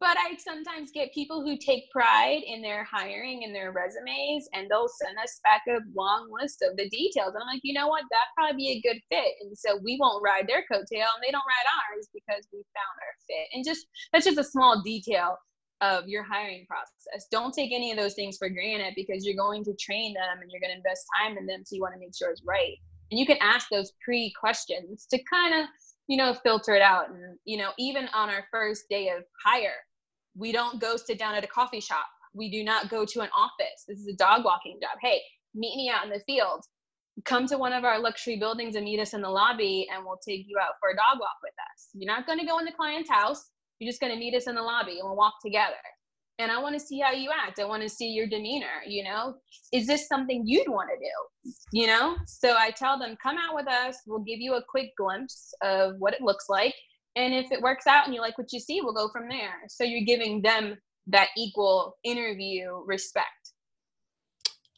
But 0.00 0.16
I 0.16 0.36
sometimes 0.38 0.92
get 0.92 1.12
people 1.12 1.42
who 1.42 1.56
take 1.58 1.90
pride 1.90 2.42
in 2.46 2.62
their 2.62 2.84
hiring 2.84 3.42
and 3.42 3.52
their 3.52 3.72
resumes, 3.72 4.48
and 4.54 4.70
they'll 4.70 4.86
send 5.02 5.18
us 5.18 5.40
back 5.42 5.62
a 5.68 5.80
long 5.96 6.28
list 6.30 6.62
of 6.62 6.76
the 6.76 6.88
details. 6.88 7.34
And 7.34 7.42
I'm 7.42 7.52
like, 7.52 7.62
you 7.64 7.74
know 7.74 7.88
what? 7.88 8.04
That'd 8.10 8.36
probably 8.36 8.56
be 8.56 8.70
a 8.78 8.80
good 8.80 9.00
fit. 9.10 9.34
And 9.40 9.58
so 9.58 9.80
we 9.82 9.98
won't 9.98 10.22
ride 10.22 10.46
their 10.46 10.62
coattail, 10.70 11.10
and 11.10 11.22
they 11.24 11.32
don't 11.32 11.42
ride 11.42 11.68
ours 11.90 12.06
because 12.14 12.46
we 12.52 12.62
found 12.78 12.96
our 13.02 13.14
fit. 13.26 13.48
And 13.54 13.64
just 13.64 13.88
that's 14.12 14.24
just 14.24 14.38
a 14.38 14.44
small 14.44 14.82
detail 14.82 15.36
of 15.80 16.08
your 16.08 16.22
hiring 16.22 16.66
process. 16.66 17.28
Don't 17.30 17.54
take 17.54 17.72
any 17.72 17.90
of 17.90 17.96
those 17.96 18.14
things 18.14 18.36
for 18.36 18.48
granted 18.48 18.94
because 18.96 19.24
you're 19.24 19.36
going 19.36 19.64
to 19.64 19.74
train 19.74 20.14
them 20.14 20.42
and 20.42 20.50
you're 20.50 20.60
going 20.60 20.72
to 20.72 20.76
invest 20.76 21.06
time 21.20 21.36
in 21.38 21.46
them. 21.46 21.62
So 21.64 21.76
you 21.76 21.82
want 21.82 21.94
to 21.94 22.00
make 22.00 22.16
sure 22.16 22.30
it's 22.30 22.42
right. 22.46 22.76
And 23.10 23.18
you 23.18 23.26
can 23.26 23.38
ask 23.40 23.68
those 23.70 23.92
pre 24.04 24.32
questions 24.38 25.06
to 25.10 25.18
kind 25.24 25.54
of, 25.54 25.68
you 26.08 26.16
know, 26.16 26.34
filter 26.34 26.74
it 26.74 26.82
out. 26.82 27.10
And, 27.10 27.38
you 27.44 27.58
know, 27.58 27.70
even 27.78 28.08
on 28.14 28.28
our 28.28 28.44
first 28.50 28.84
day 28.90 29.10
of 29.10 29.24
hire, 29.44 29.76
we 30.36 30.52
don't 30.52 30.80
go 30.80 30.96
sit 30.96 31.18
down 31.18 31.34
at 31.34 31.44
a 31.44 31.48
coffee 31.48 31.80
shop. 31.80 32.06
We 32.34 32.50
do 32.50 32.62
not 32.62 32.90
go 32.90 33.04
to 33.04 33.20
an 33.20 33.30
office. 33.36 33.84
This 33.86 33.98
is 33.98 34.08
a 34.08 34.16
dog 34.16 34.44
walking 34.44 34.78
job. 34.80 34.98
Hey, 35.00 35.20
meet 35.54 35.76
me 35.76 35.90
out 35.90 36.04
in 36.04 36.10
the 36.10 36.20
field. 36.26 36.64
Come 37.24 37.46
to 37.48 37.58
one 37.58 37.72
of 37.72 37.84
our 37.84 37.98
luxury 37.98 38.36
buildings 38.36 38.76
and 38.76 38.84
meet 38.84 39.00
us 39.00 39.12
in 39.12 39.22
the 39.22 39.28
lobby, 39.28 39.88
and 39.92 40.04
we'll 40.04 40.20
take 40.24 40.44
you 40.46 40.56
out 40.58 40.74
for 40.78 40.90
a 40.90 40.94
dog 40.94 41.18
walk 41.18 41.36
with 41.42 41.54
us. 41.72 41.88
You're 41.94 42.12
not 42.12 42.26
going 42.26 42.38
to 42.38 42.46
go 42.46 42.58
in 42.60 42.64
the 42.64 42.72
client's 42.72 43.10
house 43.10 43.50
you're 43.78 43.90
just 43.90 44.00
going 44.00 44.12
to 44.12 44.18
meet 44.18 44.34
us 44.34 44.46
in 44.46 44.54
the 44.54 44.62
lobby 44.62 44.98
and 44.98 45.02
we'll 45.04 45.16
walk 45.16 45.34
together. 45.44 45.74
And 46.40 46.52
I 46.52 46.62
want 46.62 46.78
to 46.78 46.80
see 46.80 47.00
how 47.00 47.10
you 47.10 47.30
act. 47.34 47.58
I 47.58 47.64
want 47.64 47.82
to 47.82 47.88
see 47.88 48.08
your 48.10 48.28
demeanor, 48.28 48.82
you 48.86 49.02
know? 49.02 49.34
Is 49.72 49.88
this 49.88 50.06
something 50.06 50.44
you'd 50.46 50.68
want 50.68 50.88
to 50.88 50.96
do? 50.96 51.52
You 51.72 51.88
know? 51.88 52.16
So 52.26 52.54
I 52.56 52.70
tell 52.70 52.96
them, 52.98 53.16
come 53.20 53.36
out 53.38 53.56
with 53.56 53.66
us. 53.66 53.96
We'll 54.06 54.20
give 54.20 54.38
you 54.38 54.54
a 54.54 54.62
quick 54.68 54.90
glimpse 54.96 55.52
of 55.62 55.94
what 55.98 56.14
it 56.14 56.20
looks 56.20 56.48
like. 56.48 56.74
And 57.16 57.34
if 57.34 57.50
it 57.50 57.60
works 57.60 57.88
out 57.88 58.06
and 58.06 58.14
you 58.14 58.20
like 58.20 58.38
what 58.38 58.52
you 58.52 58.60
see, 58.60 58.80
we'll 58.80 58.94
go 58.94 59.08
from 59.12 59.28
there. 59.28 59.54
So 59.68 59.82
you're 59.82 60.04
giving 60.06 60.40
them 60.42 60.76
that 61.08 61.28
equal 61.36 61.96
interview 62.04 62.70
respect. 62.86 63.26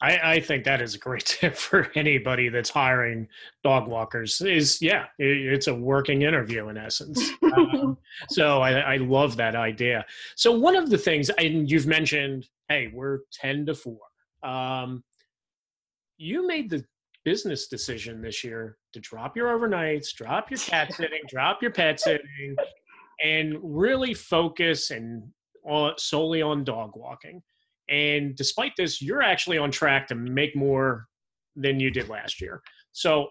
I, 0.03 0.33
I, 0.33 0.41
think 0.41 0.65
that 0.65 0.81
is 0.81 0.95
a 0.95 0.99
great 0.99 1.25
tip 1.27 1.57
for 1.57 1.91
anybody 1.95 2.49
that's 2.49 2.71
hiring 2.71 3.29
dog 3.63 3.87
walkers. 3.87 4.41
Is 4.41 4.81
yeah, 4.81 5.07
it, 5.19 5.53
it's 5.53 5.67
a 5.67 5.75
working 5.75 6.23
interview 6.23 6.69
in 6.69 6.77
essence. 6.77 7.31
um, 7.57 7.99
so 8.29 8.61
I, 8.63 8.95
I, 8.95 8.97
love 8.97 9.37
that 9.37 9.55
idea. 9.55 10.05
So 10.37 10.53
one 10.53 10.77
of 10.77 10.91
the 10.91 10.99
things, 10.99 11.31
and 11.31 11.71
you've 11.71 11.87
mentioned, 11.87 12.49
hey, 12.69 12.91
we're 12.93 13.21
ten 13.33 13.67
to 13.67 13.75
four. 13.75 14.01
Um, 14.43 15.05
you 16.17 16.47
made 16.47 16.71
the 16.71 16.85
business 17.25 17.67
decision 17.69 18.23
this 18.23 18.43
year 18.43 18.77
to 18.93 19.01
drop 19.01 19.37
your 19.37 19.49
overnights, 19.49 20.15
drop 20.15 20.51
your 20.51 20.59
cat 20.59 20.93
sitting, 20.95 21.21
drop 21.29 21.63
your 21.63 21.71
pet 21.71 22.01
sitting, 22.01 22.57
and 23.23 23.59
really 23.63 24.15
focus 24.15 24.91
and 24.91 25.23
on, 25.65 25.93
solely 25.99 26.43
on 26.43 26.65
dog 26.65 26.93
walking. 26.97 27.43
And 27.91 28.37
despite 28.37 28.73
this, 28.77 29.03
you're 29.03 29.23
actually 29.23 29.59
on 29.59 29.71
track 29.71 30.09
to 30.09 30.15
make 30.15 30.55
more 30.55 31.07
than 31.57 31.81
you 31.81 31.91
did 31.91 32.09
last 32.09 32.41
year. 32.41 32.63
So, 32.93 33.29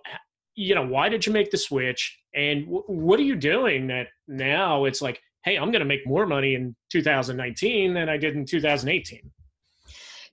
you 0.55 0.76
know, 0.76 0.86
why 0.86 1.10
did 1.10 1.26
you 1.26 1.32
make 1.32 1.51
the 1.51 1.57
switch? 1.57 2.20
And 2.36 2.66
w- 2.66 2.84
what 2.88 3.20
are 3.20 3.24
you 3.24 3.36
doing 3.36 3.88
that 3.88 4.07
now 4.28 4.86
it's 4.86 5.01
like, 5.01 5.20
hey, 5.45 5.57
I'm 5.57 5.72
going 5.72 5.80
to 5.80 5.86
make 5.86 6.05
more 6.05 6.26
money 6.26 6.55
in 6.55 6.76
2019 6.91 7.93
than 7.93 8.10
I 8.10 8.18
did 8.18 8.36
in 8.36 8.45
2018? 8.45 9.32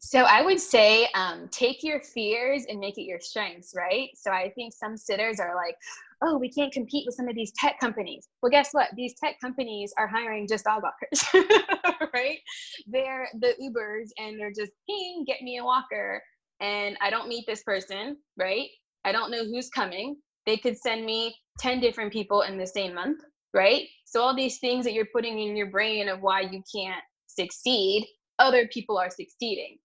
So 0.01 0.20
I 0.20 0.43
would 0.43 0.61
say 0.61 1.09
um, 1.14 1.49
take 1.51 1.83
your 1.83 2.01
fears 2.01 2.64
and 2.68 2.79
make 2.79 2.99
it 2.99 3.03
your 3.03 3.20
strengths, 3.20 3.72
right? 3.77 4.11
So 4.14 4.31
I 4.31 4.51
think 4.51 4.74
some 4.74 4.97
sitters 4.97 5.41
are 5.41 5.55
like, 5.57 5.77
oh, 6.22 6.38
we 6.38 6.50
can't 6.50 6.72
compete 6.72 7.04
with 7.06 7.14
some 7.14 7.28
of 7.28 7.34
these 7.34 7.52
tech 7.58 7.78
companies. 7.78 8.28
Well, 8.42 8.50
guess 8.50 8.70
what? 8.72 8.88
These 8.96 9.14
tech 9.22 9.36
companies 9.40 9.92
are 9.98 10.06
hiring 10.06 10.46
just 10.48 10.64
dog 10.64 10.82
walkers, 10.82 11.48
right? 12.14 12.38
They're 12.86 13.28
the 13.40 13.54
Ubers 13.62 14.08
and 14.18 14.38
they're 14.38 14.52
just, 14.52 14.72
ping, 14.88 15.24
get 15.26 15.42
me 15.42 15.58
a 15.58 15.64
walker. 15.64 16.22
And 16.60 16.96
I 17.00 17.10
don't 17.10 17.28
meet 17.28 17.44
this 17.46 17.62
person, 17.62 18.16
right? 18.38 18.68
I 19.04 19.12
don't 19.12 19.30
know 19.30 19.44
who's 19.44 19.68
coming. 19.68 20.16
They 20.46 20.56
could 20.56 20.78
send 20.78 21.04
me 21.04 21.34
10 21.60 21.80
different 21.80 22.12
people 22.12 22.42
in 22.42 22.56
the 22.56 22.66
same 22.66 22.94
month, 22.94 23.20
right? 23.52 23.84
So 24.04 24.22
all 24.22 24.34
these 24.34 24.58
things 24.58 24.84
that 24.84 24.94
you're 24.94 25.08
putting 25.12 25.38
in 25.40 25.56
your 25.56 25.70
brain 25.70 26.08
of 26.08 26.20
why 26.22 26.42
you 26.42 26.62
can't 26.74 27.02
succeed, 27.26 28.06
other 28.38 28.68
people 28.72 28.96
are 28.98 29.10
succeeding. 29.10 29.76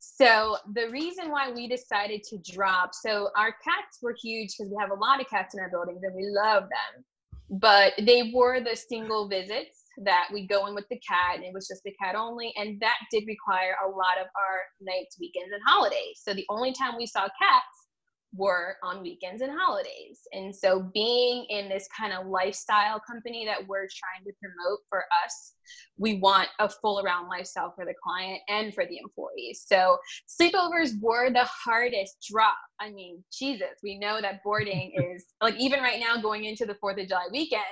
So 0.00 0.56
the 0.72 0.88
reason 0.88 1.30
why 1.30 1.52
we 1.52 1.68
decided 1.68 2.22
to 2.24 2.38
drop, 2.38 2.94
so 2.94 3.28
our 3.36 3.52
cats 3.62 3.98
were 4.00 4.16
huge 4.20 4.54
because 4.56 4.72
we 4.72 4.78
have 4.80 4.90
a 4.90 4.94
lot 4.94 5.20
of 5.20 5.28
cats 5.28 5.54
in 5.54 5.60
our 5.60 5.70
buildings 5.70 6.02
and 6.02 6.14
we 6.14 6.26
love 6.26 6.64
them, 6.64 7.04
but 7.60 7.92
they 8.00 8.32
were 8.34 8.60
the 8.60 8.74
single 8.74 9.28
visits 9.28 9.84
that 10.02 10.28
we 10.32 10.46
go 10.46 10.66
in 10.66 10.74
with 10.74 10.88
the 10.88 10.98
cat 11.06 11.36
and 11.36 11.44
it 11.44 11.52
was 11.52 11.68
just 11.68 11.82
the 11.84 11.92
cat 12.02 12.14
only 12.14 12.54
and 12.56 12.80
that 12.80 12.96
did 13.10 13.24
require 13.26 13.76
a 13.84 13.88
lot 13.88 14.16
of 14.18 14.26
our 14.36 14.62
nights 14.80 15.18
weekends 15.20 15.52
and 15.52 15.60
holidays. 15.66 16.18
So 16.22 16.32
the 16.32 16.46
only 16.48 16.72
time 16.72 16.96
we 16.96 17.06
saw 17.06 17.22
cats 17.22 17.88
were 18.34 18.76
on 18.82 19.02
weekends 19.02 19.42
and 19.42 19.52
holidays. 19.52 20.20
And 20.32 20.54
so, 20.54 20.90
being 20.94 21.46
in 21.48 21.68
this 21.68 21.88
kind 21.96 22.12
of 22.12 22.26
lifestyle 22.26 23.00
company 23.00 23.44
that 23.46 23.66
we're 23.66 23.88
trying 23.88 24.24
to 24.24 24.32
promote 24.40 24.80
for 24.88 25.04
us, 25.24 25.54
we 25.98 26.14
want 26.18 26.48
a 26.58 26.68
full 26.68 27.00
around 27.00 27.28
lifestyle 27.28 27.72
for 27.74 27.84
the 27.84 27.94
client 28.02 28.40
and 28.48 28.72
for 28.74 28.84
the 28.86 28.98
employees. 28.98 29.64
So, 29.66 29.98
sleepovers 30.28 30.92
were 31.00 31.30
the 31.30 31.44
hardest 31.44 32.26
drop. 32.30 32.56
I 32.80 32.90
mean, 32.90 33.22
Jesus, 33.32 33.78
we 33.82 33.98
know 33.98 34.20
that 34.20 34.42
boarding 34.44 34.92
is 35.14 35.26
like 35.42 35.56
even 35.58 35.80
right 35.80 36.00
now 36.00 36.20
going 36.20 36.44
into 36.44 36.66
the 36.66 36.76
4th 36.82 37.02
of 37.02 37.08
July 37.08 37.26
weekend. 37.32 37.62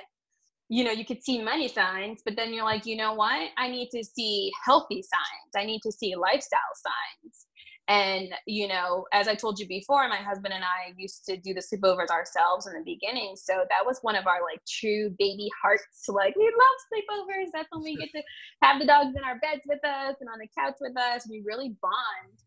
You 0.71 0.83
know, 0.83 0.91
you 0.91 1.03
could 1.03 1.23
see 1.23 1.41
money 1.41 1.67
signs, 1.67 2.21
but 2.23 2.35
then 2.35 2.53
you're 2.53 2.63
like, 2.63 2.85
you 2.85 2.95
know 2.95 3.13
what? 3.13 3.49
I 3.57 3.69
need 3.69 3.89
to 3.89 4.03
see 4.03 4.51
healthy 4.63 5.01
signs. 5.01 5.63
I 5.63 5.65
need 5.65 5.81
to 5.81 5.91
see 5.91 6.15
lifestyle 6.15 6.59
signs 6.75 7.47
And, 7.89 8.29
you 8.45 8.67
know, 8.67 9.05
as 9.11 9.27
I 9.27 9.33
told 9.33 9.59
you 9.59 9.67
before, 9.67 10.07
my 10.07 10.17
husband 10.17 10.53
and 10.53 10.63
I 10.63 10.93
used 10.95 11.25
to 11.25 11.37
do 11.37 11.55
the 11.55 11.59
sleepovers 11.61 12.09
ourselves 12.09 12.67
in 12.67 12.73
the 12.73 12.83
beginning. 12.85 13.35
So 13.35 13.53
that 13.55 13.83
was 13.83 13.97
one 14.03 14.15
of 14.15 14.27
our 14.27 14.43
like 14.43 14.61
true 14.67 15.09
baby 15.17 15.49
hearts. 15.61 16.07
Like, 16.07 16.35
we 16.35 16.43
love 16.43 16.77
sleepovers. 16.93 17.47
That's 17.51 17.67
when 17.71 17.83
we 17.83 17.95
get 17.95 18.09
to 18.11 18.21
have 18.61 18.79
the 18.79 18.85
dogs 18.85 19.15
in 19.17 19.23
our 19.23 19.39
beds 19.39 19.61
with 19.67 19.83
us 19.83 20.15
and 20.21 20.29
on 20.29 20.37
the 20.39 20.47
couch 20.55 20.75
with 20.79 20.95
us. 20.97 21.27
We 21.27 21.41
really 21.43 21.75
bond. 21.81 22.37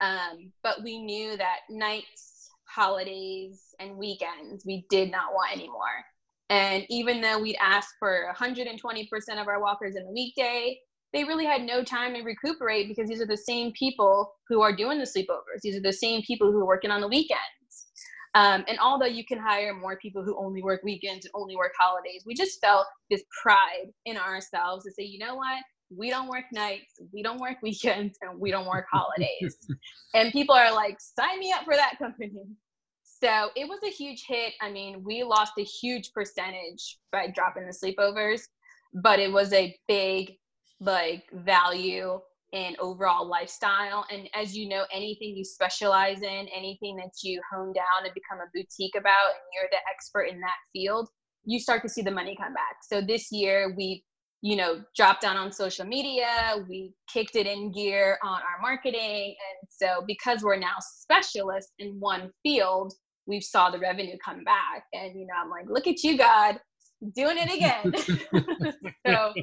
Um, 0.00 0.52
but 0.64 0.82
we 0.82 1.00
knew 1.00 1.36
that 1.36 1.58
nights, 1.68 2.50
holidays, 2.64 3.74
and 3.78 3.96
weekends 3.96 4.66
we 4.66 4.86
did 4.90 5.10
not 5.12 5.34
want 5.34 5.52
anymore. 5.52 6.04
And 6.48 6.84
even 6.90 7.20
though 7.20 7.40
we'd 7.40 7.58
ask 7.60 7.90
for 8.00 8.34
120% 8.36 8.80
of 9.40 9.46
our 9.46 9.60
walkers 9.60 9.94
in 9.94 10.04
the 10.04 10.10
weekday, 10.10 10.80
they 11.12 11.24
really 11.24 11.44
had 11.44 11.62
no 11.62 11.82
time 11.82 12.14
to 12.14 12.22
recuperate 12.22 12.88
because 12.88 13.08
these 13.08 13.20
are 13.20 13.26
the 13.26 13.36
same 13.36 13.72
people 13.72 14.32
who 14.48 14.62
are 14.62 14.74
doing 14.74 14.98
the 14.98 15.04
sleepovers. 15.04 15.60
These 15.62 15.76
are 15.76 15.82
the 15.82 15.92
same 15.92 16.22
people 16.22 16.52
who 16.52 16.58
are 16.58 16.66
working 16.66 16.90
on 16.90 17.00
the 17.00 17.08
weekends. 17.08 17.40
Um, 18.34 18.64
and 18.68 18.78
although 18.78 19.06
you 19.06 19.24
can 19.24 19.38
hire 19.38 19.74
more 19.74 19.96
people 19.96 20.22
who 20.22 20.38
only 20.38 20.62
work 20.62 20.82
weekends 20.84 21.26
and 21.26 21.32
only 21.34 21.56
work 21.56 21.72
holidays, 21.78 22.22
we 22.24 22.34
just 22.34 22.60
felt 22.60 22.86
this 23.10 23.22
pride 23.42 23.88
in 24.06 24.16
ourselves 24.16 24.84
to 24.84 24.92
say, 24.92 25.02
you 25.02 25.18
know 25.18 25.34
what? 25.34 25.62
We 25.90 26.10
don't 26.10 26.28
work 26.28 26.44
nights, 26.52 27.00
we 27.12 27.22
don't 27.22 27.40
work 27.40 27.56
weekends, 27.62 28.16
and 28.22 28.38
we 28.38 28.52
don't 28.52 28.66
work 28.66 28.86
holidays. 28.92 29.58
and 30.14 30.32
people 30.32 30.54
are 30.54 30.72
like, 30.72 30.98
sign 31.00 31.40
me 31.40 31.52
up 31.52 31.64
for 31.64 31.74
that 31.74 31.98
company. 31.98 32.42
So 33.02 33.50
it 33.56 33.68
was 33.68 33.80
a 33.84 33.90
huge 33.90 34.24
hit. 34.26 34.54
I 34.62 34.70
mean, 34.70 35.02
we 35.04 35.24
lost 35.24 35.52
a 35.58 35.64
huge 35.64 36.12
percentage 36.12 36.98
by 37.12 37.28
dropping 37.34 37.66
the 37.66 37.74
sleepovers, 37.74 38.42
but 38.94 39.18
it 39.18 39.30
was 39.30 39.52
a 39.52 39.76
big 39.88 40.36
like 40.80 41.24
value 41.32 42.20
and 42.52 42.76
overall 42.80 43.26
lifestyle. 43.26 44.04
And 44.10 44.28
as 44.34 44.56
you 44.56 44.68
know, 44.68 44.84
anything 44.92 45.36
you 45.36 45.44
specialize 45.44 46.22
in, 46.22 46.48
anything 46.54 46.96
that 46.96 47.12
you 47.22 47.40
hone 47.52 47.72
down 47.72 48.04
and 48.04 48.14
become 48.14 48.38
a 48.38 48.50
boutique 48.54 48.96
about, 48.96 49.28
and 49.28 49.44
you're 49.54 49.68
the 49.70 49.78
expert 49.92 50.24
in 50.24 50.40
that 50.40 50.56
field, 50.72 51.08
you 51.44 51.60
start 51.60 51.82
to 51.82 51.88
see 51.88 52.02
the 52.02 52.10
money 52.10 52.36
come 52.36 52.54
back. 52.54 52.76
So 52.88 53.00
this 53.00 53.30
year 53.30 53.74
we 53.76 54.04
you 54.42 54.56
know 54.56 54.82
dropped 54.96 55.20
down 55.20 55.36
on 55.36 55.52
social 55.52 55.84
media 55.84 56.64
we 56.66 56.94
kicked 57.12 57.36
it 57.36 57.46
in 57.46 57.70
gear 57.72 58.18
on 58.24 58.40
our 58.40 58.60
marketing 58.62 59.34
and 59.36 59.68
so 59.68 60.02
because 60.06 60.42
we're 60.42 60.58
now 60.58 60.76
specialists 60.80 61.72
in 61.78 62.00
one 62.00 62.30
field 62.42 62.90
we 63.26 63.38
saw 63.38 63.70
the 63.70 63.78
revenue 63.78 64.16
come 64.24 64.42
back 64.44 64.84
and 64.94 65.14
you 65.14 65.26
know 65.26 65.34
i'm 65.42 65.50
like 65.50 65.66
look 65.68 65.86
at 65.86 66.02
you 66.02 66.16
god 66.16 66.58
doing 67.14 67.36
it 67.38 67.52
again 67.52 68.72
so 69.06 69.34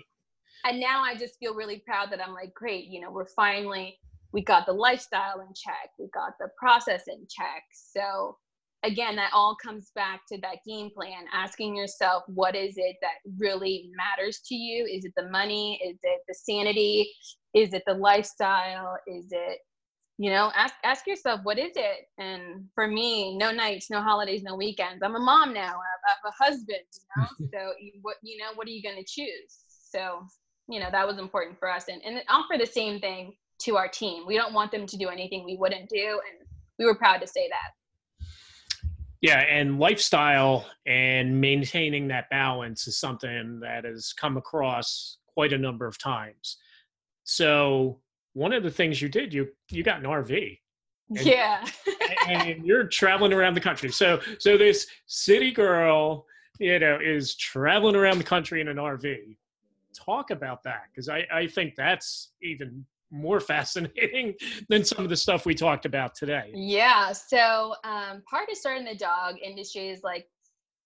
and 0.67 0.79
now 0.79 1.03
I 1.03 1.15
just 1.15 1.37
feel 1.39 1.55
really 1.55 1.81
proud 1.85 2.11
that 2.11 2.21
I'm 2.21 2.33
like, 2.33 2.53
great, 2.53 2.85
you 2.85 3.01
know, 3.01 3.11
we're 3.11 3.25
finally 3.25 3.97
we 4.33 4.43
got 4.43 4.65
the 4.65 4.73
lifestyle 4.73 5.39
in 5.39 5.47
check, 5.55 5.89
we 5.97 6.07
got 6.13 6.33
the 6.39 6.49
process 6.59 7.03
in 7.07 7.25
check. 7.29 7.63
So 7.71 8.37
again, 8.83 9.15
that 9.15 9.31
all 9.33 9.55
comes 9.63 9.91
back 9.95 10.21
to 10.31 10.39
that 10.41 10.57
game 10.67 10.89
plan, 10.93 11.25
asking 11.33 11.75
yourself, 11.75 12.23
what 12.27 12.55
is 12.55 12.75
it 12.77 12.97
that 13.01 13.15
really 13.39 13.89
matters 13.95 14.41
to 14.47 14.55
you? 14.55 14.85
Is 14.85 15.05
it 15.05 15.13
the 15.15 15.29
money? 15.29 15.79
Is 15.83 15.97
it 16.03 16.21
the 16.27 16.35
sanity? 16.35 17.09
Is 17.53 17.73
it 17.73 17.83
the 17.87 17.93
lifestyle? 17.93 18.97
Is 19.07 19.27
it 19.31 19.59
you 20.19 20.31
know 20.31 20.51
ask 20.55 20.73
ask 20.83 21.05
yourself 21.05 21.39
what 21.43 21.59
is 21.59 21.73
it 21.75 22.07
and 22.17 22.65
for 22.73 22.87
me 22.87 23.37
no 23.37 23.51
nights 23.51 23.91
no 23.91 24.01
holidays 24.01 24.41
no 24.41 24.55
weekends 24.55 25.03
i'm 25.03 25.15
a 25.15 25.19
mom 25.19 25.53
now 25.53 25.75
i 25.75 26.09
have 26.09 26.33
a 26.33 26.43
husband 26.43 26.79
you 26.91 27.05
know 27.15 27.27
so 27.53 27.73
what 28.01 28.15
you 28.23 28.35
know 28.35 28.47
what 28.55 28.67
are 28.67 28.71
you 28.71 28.81
going 28.81 28.95
to 28.95 29.05
choose 29.07 29.59
so 29.91 30.25
you 30.67 30.79
know 30.79 30.89
that 30.91 31.07
was 31.07 31.17
important 31.17 31.57
for 31.59 31.69
us. 31.69 31.85
And, 31.87 32.01
and 32.03 32.21
offer 32.29 32.57
the 32.57 32.65
same 32.65 32.99
thing 32.99 33.33
to 33.59 33.77
our 33.77 33.87
team. 33.87 34.25
We 34.25 34.35
don't 34.35 34.53
want 34.53 34.71
them 34.71 34.85
to 34.85 34.97
do 34.97 35.09
anything 35.09 35.43
we 35.43 35.57
wouldn't 35.57 35.89
do. 35.89 36.19
And 36.29 36.47
we 36.77 36.85
were 36.85 36.95
proud 36.95 37.21
to 37.21 37.27
say 37.27 37.49
that. 37.49 38.37
Yeah 39.21 39.39
and 39.39 39.79
lifestyle 39.79 40.67
and 40.85 41.41
maintaining 41.41 42.07
that 42.09 42.29
balance 42.29 42.87
is 42.87 42.99
something 42.99 43.59
that 43.61 43.83
has 43.83 44.13
come 44.13 44.37
across 44.37 45.17
quite 45.33 45.53
a 45.53 45.57
number 45.57 45.87
of 45.87 45.97
times. 45.97 46.57
So 47.23 47.99
one 48.33 48.53
of 48.53 48.61
the 48.61 48.69
things 48.69 49.01
you 49.01 49.09
did 49.09 49.33
you 49.33 49.47
you 49.71 49.83
got 49.83 49.97
an 49.99 50.05
rv 50.05 50.59
and, 51.09 51.25
yeah. 51.25 51.65
and 52.27 52.63
you're 52.63 52.83
traveling 52.83 53.33
around 53.33 53.55
the 53.55 53.61
country. 53.61 53.91
So 53.91 54.19
so 54.37 54.55
this 54.57 54.85
city 55.07 55.51
girl 55.51 56.27
you 56.59 56.77
know 56.77 56.99
is 57.03 57.35
traveling 57.37 57.95
around 57.95 58.19
the 58.19 58.23
country 58.23 58.61
in 58.61 58.67
an 58.67 58.77
rv 58.77 59.35
talk 59.93 60.31
about 60.31 60.63
that 60.63 60.83
because 60.91 61.09
I, 61.09 61.25
I 61.31 61.47
think 61.47 61.75
that's 61.75 62.31
even 62.41 62.85
more 63.11 63.39
fascinating 63.53 64.33
than 64.69 64.83
some 64.83 65.03
of 65.03 65.09
the 65.09 65.15
stuff 65.15 65.45
we 65.45 65.55
talked 65.55 65.85
about 65.85 66.15
today. 66.15 66.51
Yeah. 66.53 67.11
So 67.11 67.75
um, 67.83 68.23
part 68.29 68.49
of 68.49 68.57
starting 68.57 68.85
the 68.85 68.95
dog 68.95 69.35
industry 69.43 69.89
is 69.89 70.03
like 70.03 70.27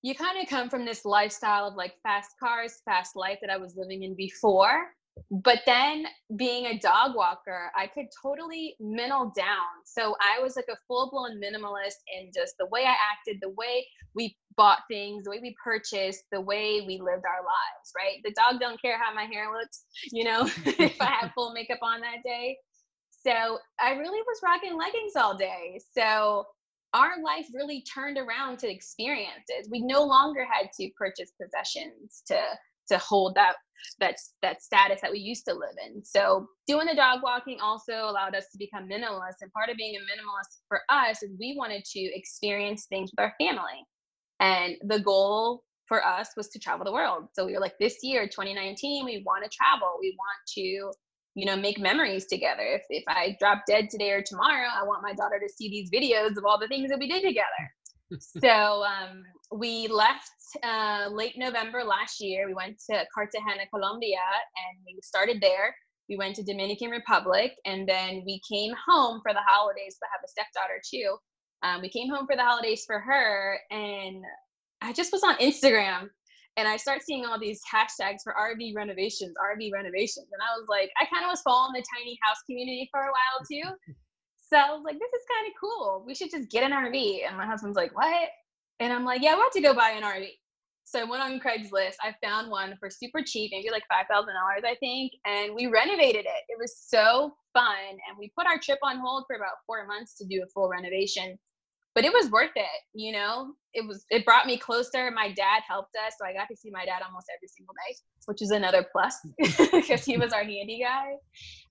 you 0.01 0.15
kind 0.15 0.41
of 0.41 0.47
come 0.47 0.69
from 0.69 0.85
this 0.85 1.05
lifestyle 1.05 1.67
of 1.67 1.75
like 1.75 1.93
fast 2.01 2.31
cars, 2.39 2.81
fast 2.85 3.15
life 3.15 3.37
that 3.41 3.51
I 3.51 3.57
was 3.57 3.75
living 3.75 4.03
in 4.03 4.15
before. 4.15 4.87
But 5.29 5.61
then 5.65 6.05
being 6.35 6.65
a 6.67 6.79
dog 6.79 7.15
walker, 7.15 7.71
I 7.75 7.87
could 7.87 8.05
totally 8.21 8.75
minnow 8.79 9.31
down. 9.35 9.83
So 9.85 10.15
I 10.21 10.41
was 10.41 10.55
like 10.55 10.67
a 10.69 10.77
full 10.87 11.09
blown 11.09 11.39
minimalist 11.41 11.99
in 12.17 12.31
just 12.33 12.55
the 12.59 12.67
way 12.67 12.85
I 12.85 12.95
acted, 13.11 13.39
the 13.41 13.49
way 13.49 13.85
we 14.15 14.37
bought 14.55 14.79
things, 14.89 15.23
the 15.23 15.31
way 15.31 15.39
we 15.41 15.55
purchased, 15.63 16.23
the 16.31 16.41
way 16.41 16.81
we 16.85 16.99
lived 16.99 17.23
our 17.25 17.43
lives, 17.43 17.91
right? 17.95 18.19
The 18.23 18.33
dog 18.33 18.59
don't 18.59 18.81
care 18.81 18.97
how 18.97 19.13
my 19.13 19.25
hair 19.25 19.51
looks, 19.51 19.83
you 20.11 20.23
know, 20.23 20.49
if 20.65 21.01
I 21.01 21.11
have 21.21 21.31
full 21.35 21.53
makeup 21.53 21.79
on 21.81 22.01
that 22.01 22.23
day. 22.23 22.57
So 23.23 23.59
I 23.79 23.91
really 23.91 24.21
was 24.21 24.39
rocking 24.43 24.77
leggings 24.77 25.15
all 25.15 25.37
day. 25.37 25.79
So 25.95 26.45
our 26.93 27.21
life 27.23 27.45
really 27.53 27.83
turned 27.83 28.17
around 28.17 28.59
to 28.59 28.71
experiences. 28.71 29.69
We 29.69 29.81
no 29.81 30.03
longer 30.03 30.45
had 30.51 30.71
to 30.79 30.89
purchase 30.97 31.31
possessions 31.41 32.23
to 32.27 32.41
to 32.91 32.97
hold 32.97 33.35
that 33.35 33.55
that 33.99 34.15
that 34.41 34.61
status 34.61 35.01
that 35.01 35.11
we 35.11 35.19
used 35.19 35.45
to 35.45 35.53
live 35.53 35.75
in. 35.87 36.03
So 36.03 36.47
doing 36.67 36.87
the 36.87 36.95
dog 36.95 37.21
walking 37.23 37.59
also 37.61 37.93
allowed 37.93 38.35
us 38.35 38.45
to 38.51 38.57
become 38.57 38.87
minimalist. 38.87 39.41
And 39.41 39.51
part 39.53 39.69
of 39.69 39.77
being 39.77 39.95
a 39.95 39.99
minimalist 39.99 40.61
for 40.67 40.81
us 40.89 41.23
is 41.23 41.31
we 41.39 41.55
wanted 41.57 41.83
to 41.85 41.99
experience 41.99 42.85
things 42.85 43.11
with 43.11 43.19
our 43.19 43.33
family. 43.39 43.85
And 44.39 44.75
the 44.83 44.99
goal 44.99 45.63
for 45.87 46.05
us 46.05 46.29
was 46.37 46.47
to 46.49 46.59
travel 46.59 46.85
the 46.85 46.91
world. 46.91 47.25
So 47.33 47.45
we 47.45 47.53
were 47.53 47.59
like, 47.59 47.77
this 47.79 47.97
year, 48.01 48.25
2019, 48.25 49.05
we 49.05 49.23
want 49.25 49.43
to 49.43 49.49
travel. 49.49 49.97
We 49.99 50.15
want 50.17 50.39
to, 50.55 50.61
you 51.35 51.45
know, 51.45 51.57
make 51.57 51.79
memories 51.79 52.27
together. 52.27 52.63
If 52.63 52.83
if 52.89 53.03
I 53.07 53.35
drop 53.39 53.63
dead 53.67 53.89
today 53.89 54.11
or 54.11 54.23
tomorrow, 54.23 54.67
I 54.73 54.83
want 54.83 55.03
my 55.03 55.13
daughter 55.13 55.39
to 55.39 55.53
see 55.53 55.69
these 55.69 55.91
videos 55.91 56.37
of 56.37 56.45
all 56.45 56.59
the 56.59 56.67
things 56.67 56.89
that 56.89 56.99
we 56.99 57.09
did 57.09 57.23
together. 57.23 57.63
So 58.19 58.83
um, 58.83 59.23
we 59.51 59.87
left 59.87 60.29
uh, 60.63 61.07
late 61.11 61.37
November 61.37 61.83
last 61.83 62.19
year. 62.21 62.47
We 62.47 62.53
went 62.53 62.77
to 62.89 63.03
Cartagena, 63.13 63.67
Colombia, 63.73 64.19
and 64.19 64.79
we 64.85 64.99
started 65.03 65.39
there. 65.41 65.75
We 66.09 66.17
went 66.17 66.35
to 66.37 66.43
Dominican 66.43 66.89
Republic, 66.89 67.53
and 67.65 67.87
then 67.87 68.23
we 68.25 68.41
came 68.51 68.73
home 68.87 69.21
for 69.23 69.33
the 69.33 69.41
holidays. 69.47 69.97
I 70.03 70.07
have 70.11 70.23
a 70.25 70.27
stepdaughter 70.27 70.81
too. 70.89 71.15
Um, 71.63 71.81
we 71.81 71.89
came 71.89 72.09
home 72.09 72.25
for 72.25 72.35
the 72.35 72.43
holidays 72.43 72.83
for 72.85 72.99
her, 72.99 73.59
and 73.69 74.23
I 74.81 74.93
just 74.93 75.11
was 75.13 75.23
on 75.23 75.37
Instagram, 75.37 76.09
and 76.57 76.67
I 76.67 76.77
start 76.77 77.01
seeing 77.03 77.25
all 77.25 77.39
these 77.39 77.61
hashtags 77.71 78.23
for 78.23 78.33
RV 78.33 78.75
renovations, 78.75 79.35
RV 79.39 79.71
renovations, 79.71 80.27
and 80.33 80.41
I 80.41 80.57
was 80.59 80.67
like, 80.67 80.89
I 80.99 81.05
kind 81.05 81.23
of 81.23 81.29
was 81.29 81.41
following 81.43 81.73
the 81.73 81.85
tiny 81.97 82.17
house 82.23 82.39
community 82.45 82.89
for 82.91 83.01
a 83.01 83.11
while 83.11 83.45
too. 83.49 83.93
So 84.51 84.57
I 84.57 84.71
was 84.71 84.81
like, 84.83 84.99
this 84.99 85.13
is 85.13 85.25
kind 85.31 85.47
of 85.47 85.53
cool. 85.59 86.03
We 86.05 86.13
should 86.13 86.29
just 86.29 86.49
get 86.49 86.63
an 86.63 86.71
RV. 86.71 87.27
And 87.27 87.37
my 87.37 87.45
husband's 87.45 87.77
like, 87.77 87.95
what? 87.95 88.29
And 88.81 88.91
I'm 88.91 89.05
like, 89.05 89.21
yeah, 89.21 89.31
I 89.31 89.35
want 89.35 89.53
to 89.53 89.61
go 89.61 89.73
buy 89.73 89.91
an 89.91 90.03
RV. 90.03 90.27
So 90.83 90.99
I 90.99 91.03
went 91.05 91.23
on 91.23 91.39
Craigslist. 91.39 91.95
I 92.01 92.13
found 92.21 92.51
one 92.51 92.75
for 92.77 92.89
super 92.89 93.21
cheap, 93.25 93.51
maybe 93.53 93.69
like 93.71 93.83
$5,000, 93.89 94.25
I 94.65 94.75
think. 94.81 95.13
And 95.25 95.55
we 95.55 95.67
renovated 95.67 96.25
it. 96.25 96.43
It 96.49 96.57
was 96.59 96.75
so 96.85 97.33
fun. 97.53 97.91
And 97.91 98.17
we 98.19 98.33
put 98.37 98.45
our 98.45 98.59
trip 98.59 98.79
on 98.83 98.99
hold 98.99 99.23
for 99.27 99.37
about 99.37 99.63
four 99.65 99.87
months 99.87 100.15
to 100.17 100.25
do 100.25 100.43
a 100.43 100.49
full 100.53 100.67
renovation. 100.67 101.37
But 101.95 102.03
it 102.05 102.11
was 102.11 102.29
worth 102.31 102.51
it, 102.55 102.81
you 102.93 103.11
know. 103.11 103.53
It 103.73 103.85
was. 103.85 104.05
It 104.09 104.23
brought 104.25 104.45
me 104.45 104.57
closer. 104.57 105.11
My 105.11 105.27
dad 105.27 105.61
helped 105.67 105.95
us, 106.07 106.13
so 106.17 106.25
I 106.25 106.31
got 106.31 106.47
to 106.49 106.55
see 106.55 106.71
my 106.71 106.85
dad 106.85 107.01
almost 107.05 107.27
every 107.35 107.49
single 107.49 107.73
day, 107.73 107.95
which 108.27 108.41
is 108.41 108.51
another 108.51 108.85
plus 108.93 109.19
because 109.71 110.05
he 110.05 110.17
was 110.17 110.31
our 110.31 110.43
handy 110.43 110.81
guy. 110.81 111.15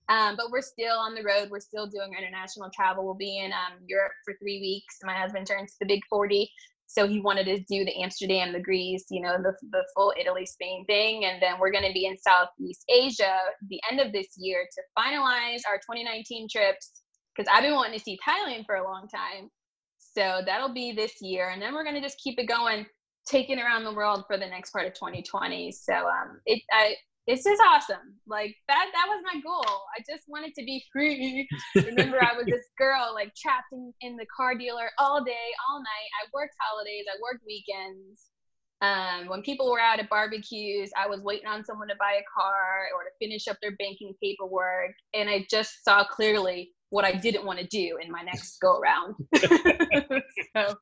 Um, 0.09 0.35
but 0.35 0.51
we're 0.51 0.61
still 0.61 0.97
on 0.97 1.15
the 1.15 1.23
road. 1.23 1.49
We're 1.49 1.59
still 1.59 1.87
doing 1.87 2.13
international 2.17 2.69
travel. 2.75 3.05
We'll 3.05 3.13
be 3.13 3.37
in 3.37 3.51
um, 3.53 3.79
Europe 3.85 4.11
for 4.25 4.33
three 4.41 4.59
weeks. 4.59 4.97
My 5.03 5.13
husband 5.13 5.47
turns 5.47 5.75
the 5.79 5.85
big 5.85 6.01
40. 6.09 6.49
So 6.87 7.07
he 7.07 7.21
wanted 7.21 7.45
to 7.45 7.59
do 7.59 7.85
the 7.85 8.01
Amsterdam, 8.01 8.51
the 8.51 8.59
Greece, 8.59 9.05
you 9.09 9.21
know, 9.21 9.37
the, 9.41 9.53
the 9.71 9.85
full 9.95 10.13
Italy, 10.19 10.45
Spain 10.45 10.85
thing. 10.85 11.23
And 11.23 11.41
then 11.41 11.57
we're 11.57 11.71
going 11.71 11.87
to 11.87 11.93
be 11.93 12.05
in 12.05 12.17
Southeast 12.17 12.83
Asia 12.89 13.37
the 13.69 13.79
end 13.89 14.01
of 14.01 14.11
this 14.11 14.27
year 14.35 14.67
to 14.73 14.81
finalize 15.01 15.61
our 15.69 15.77
2019 15.77 16.49
trips 16.51 17.01
because 17.33 17.49
I've 17.53 17.63
been 17.63 17.75
wanting 17.75 17.97
to 17.97 18.03
see 18.03 18.19
Thailand 18.27 18.65
for 18.65 18.75
a 18.75 18.83
long 18.83 19.07
time. 19.07 19.49
So 19.99 20.41
that'll 20.45 20.73
be 20.73 20.91
this 20.91 21.21
year. 21.21 21.49
And 21.49 21.61
then 21.61 21.73
we're 21.73 21.83
going 21.83 21.95
to 21.95 22.01
just 22.01 22.19
keep 22.19 22.37
it 22.37 22.47
going, 22.47 22.85
taking 23.25 23.59
around 23.59 23.85
the 23.85 23.93
world 23.93 24.25
for 24.27 24.37
the 24.37 24.47
next 24.47 24.71
part 24.71 24.85
of 24.85 24.93
2020. 24.93 25.71
So 25.71 25.93
um, 25.93 26.41
it, 26.45 26.61
I, 26.73 26.95
this 27.27 27.45
is 27.45 27.59
awesome. 27.67 28.15
Like 28.27 28.55
that 28.67 28.87
that 28.93 29.05
was 29.07 29.23
my 29.23 29.39
goal. 29.41 29.81
I 29.95 30.01
just 30.09 30.25
wanted 30.27 30.53
to 30.55 30.65
be 30.65 30.83
free. 30.91 31.47
Remember 31.75 32.17
I 32.21 32.35
was 32.35 32.45
this 32.45 32.67
girl 32.77 33.11
like 33.13 33.33
trapped 33.35 33.71
in, 33.71 33.93
in 34.01 34.15
the 34.17 34.25
car 34.35 34.55
dealer 34.55 34.89
all 34.97 35.23
day, 35.23 35.47
all 35.69 35.79
night. 35.79 36.09
I 36.21 36.27
worked 36.33 36.55
holidays, 36.59 37.05
I 37.07 37.17
worked 37.21 37.45
weekends. 37.45 38.27
Um, 38.81 39.27
when 39.27 39.43
people 39.43 39.69
were 39.69 39.79
out 39.79 39.99
at 39.99 40.09
barbecues, 40.09 40.89
I 40.97 41.07
was 41.07 41.21
waiting 41.21 41.45
on 41.47 41.63
someone 41.63 41.87
to 41.89 41.95
buy 41.99 42.13
a 42.13 42.25
car 42.35 42.87
or 42.95 43.03
to 43.03 43.11
finish 43.19 43.47
up 43.47 43.57
their 43.61 43.75
banking 43.77 44.15
paperwork. 44.21 44.93
And 45.13 45.29
I 45.29 45.45
just 45.51 45.83
saw 45.83 46.03
clearly 46.03 46.71
what 46.89 47.05
I 47.05 47.11
didn't 47.13 47.45
want 47.45 47.59
to 47.59 47.67
do 47.67 47.99
in 48.03 48.11
my 48.11 48.23
next 48.23 48.57
go 48.59 48.79
around. 48.79 49.15
so. 50.55 50.75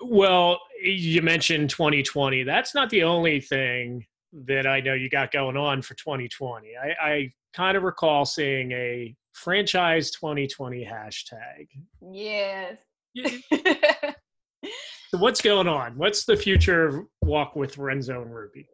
Well, 0.00 0.58
you 0.82 1.22
mentioned 1.22 1.70
2020. 1.70 2.42
That's 2.42 2.74
not 2.74 2.90
the 2.90 3.04
only 3.04 3.40
thing 3.40 4.04
that 4.44 4.66
I 4.66 4.80
know 4.80 4.94
you 4.94 5.08
got 5.08 5.32
going 5.32 5.56
on 5.56 5.82
for 5.82 5.94
2020. 5.94 6.68
I, 6.76 7.06
I 7.06 7.32
kind 7.54 7.76
of 7.76 7.82
recall 7.82 8.24
seeing 8.24 8.72
a 8.72 9.14
franchise 9.32 10.10
2020 10.10 10.84
hashtag. 10.84 11.68
Yes. 12.12 12.78
so 13.16 15.18
what's 15.18 15.40
going 15.40 15.68
on? 15.68 15.96
What's 15.96 16.24
the 16.24 16.36
future 16.36 16.86
of 16.86 17.04
walk 17.22 17.56
with 17.56 17.78
Renzo 17.78 18.22
and 18.22 18.34
Ruby? 18.34 18.68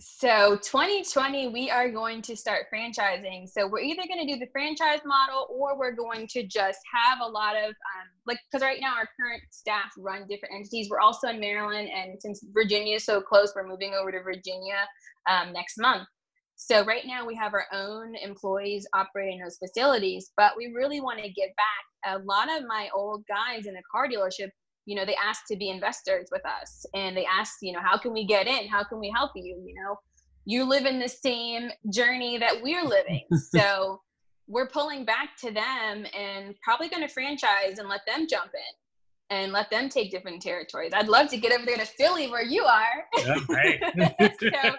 So 0.00 0.56
2020, 0.56 1.48
we 1.48 1.70
are 1.70 1.90
going 1.90 2.22
to 2.22 2.34
start 2.34 2.66
franchising. 2.72 3.46
So 3.48 3.68
we're 3.68 3.80
either 3.80 4.02
going 4.08 4.26
to 4.26 4.32
do 4.32 4.38
the 4.38 4.50
franchise 4.50 5.00
model 5.04 5.46
or 5.50 5.78
we're 5.78 5.92
going 5.92 6.26
to 6.28 6.46
just 6.46 6.78
have 6.92 7.18
a 7.20 7.28
lot 7.28 7.56
of 7.56 7.68
um, 7.70 8.08
like 8.26 8.38
because 8.50 8.62
right 8.62 8.80
now 8.80 8.94
our 8.94 9.08
current 9.20 9.42
staff 9.50 9.92
run 9.98 10.26
different 10.28 10.54
entities. 10.54 10.88
We're 10.90 11.00
also 11.00 11.28
in 11.28 11.40
Maryland, 11.40 11.90
and 11.94 12.20
since 12.20 12.42
Virginia 12.52 12.96
is 12.96 13.04
so 13.04 13.20
close, 13.20 13.52
we're 13.54 13.68
moving 13.68 13.92
over 13.92 14.10
to 14.10 14.22
Virginia 14.22 14.88
um, 15.28 15.52
next 15.52 15.78
month. 15.78 16.08
So 16.56 16.84
right 16.84 17.04
now 17.06 17.26
we 17.26 17.34
have 17.34 17.52
our 17.52 17.66
own 17.72 18.14
employees 18.14 18.86
operating 18.94 19.40
those 19.40 19.58
facilities, 19.58 20.30
but 20.36 20.52
we 20.56 20.72
really 20.74 21.00
want 21.00 21.18
to 21.18 21.28
give 21.28 21.50
back. 21.56 22.14
A 22.14 22.18
lot 22.24 22.48
of 22.50 22.66
my 22.66 22.88
old 22.94 23.24
guys 23.26 23.66
in 23.66 23.74
the 23.74 23.82
car 23.90 24.08
dealership 24.08 24.48
you 24.86 24.96
know 24.96 25.04
they 25.04 25.16
asked 25.16 25.46
to 25.48 25.56
be 25.56 25.68
investors 25.70 26.28
with 26.32 26.42
us 26.44 26.84
and 26.94 27.16
they 27.16 27.26
asked 27.26 27.58
you 27.62 27.72
know 27.72 27.80
how 27.82 27.96
can 27.96 28.12
we 28.12 28.24
get 28.24 28.46
in? 28.46 28.68
How 28.68 28.84
can 28.84 28.98
we 28.98 29.12
help 29.14 29.32
you? 29.34 29.62
You 29.64 29.74
know 29.74 29.98
you 30.44 30.64
live 30.64 30.86
in 30.86 30.98
the 30.98 31.08
same 31.08 31.70
journey 31.92 32.38
that 32.38 32.62
we're 32.62 32.84
living. 32.84 33.22
So 33.54 34.00
we're 34.48 34.68
pulling 34.68 35.04
back 35.04 35.36
to 35.38 35.52
them 35.52 36.04
and 36.18 36.54
probably 36.62 36.88
going 36.88 37.06
to 37.06 37.12
franchise 37.12 37.78
and 37.78 37.88
let 37.88 38.00
them 38.06 38.26
jump 38.28 38.50
in 38.54 38.81
and 39.32 39.50
let 39.50 39.70
them 39.70 39.88
take 39.88 40.10
different 40.10 40.42
territories. 40.42 40.92
I'd 40.94 41.08
love 41.08 41.28
to 41.28 41.38
get 41.38 41.52
over 41.52 41.64
there 41.64 41.78
to 41.78 41.86
Philly 41.86 42.30
where 42.30 42.44
you 42.44 42.64
are. 42.64 42.82
Yeah, 43.22 43.38
right. 43.48 43.80
so, 44.40 44.74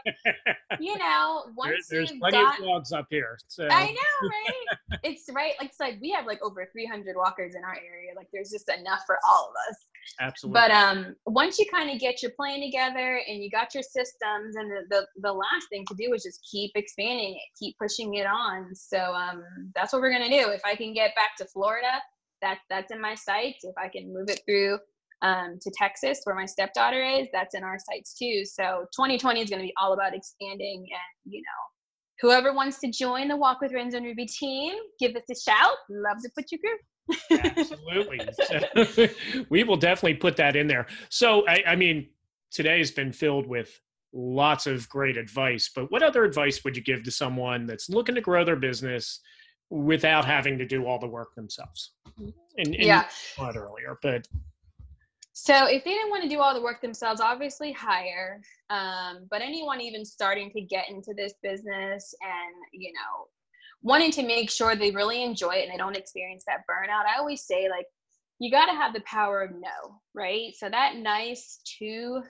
you 0.79 0.97
know, 0.97 1.45
once 1.55 1.87
there, 1.87 1.99
there's 1.99 2.11
plenty 2.11 2.37
got, 2.37 2.59
of 2.59 2.65
dogs 2.65 2.91
up 2.91 3.07
here. 3.09 3.37
So. 3.47 3.67
I 3.71 3.85
know, 3.85 4.29
right? 4.29 4.99
it's 5.03 5.29
right. 5.33 5.53
Like 5.59 5.69
it's 5.69 5.79
like 5.79 5.97
we 6.01 6.11
have 6.11 6.25
like 6.25 6.43
over 6.43 6.67
300 6.69 7.15
walkers 7.15 7.55
in 7.55 7.63
our 7.63 7.75
area. 7.75 8.11
Like 8.17 8.27
there's 8.33 8.49
just 8.49 8.69
enough 8.69 9.03
for 9.07 9.17
all 9.25 9.49
of 9.49 9.71
us. 9.71 9.77
Absolutely. 10.19 10.59
But 10.59 10.71
um, 10.71 11.15
once 11.25 11.57
you 11.57 11.65
kind 11.71 11.89
of 11.89 11.99
get 11.99 12.21
your 12.21 12.31
plan 12.31 12.59
together 12.59 13.21
and 13.27 13.41
you 13.41 13.49
got 13.49 13.73
your 13.73 13.83
systems, 13.83 14.57
and 14.57 14.69
the, 14.69 14.81
the 14.89 15.07
the 15.21 15.31
last 15.31 15.69
thing 15.69 15.85
to 15.87 15.95
do 15.95 16.13
is 16.13 16.23
just 16.23 16.45
keep 16.49 16.71
expanding 16.75 17.35
it, 17.35 17.57
keep 17.57 17.77
pushing 17.77 18.15
it 18.15 18.25
on. 18.25 18.75
So 18.75 18.97
um, 18.97 19.43
that's 19.73 19.93
what 19.93 20.01
we're 20.01 20.11
gonna 20.11 20.29
do. 20.29 20.49
If 20.49 20.61
I 20.65 20.75
can 20.75 20.93
get 20.93 21.15
back 21.15 21.37
to 21.37 21.45
Florida, 21.45 22.01
that 22.43 22.59
that's 22.69 22.91
in 22.91 23.01
my 23.01 23.15
sights. 23.15 23.63
If 23.63 23.73
I 23.77 23.87
can 23.87 24.13
move 24.13 24.29
it 24.29 24.41
through 24.45 24.77
um, 25.23 25.57
to 25.61 25.71
Texas, 25.75 26.19
where 26.25 26.35
my 26.35 26.45
stepdaughter 26.45 27.01
is, 27.03 27.27
that's 27.33 27.55
in 27.55 27.63
our 27.63 27.77
sights 27.79 28.13
too. 28.13 28.43
So 28.45 28.85
2020 28.95 29.41
is 29.41 29.49
going 29.49 29.61
to 29.61 29.65
be 29.65 29.73
all 29.81 29.93
about 29.93 30.13
expanding, 30.13 30.79
and 30.79 31.33
you 31.33 31.41
know, 31.41 32.27
whoever 32.27 32.53
wants 32.53 32.79
to 32.81 32.91
join 32.91 33.29
the 33.29 33.37
Walk 33.37 33.61
with 33.61 33.73
Renzo 33.73 33.97
and 33.97 34.05
Ruby 34.05 34.27
team, 34.27 34.75
give 34.99 35.15
us 35.15 35.23
a 35.31 35.35
shout. 35.35 35.75
Love 35.89 36.17
to 36.21 36.29
put 36.37 36.45
you 36.51 36.59
through. 36.59 37.39
Absolutely. 37.57 38.19
So, 38.43 39.07
we 39.49 39.63
will 39.63 39.77
definitely 39.77 40.15
put 40.15 40.35
that 40.37 40.55
in 40.55 40.67
there. 40.67 40.87
So, 41.09 41.47
I, 41.47 41.63
I 41.67 41.75
mean, 41.75 42.07
today 42.51 42.77
has 42.77 42.91
been 42.91 43.11
filled 43.11 43.47
with 43.47 43.79
lots 44.13 44.67
of 44.67 44.87
great 44.89 45.17
advice, 45.17 45.71
but 45.75 45.91
what 45.91 46.03
other 46.03 46.23
advice 46.23 46.63
would 46.63 46.77
you 46.77 46.83
give 46.83 47.03
to 47.03 47.11
someone 47.11 47.65
that's 47.65 47.89
looking 47.89 48.15
to 48.15 48.21
grow 48.21 48.45
their 48.45 48.55
business 48.55 49.19
without 49.73 50.23
having 50.23 50.57
to 50.59 50.65
do 50.65 50.85
all 50.85 50.99
the 50.99 51.07
work 51.07 51.33
themselves? 51.35 51.91
And, 52.17 52.33
and 52.57 52.75
yeah. 52.75 53.07
earlier, 53.39 53.97
but 54.01 54.27
so 55.33 55.65
if 55.65 55.83
they 55.83 55.91
didn't 55.91 56.11
want 56.11 56.21
to 56.21 56.29
do 56.29 56.39
all 56.39 56.53
the 56.53 56.61
work 56.61 56.79
themselves, 56.79 57.19
obviously 57.19 57.71
hire. 57.71 58.39
Um, 58.69 59.25
but 59.31 59.41
anyone 59.41 59.81
even 59.81 60.05
starting 60.05 60.51
to 60.51 60.61
get 60.61 60.89
into 60.89 61.13
this 61.15 61.33
business 61.41 62.13
and 62.21 62.55
you 62.71 62.93
know 62.93 63.27
wanting 63.81 64.11
to 64.11 64.23
make 64.23 64.49
sure 64.49 64.75
they 64.75 64.91
really 64.91 65.23
enjoy 65.23 65.55
it 65.55 65.63
and 65.63 65.73
they 65.73 65.77
don't 65.77 65.97
experience 65.97 66.43
that 66.47 66.61
burnout, 66.69 67.05
I 67.05 67.17
always 67.17 67.41
say 67.41 67.67
like 67.67 67.87
you 68.39 68.51
got 68.51 68.67
to 68.67 68.73
have 68.73 68.93
the 68.93 69.01
power 69.01 69.41
of 69.41 69.51
no, 69.51 69.99
right? 70.13 70.53
So 70.55 70.69
that 70.69 70.97
nice 70.97 71.59
to 71.79 72.21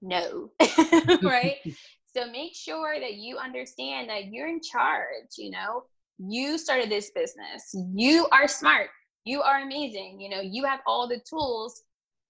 no, 0.00 0.52
right? 1.22 1.56
so 2.16 2.30
make 2.30 2.54
sure 2.54 3.00
that 3.00 3.14
you 3.14 3.36
understand 3.36 4.08
that 4.10 4.26
you're 4.26 4.48
in 4.48 4.60
charge, 4.60 5.36
you 5.36 5.50
know, 5.50 5.82
you 6.18 6.58
started 6.58 6.90
this 6.90 7.10
business. 7.14 7.74
You 7.94 8.26
are 8.32 8.48
smart. 8.48 8.88
You 9.24 9.42
are 9.42 9.60
amazing. 9.60 10.20
You 10.20 10.30
know, 10.30 10.40
you 10.40 10.64
have 10.64 10.80
all 10.86 11.08
the 11.08 11.20
tools 11.28 11.82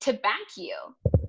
to 0.03 0.13
back 0.15 0.57
you. 0.57 0.75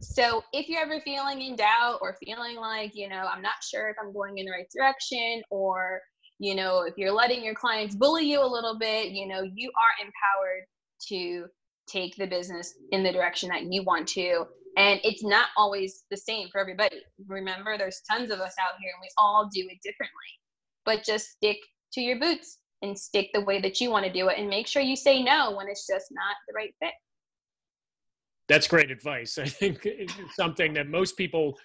So 0.02 0.44
if 0.54 0.70
you're 0.70 0.82
ever 0.82 1.02
feeling 1.02 1.42
in 1.42 1.56
doubt 1.56 2.00
or 2.02 2.18
feeling 2.24 2.58
like, 2.58 2.92
you 2.96 3.10
know, 3.10 3.28
I'm 3.32 3.42
not 3.42 3.56
sure 3.64 3.90
if 3.90 3.96
I'm 4.02 4.14
going 4.14 4.38
in 4.38 4.46
the 4.46 4.52
right 4.52 4.68
direction 4.76 5.42
or, 5.50 6.02
you 6.40 6.56
know, 6.56 6.84
if 6.84 6.94
you're 6.98 7.12
letting 7.12 7.44
your 7.44 7.56
clients 7.56 7.96
bully 7.96 8.30
you 8.30 8.42
a 8.42 8.46
little 8.46 8.78
bit, 8.78 9.12
you 9.12 9.28
know, 9.28 9.42
you 9.42 9.72
are 9.78 10.06
empowered 10.06 10.64
to 11.10 11.46
take 11.88 12.16
the 12.16 12.28
business 12.28 12.74
in 12.92 13.04
the 13.04 13.12
direction 13.12 13.50
that 13.50 13.64
you 13.72 13.84
want 13.84 14.08
to. 14.10 14.46
And 14.78 15.00
it's 15.04 15.24
not 15.24 15.48
always 15.58 16.04
the 16.12 16.18
same 16.18 16.48
for 16.52 16.62
everybody. 16.62 17.02
Remember, 17.28 17.78
there's 17.78 18.02
tons 18.10 18.32
of 18.32 18.40
us 18.40 18.54
out 18.62 18.80
here 18.80 18.92
and 18.94 19.02
we 19.02 19.10
all 19.18 19.50
do 19.52 19.62
it 19.62 19.80
differently. 19.84 20.14
But 20.86 21.04
just 21.04 21.32
stick 21.32 21.58
to 21.94 22.02
your 22.02 22.20
boots 22.20 22.60
and 22.82 22.98
stick 22.98 23.30
the 23.34 23.42
way 23.42 23.60
that 23.62 23.82
you 23.82 23.90
want 23.90 24.06
to 24.06 24.12
do 24.12 24.30
it 24.30 24.38
and 24.38 24.50
make 24.50 24.68
sure 24.68 24.82
you 24.82 24.96
say 24.96 25.22
no 25.22 25.56
when 25.56 25.68
it's 25.68 25.86
just 25.86 26.08
not 26.12 26.36
the 26.48 26.54
right 26.54 26.74
fit. 26.82 26.94
That's 28.48 28.68
great 28.68 28.92
advice. 28.92 29.38
I 29.42 29.48
think 29.48 29.86
it's 29.86 30.14
something 30.36 30.74
that 30.74 30.88
most 30.88 31.18
people 31.18 31.58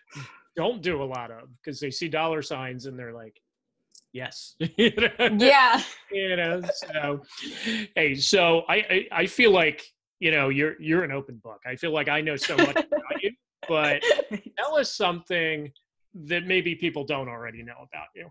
don't 0.56 0.82
do 0.82 1.02
a 1.02 1.04
lot 1.04 1.30
of 1.30 1.48
because 1.56 1.80
they 1.80 1.90
see 1.90 2.08
dollar 2.08 2.42
signs 2.42 2.86
and 2.86 2.98
they're 2.98 3.14
like, 3.14 3.40
yes. 4.12 4.54
yeah. 4.78 5.82
you 6.12 6.36
know, 6.36 6.62
so 6.72 7.22
hey, 7.96 8.14
so 8.14 8.62
I, 8.68 8.76
I, 8.76 9.08
I 9.12 9.26
feel 9.26 9.50
like, 9.50 9.82
you 10.20 10.30
know, 10.30 10.48
you're 10.48 10.80
you're 10.80 11.04
an 11.04 11.12
open 11.12 11.40
book. 11.42 11.60
I 11.66 11.76
feel 11.76 11.92
like 11.92 12.08
I 12.08 12.20
know 12.20 12.36
so 12.36 12.56
much 12.56 12.76
about 12.76 13.22
you, 13.22 13.32
but 13.68 14.02
tell 14.56 14.76
us 14.76 14.94
something 14.94 15.70
that 16.14 16.46
maybe 16.46 16.76
people 16.76 17.04
don't 17.04 17.28
already 17.28 17.62
know 17.62 17.74
about 17.92 18.06
you. 18.14 18.30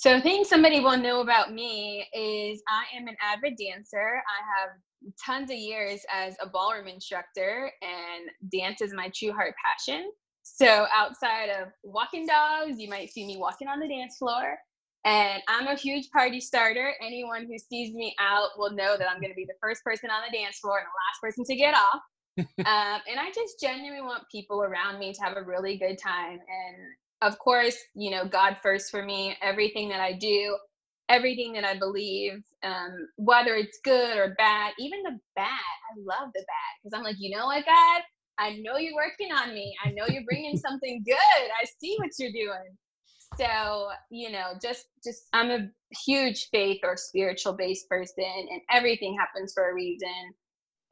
So, 0.00 0.16
a 0.16 0.20
thing 0.22 0.44
somebody 0.44 0.80
will 0.80 0.96
know 0.96 1.20
about 1.20 1.52
me 1.52 2.06
is 2.14 2.62
I 2.66 2.84
am 2.96 3.06
an 3.06 3.16
avid 3.20 3.58
dancer. 3.58 4.22
I 4.26 4.40
have 4.58 4.70
tons 5.22 5.50
of 5.50 5.58
years 5.58 6.00
as 6.10 6.36
a 6.40 6.48
ballroom 6.48 6.88
instructor, 6.88 7.70
and 7.82 8.50
dance 8.50 8.80
is 8.80 8.94
my 8.94 9.12
true 9.14 9.32
heart 9.32 9.52
passion. 9.62 10.10
So, 10.42 10.86
outside 10.90 11.50
of 11.50 11.68
walking 11.84 12.26
dogs, 12.26 12.78
you 12.80 12.88
might 12.88 13.10
see 13.10 13.26
me 13.26 13.36
walking 13.36 13.68
on 13.68 13.78
the 13.78 13.88
dance 13.88 14.16
floor. 14.16 14.56
And 15.04 15.42
I'm 15.48 15.66
a 15.66 15.74
huge 15.74 16.08
party 16.08 16.40
starter. 16.40 16.94
Anyone 17.02 17.44
who 17.44 17.58
sees 17.58 17.92
me 17.94 18.16
out 18.18 18.52
will 18.56 18.70
know 18.70 18.96
that 18.96 19.06
I'm 19.06 19.20
going 19.20 19.32
to 19.32 19.36
be 19.36 19.44
the 19.44 19.58
first 19.60 19.84
person 19.84 20.08
on 20.08 20.22
the 20.26 20.34
dance 20.34 20.60
floor 20.60 20.78
and 20.78 20.86
the 20.86 20.96
last 20.96 21.20
person 21.20 21.44
to 21.44 21.56
get 21.56 21.74
off. 21.74 22.00
um, 22.38 23.02
and 23.06 23.20
I 23.20 23.30
just 23.34 23.60
genuinely 23.60 24.00
want 24.00 24.22
people 24.32 24.62
around 24.62 24.98
me 24.98 25.12
to 25.12 25.22
have 25.22 25.36
a 25.36 25.42
really 25.42 25.76
good 25.76 25.98
time. 25.98 26.38
And 26.38 26.76
of 27.22 27.38
course, 27.38 27.76
you 27.94 28.10
know, 28.10 28.26
God 28.26 28.58
first 28.62 28.90
for 28.90 29.04
me, 29.04 29.36
everything 29.42 29.88
that 29.90 30.00
I 30.00 30.14
do, 30.14 30.56
everything 31.08 31.52
that 31.54 31.64
I 31.64 31.78
believe, 31.78 32.42
um, 32.62 33.08
whether 33.16 33.54
it's 33.56 33.80
good 33.84 34.16
or 34.18 34.34
bad, 34.38 34.72
even 34.78 35.02
the 35.02 35.18
bad, 35.36 35.48
I 35.48 35.98
love 35.98 36.30
the 36.34 36.40
bad 36.40 36.72
because 36.82 36.96
I'm 36.96 37.04
like, 37.04 37.16
you 37.18 37.36
know 37.36 37.46
what, 37.46 37.66
God, 37.66 38.02
I 38.38 38.58
know 38.62 38.78
you're 38.78 38.94
working 38.94 39.32
on 39.32 39.54
me. 39.54 39.74
I 39.84 39.90
know 39.90 40.06
you're 40.08 40.24
bringing 40.24 40.56
something 40.56 41.02
good. 41.04 41.16
I 41.16 41.66
see 41.80 41.96
what 41.98 42.10
you're 42.18 42.32
doing. 42.32 42.76
So, 43.38 43.88
you 44.10 44.30
know, 44.30 44.52
just, 44.62 44.86
just, 45.04 45.24
I'm 45.32 45.50
a 45.50 45.68
huge 46.04 46.48
faith 46.50 46.80
or 46.84 46.96
spiritual 46.96 47.54
based 47.54 47.88
person 47.88 48.24
and 48.26 48.60
everything 48.70 49.16
happens 49.18 49.52
for 49.54 49.70
a 49.70 49.74
reason 49.74 50.32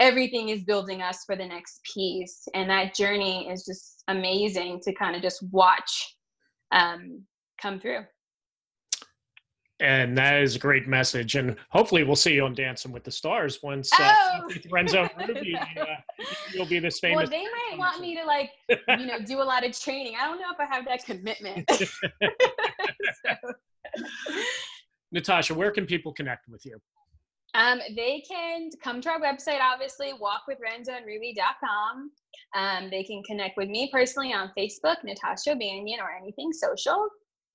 everything 0.01 0.51
is 0.51 0.65
building 0.65 1.03
us 1.03 1.25
for 1.25 1.37
the 1.37 1.47
next 1.47 1.81
piece 1.95 2.47
and 2.55 2.71
that 2.71 2.95
journey 2.95 3.49
is 3.49 3.65
just 3.65 4.05
amazing 4.09 4.81
to 4.83 4.93
kind 4.95 5.17
of 5.17 5.23
just 5.23 5.43
watch 5.51 6.17
um, 6.73 7.25
come 7.61 7.81
through. 7.81 8.05
and 9.81 10.19
that 10.19 10.43
is 10.43 10.57
a 10.57 10.59
great 10.59 10.89
message. 10.89 11.37
And 11.37 11.55
hopefully, 11.71 12.03
we'll 12.05 12.17
see 12.17 12.35
you 12.35 12.45
on 12.45 12.53
Dancing 12.55 12.91
with 12.93 13.05
the 13.05 13.11
Stars 13.13 13.61
once 13.63 13.93
uh, 13.93 14.13
Oh. 14.41 14.49
Renzo 14.71 15.09
Ruby, 15.17 15.55
uh, 15.81 15.85
you'll 16.53 16.67
be 16.67 16.79
this 16.81 16.99
famous. 16.99 17.17
Well, 17.17 17.27
they 17.31 17.45
might 17.45 17.79
want 17.79 18.01
me 18.01 18.17
to 18.17 18.25
like, 18.25 18.51
you 18.69 19.07
know, 19.07 19.21
do 19.25 19.41
a 19.41 19.45
lot 19.45 19.65
of 19.65 19.79
training. 19.79 20.15
I 20.21 20.27
don't 20.27 20.41
know 20.41 20.51
if 20.53 20.59
I 20.59 20.67
have 20.75 20.85
that 20.87 21.05
commitment. 21.05 21.71
So, 21.71 21.87
Natasha, 25.13 25.55
where 25.55 25.71
can 25.71 25.87
people 25.87 26.13
connect 26.13 26.49
with 26.49 26.65
you? 26.67 26.79
um, 27.55 27.81
they 27.97 28.23
can 28.29 28.69
come 28.83 29.01
to 29.01 29.09
our 29.09 29.21
website, 29.21 29.61
obviously, 29.61 30.13
walkwithrenzoandruby.com. 30.13 32.11
Um, 32.57 32.89
they 32.91 33.05
can 33.05 33.23
connect 33.25 33.57
with 33.57 33.69
me 33.69 33.91
personally 33.93 34.33
on 34.33 34.51
Facebook, 34.57 34.97
Natasha 35.05 35.55
Banyan, 35.55 36.01
or 36.01 36.11
anything 36.11 36.53
social. 36.53 37.09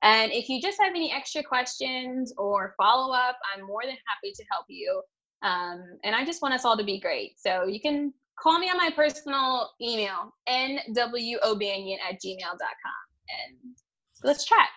And 0.04 0.32
if 0.32 0.50
you 0.50 0.62
just 0.62 0.80
have 0.82 0.92
any 0.92 1.12
extra 1.12 1.42
questions 1.44 2.34
or 2.38 2.76
follow 2.78 3.14
up, 3.14 3.38
I'm 3.56 3.66
more 3.66 3.84
than 3.84 3.96
happy 4.08 4.34
to 4.36 4.44
help 4.52 4.66
you. 4.68 5.02
Um, 5.42 5.84
and 6.04 6.16
I 6.16 6.26
just 6.26 6.42
want 6.42 6.54
us 6.54 6.66
all 6.66 6.78
to 6.78 6.84
be 6.84 7.00
great. 7.00 7.40
So 7.40 7.66
you 7.66 7.80
can 7.80 8.14
call 8.40 8.60
me 8.60 8.70
on 8.70 8.78
my 8.78 8.90
personal 8.96 9.72
email, 9.82 10.34
nwobanian 10.50 11.98
at 12.08 12.22
gmail.com. 12.22 13.04
And 13.30 13.76
let's 14.24 14.46
chat. 14.46 14.68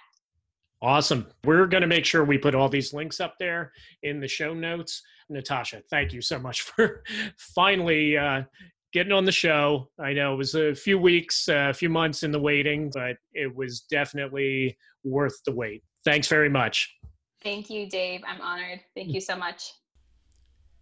Awesome. 0.83 1.27
We're 1.45 1.67
going 1.67 1.81
to 1.81 1.87
make 1.87 2.05
sure 2.05 2.25
we 2.25 2.39
put 2.39 2.55
all 2.55 2.69
these 2.69 2.93
links 2.93 3.19
up 3.21 3.35
there 3.41 3.73
in 4.03 4.21
the 4.21 4.29
show 4.29 4.55
notes. 4.55 5.03
Natasha, 5.29 5.83
thank 5.91 6.13
you 6.13 6.21
so 6.21 6.39
much 6.39 6.63
for 6.63 7.03
finally 7.37 8.17
uh, 8.17 8.43
getting 8.97 9.13
on 9.13 9.27
the 9.27 9.33
show. 9.33 9.91
I 9.99 10.15
know 10.15 10.33
it 10.33 10.37
was 10.39 10.55
a 10.55 10.75
few 10.75 10.99
weeks, 10.99 11.51
uh, 11.51 11.67
a 11.69 11.75
few 11.75 11.91
months 11.91 12.23
in 12.23 12.33
the 12.33 12.41
waiting, 12.41 12.91
but 12.95 13.19
it 13.35 13.55
was 13.55 13.81
definitely 13.81 14.79
worth 15.05 15.39
the 15.45 15.53
wait. 15.53 15.85
Thanks 16.03 16.29
very 16.29 16.49
much. 16.49 16.97
Thank 17.43 17.69
you, 17.69 17.91
Dave. 17.91 18.23
I'm 18.27 18.41
honored. 18.41 18.81
Thank 18.95 19.13
you 19.13 19.21
so 19.21 19.37
much. 19.37 19.71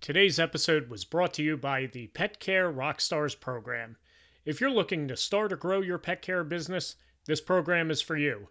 Today's 0.01 0.39
episode 0.39 0.89
was 0.89 1.05
brought 1.05 1.35
to 1.35 1.43
you 1.43 1.57
by 1.57 1.87
the 1.87 2.07
Pet 2.07 2.39
Care 2.39 2.73
Rockstars 2.73 3.39
program. 3.41 3.97
If 4.45 4.61
you're 4.61 4.71
looking 4.71 5.09
to 5.09 5.17
start 5.17 5.53
or 5.53 5.57
grow 5.57 5.81
your 5.81 5.99
pet 5.99 6.23
care 6.23 6.45
business, 6.45 6.95
this 7.27 7.41
program 7.41 7.91
is 7.91 8.01
for 8.01 8.17
you. 8.17 8.47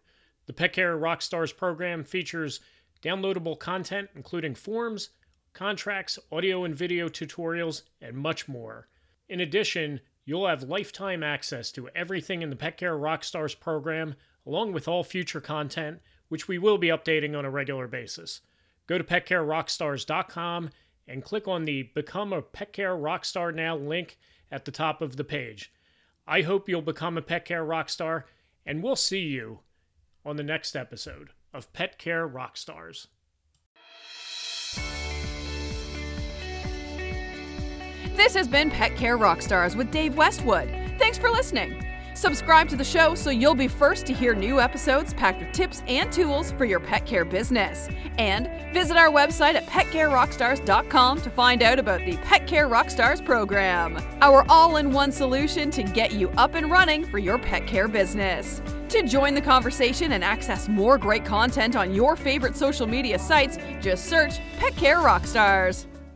The 0.45 0.51
Pet 0.51 0.74
Care 0.74 0.97
Rockstars 0.97 1.55
program 1.55 2.03
features 2.03 2.59
downloadable 3.01 3.57
content, 3.57 4.09
including 4.14 4.55
forms, 4.55 5.11
contracts, 5.53 6.20
audio 6.34 6.66
and 6.66 6.76
video 6.76 7.07
tutorials, 7.07 7.84
and 8.01 8.18
much 8.18 8.49
more. 8.49 8.89
In 9.30 9.40
addition, 9.40 10.02
you'll 10.26 10.48
have 10.48 10.64
lifetime 10.64 11.24
access 11.24 11.72
to 11.74 11.90
everything 11.96 12.42
in 12.42 12.50
the 12.50 12.56
Pet 12.56 12.78
Care 12.78 12.98
Rockstars 12.98 13.60
program, 13.60 14.16
along 14.46 14.74
with 14.74 14.88
all 14.88 15.04
future 15.04 15.42
content, 15.42 16.02
which 16.28 16.48
we 16.48 16.58
will 16.58 16.78
be 16.78 16.88
updating 16.88 17.38
on 17.38 17.46
a 17.46 17.50
regular 17.50 17.88
basis. 17.88 18.42
Go 18.88 18.98
to 18.98 19.04
petcarerockstars.com 19.04 20.70
and 21.08 21.24
click 21.24 21.48
on 21.48 21.66
the 21.66 21.84
Become 21.94 22.34
a 22.34 22.42
Pet 22.42 22.74
Care 22.74 22.96
Rockstar 22.96 23.54
Now 23.54 23.76
link 23.76 24.18
at 24.52 24.66
the 24.66 24.72
top 24.72 25.02
of 25.02 25.16
the 25.16 25.24
page. 25.24 25.72
I 26.28 26.42
hope 26.42 26.70
you'll 26.70 26.82
become 26.82 27.18
a 27.18 27.22
Pet 27.22 27.46
Care 27.46 27.66
Rockstar, 27.66 28.24
and 28.66 28.82
we'll 28.82 28.96
see 28.96 29.22
you 29.22 29.60
on 30.26 30.38
the 30.38 30.44
next 30.44 30.76
episode 30.76 31.32
of 31.54 31.72
Pet 31.74 31.98
Care 31.98 32.28
Rockstars. 32.28 33.08
This 38.16 38.36
has 38.36 38.47
been 38.47 38.70
Pet 38.70 38.95
Care 38.95 39.18
Rockstars 39.18 39.76
with 39.76 39.89
Dave 39.89 40.16
Westwood. 40.16 40.70
Thanks 40.99 41.18
for 41.18 41.30
listening. 41.30 41.84
Subscribe 42.14 42.70
to 42.70 42.76
the 42.76 42.84
show 42.84 43.16
so 43.16 43.32
you'll 43.32 43.55
be 43.55 43.68
first 43.68 44.05
to 44.05 44.14
hear 44.14 44.36
new 44.36 44.59
episodes 44.59 45.16
packed 45.16 45.41
with 45.41 45.51
tips 45.51 45.82
and 45.88 46.11
tools 46.11 46.51
for 46.51 46.64
your 46.64 46.80
pet 46.80 47.07
care 47.07 47.26
business. 47.26 47.89
And 48.20 48.47
visit 48.72 48.97
our 48.97 49.09
website 49.09 49.55
at 49.55 49.66
petcarerockstars.com 49.66 51.22
to 51.22 51.30
find 51.32 51.64
out 51.64 51.80
about 51.80 52.01
the 52.05 52.18
Pet 52.18 52.45
Care 52.45 52.70
Rockstars 52.70 53.26
program, 53.26 53.97
our 54.22 54.45
all 54.47 54.78
in 54.78 54.91
one 54.91 55.11
solution 55.11 55.72
to 55.72 55.82
get 55.82 56.14
you 56.14 56.30
up 56.38 56.53
and 56.53 56.70
running 56.70 57.03
for 57.05 57.18
your 57.18 57.39
pet 57.39 57.66
care 57.66 57.88
business. 57.88 58.61
To 58.89 59.01
join 59.01 59.34
the 59.34 59.41
conversation 59.41 60.11
and 60.11 60.24
access 60.24 60.70
more 60.70 60.99
great 60.99 61.26
content 61.26 61.76
on 61.76 61.95
your 61.95 62.16
favorite 62.16 62.55
social 62.55 62.86
media 62.86 63.18
sites, 63.18 63.57
just 63.82 64.05
search 64.05 64.39
Pet 64.59 64.76
Care 64.76 64.99
Rockstars. 64.99 65.88